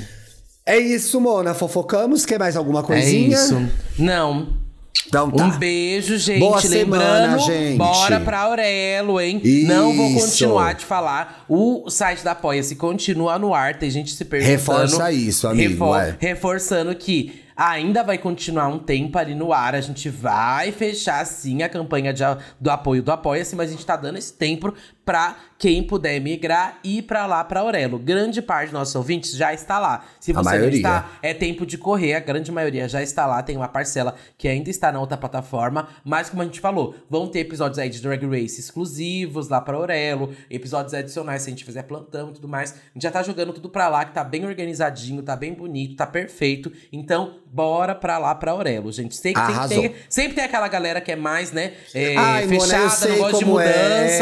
É 0.67 0.79
isso, 0.79 1.21
Mona. 1.21 1.55
Fofocamos. 1.55 2.27
Quer 2.27 2.39
mais 2.41 2.57
alguma 2.57 2.81
É 2.81 2.83
coisinha? 2.83 3.37
isso. 3.37 3.57
Não. 3.99 4.66
Então 5.09 5.31
tá. 5.31 5.45
Um 5.45 5.51
beijo, 5.59 6.19
gente. 6.19 6.41
Boa 6.41 6.61
Lembrando, 6.65 7.39
semana, 7.39 7.39
gente. 7.39 7.79
bora 7.79 8.21
pra 8.21 8.41
Aurelo, 8.41 9.21
hein? 9.21 9.41
Não 9.67 9.95
vou 9.95 10.09
Isso. 10.09 10.21
continuar 10.27 10.75
de 10.75 10.85
falar. 10.85 11.45
O 11.49 11.89
site 11.89 12.23
da 12.25 12.33
Apoia-se 12.33 12.77
continua 12.77 13.39
no 13.39 13.55
ar. 13.55 13.79
Tem 13.79 13.91
gente 13.91 14.13
se 14.13 14.25
perguntando. 14.25 14.57
Reforça 14.57 15.13
isso, 15.13 15.47
amigo, 15.49 15.95
é. 15.97 16.17
Reforçando 16.19 16.95
que 16.95 17.46
ainda 17.57 18.03
vai 18.03 18.19
continuar 18.19 18.69
um 18.69 18.79
tempo 18.79 19.17
ali 19.19 19.35
no 19.35 19.53
ar. 19.53 19.75
A 19.75 19.81
gente 19.81 20.11
vai 20.11 20.71
fechar, 20.71 21.25
sim, 21.25 21.63
a 21.63 21.69
campanha 21.69 22.13
de 22.13 22.23
do 22.61 22.71
apoio 22.71 23.03
do 23.03 23.11
Apoia-se, 23.11 23.57
mas 23.57 23.71
a 23.71 23.73
gente 23.73 23.87
tá 23.87 23.97
dando 23.97 24.19
esse 24.19 24.33
tempo 24.33 24.75
pra 25.05 25.37
quem 25.57 25.85
puder 25.85 26.21
migrar 26.21 26.81
e 26.83 26.99
ir 26.99 27.03
pra 27.03 27.27
lá, 27.27 27.43
pra 27.45 27.61
Aurelo. 27.61 27.97
Grande 27.99 28.43
parte 28.43 28.67
dos 28.67 28.73
nossos 28.73 28.95
ouvintes 28.97 29.33
já 29.33 29.55
está 29.55 29.79
lá. 29.79 30.05
Se 30.21 30.33
você 30.33 30.59
não 30.59 30.69
está, 30.69 31.13
é 31.23 31.33
tempo 31.33 31.65
de 31.65 31.79
correr, 31.79 32.15
a 32.15 32.21
grande 32.21 32.51
maioria 32.51 32.89
já 32.89 33.01
está 33.01 33.25
lá, 33.25 33.41
tem 33.43 33.57
uma 33.57 33.69
parcela 33.69 34.17
que 34.37 34.49
ainda 34.49 34.69
está 34.69 34.91
na 34.91 35.01
outra 35.01 35.17
plataforma, 35.17 35.89
mas 36.05 36.29
como 36.29 36.43
a 36.43 36.45
gente 36.45 36.61
falou, 36.61 36.95
vão 37.09 37.29
ter 37.29 37.41
episódios 37.41 37.79
aí 37.79 37.89
de 37.89 38.03
Drag 38.03 38.27
Race 38.27 38.61
exclusivos 38.61 39.49
lá 39.49 39.61
pra 39.61 39.77
Aurelo, 39.77 40.35
episódios 40.51 40.93
adicionais 40.93 41.43
se 41.43 41.49
a 41.49 41.53
gente 41.53 41.65
fizer 41.65 41.85
plantão 41.85 42.31
e 42.31 42.33
tudo 42.35 42.49
mais. 42.49 42.73
A 42.73 42.75
gente 42.95 43.05
já 43.05 43.11
tá 43.11 43.23
jogando 43.23 43.53
tudo 43.53 43.71
pra 43.71 43.89
lá, 43.89 44.05
que 44.05 44.13
tá 44.13 44.25
bem 44.25 44.45
organizadinho, 44.45 45.23
tá 45.23 45.37
bem 45.37 45.55
bonito, 45.55 45.97
tá 45.97 46.07
perfeito. 46.07 46.73
Então, 46.93 47.37
bora 47.53 47.95
pra 47.95 48.19
lá 48.19 48.35
pra 48.35 48.53
Aurelo, 48.53 48.91
gente. 48.93 49.17
Sei 49.17 49.33
que 49.33 49.39
Arrasou. 49.39 49.81
tem, 49.81 49.95
sempre 50.11 50.35
tem 50.35 50.45
aquela 50.45 50.69
galera 50.69 51.01
que 51.01 51.11
é 51.13 51.17
mais, 51.17 51.53
né, 51.53 51.73
é, 51.95 52.17
Ai, 52.17 52.45
eu 52.45 52.49
fechada, 52.49 52.91
sei 52.91 53.11
não 53.13 53.19
gosta 53.19 53.39
de 53.39 53.45
como 53.45 53.57
mudança 53.59 53.75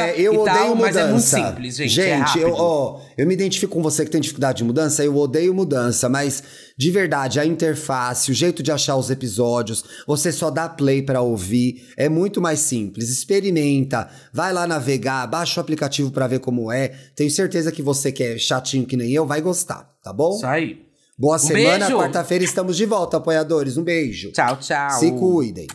é. 0.03 0.15
Eu 0.21 0.41
odeio 0.41 0.45
tal, 0.57 0.69
mudança. 0.77 0.81
mas 0.81 0.97
é 0.97 1.07
muito 1.11 1.23
simples, 1.25 1.77
gente. 1.77 2.01
é 2.01 2.05
Gente, 2.19 2.39
eu, 2.39 2.49
rápido. 2.51 2.63
ó, 2.63 3.01
eu 3.19 3.27
me 3.27 3.35
identifico 3.35 3.73
com 3.75 3.83
você 3.83 4.05
que 4.05 4.11
tem 4.11 4.21
dificuldade 4.21 4.59
de 4.59 4.65
mudança, 4.65 5.05
eu 5.05 5.17
odeio 5.17 5.53
mudança, 5.55 6.09
mas 6.09 6.43
de 6.77 6.91
verdade, 6.91 7.39
a 7.41 7.47
interface, 7.47 8.31
o 8.31 8.35
jeito 8.35 8.63
de 8.63 8.71
achar 8.73 8.97
os 8.97 9.11
episódios, 9.11 9.85
você 10.07 10.31
só 10.33 10.51
dá 10.51 10.69
play 10.69 11.03
pra 11.03 11.21
ouvir, 11.21 11.89
é 11.97 12.09
muito 12.09 12.41
mais 12.41 12.61
simples. 12.61 13.09
Experimenta, 13.11 14.09
vai 14.33 14.53
lá 14.53 14.67
navegar, 14.67 15.27
baixa 15.27 15.61
o 15.61 15.63
aplicativo 15.63 16.11
pra 16.11 16.27
ver 16.27 16.41
como 16.41 16.71
é. 16.71 16.89
Tenho 17.17 17.31
certeza 17.31 17.71
que 17.73 17.83
você 17.83 18.11
que 18.13 18.23
é 18.23 18.39
chatinho 18.39 18.87
que 18.87 18.97
nem 18.97 19.11
eu 19.13 19.27
vai 19.27 19.41
gostar, 19.41 19.89
tá 20.03 20.13
bom? 20.13 20.37
Isso 20.37 20.47
aí. 20.47 20.85
Boa 21.17 21.39
semana, 21.39 21.87
beijo. 21.87 21.97
quarta-feira 21.97 22.45
estamos 22.45 22.77
de 22.77 22.87
volta, 22.87 23.19
apoiadores. 23.19 23.77
Um 23.77 23.85
beijo. 23.85 24.33
Tchau, 24.33 24.57
tchau. 24.57 24.99
Se 24.99 25.13
cuidem. 25.13 25.69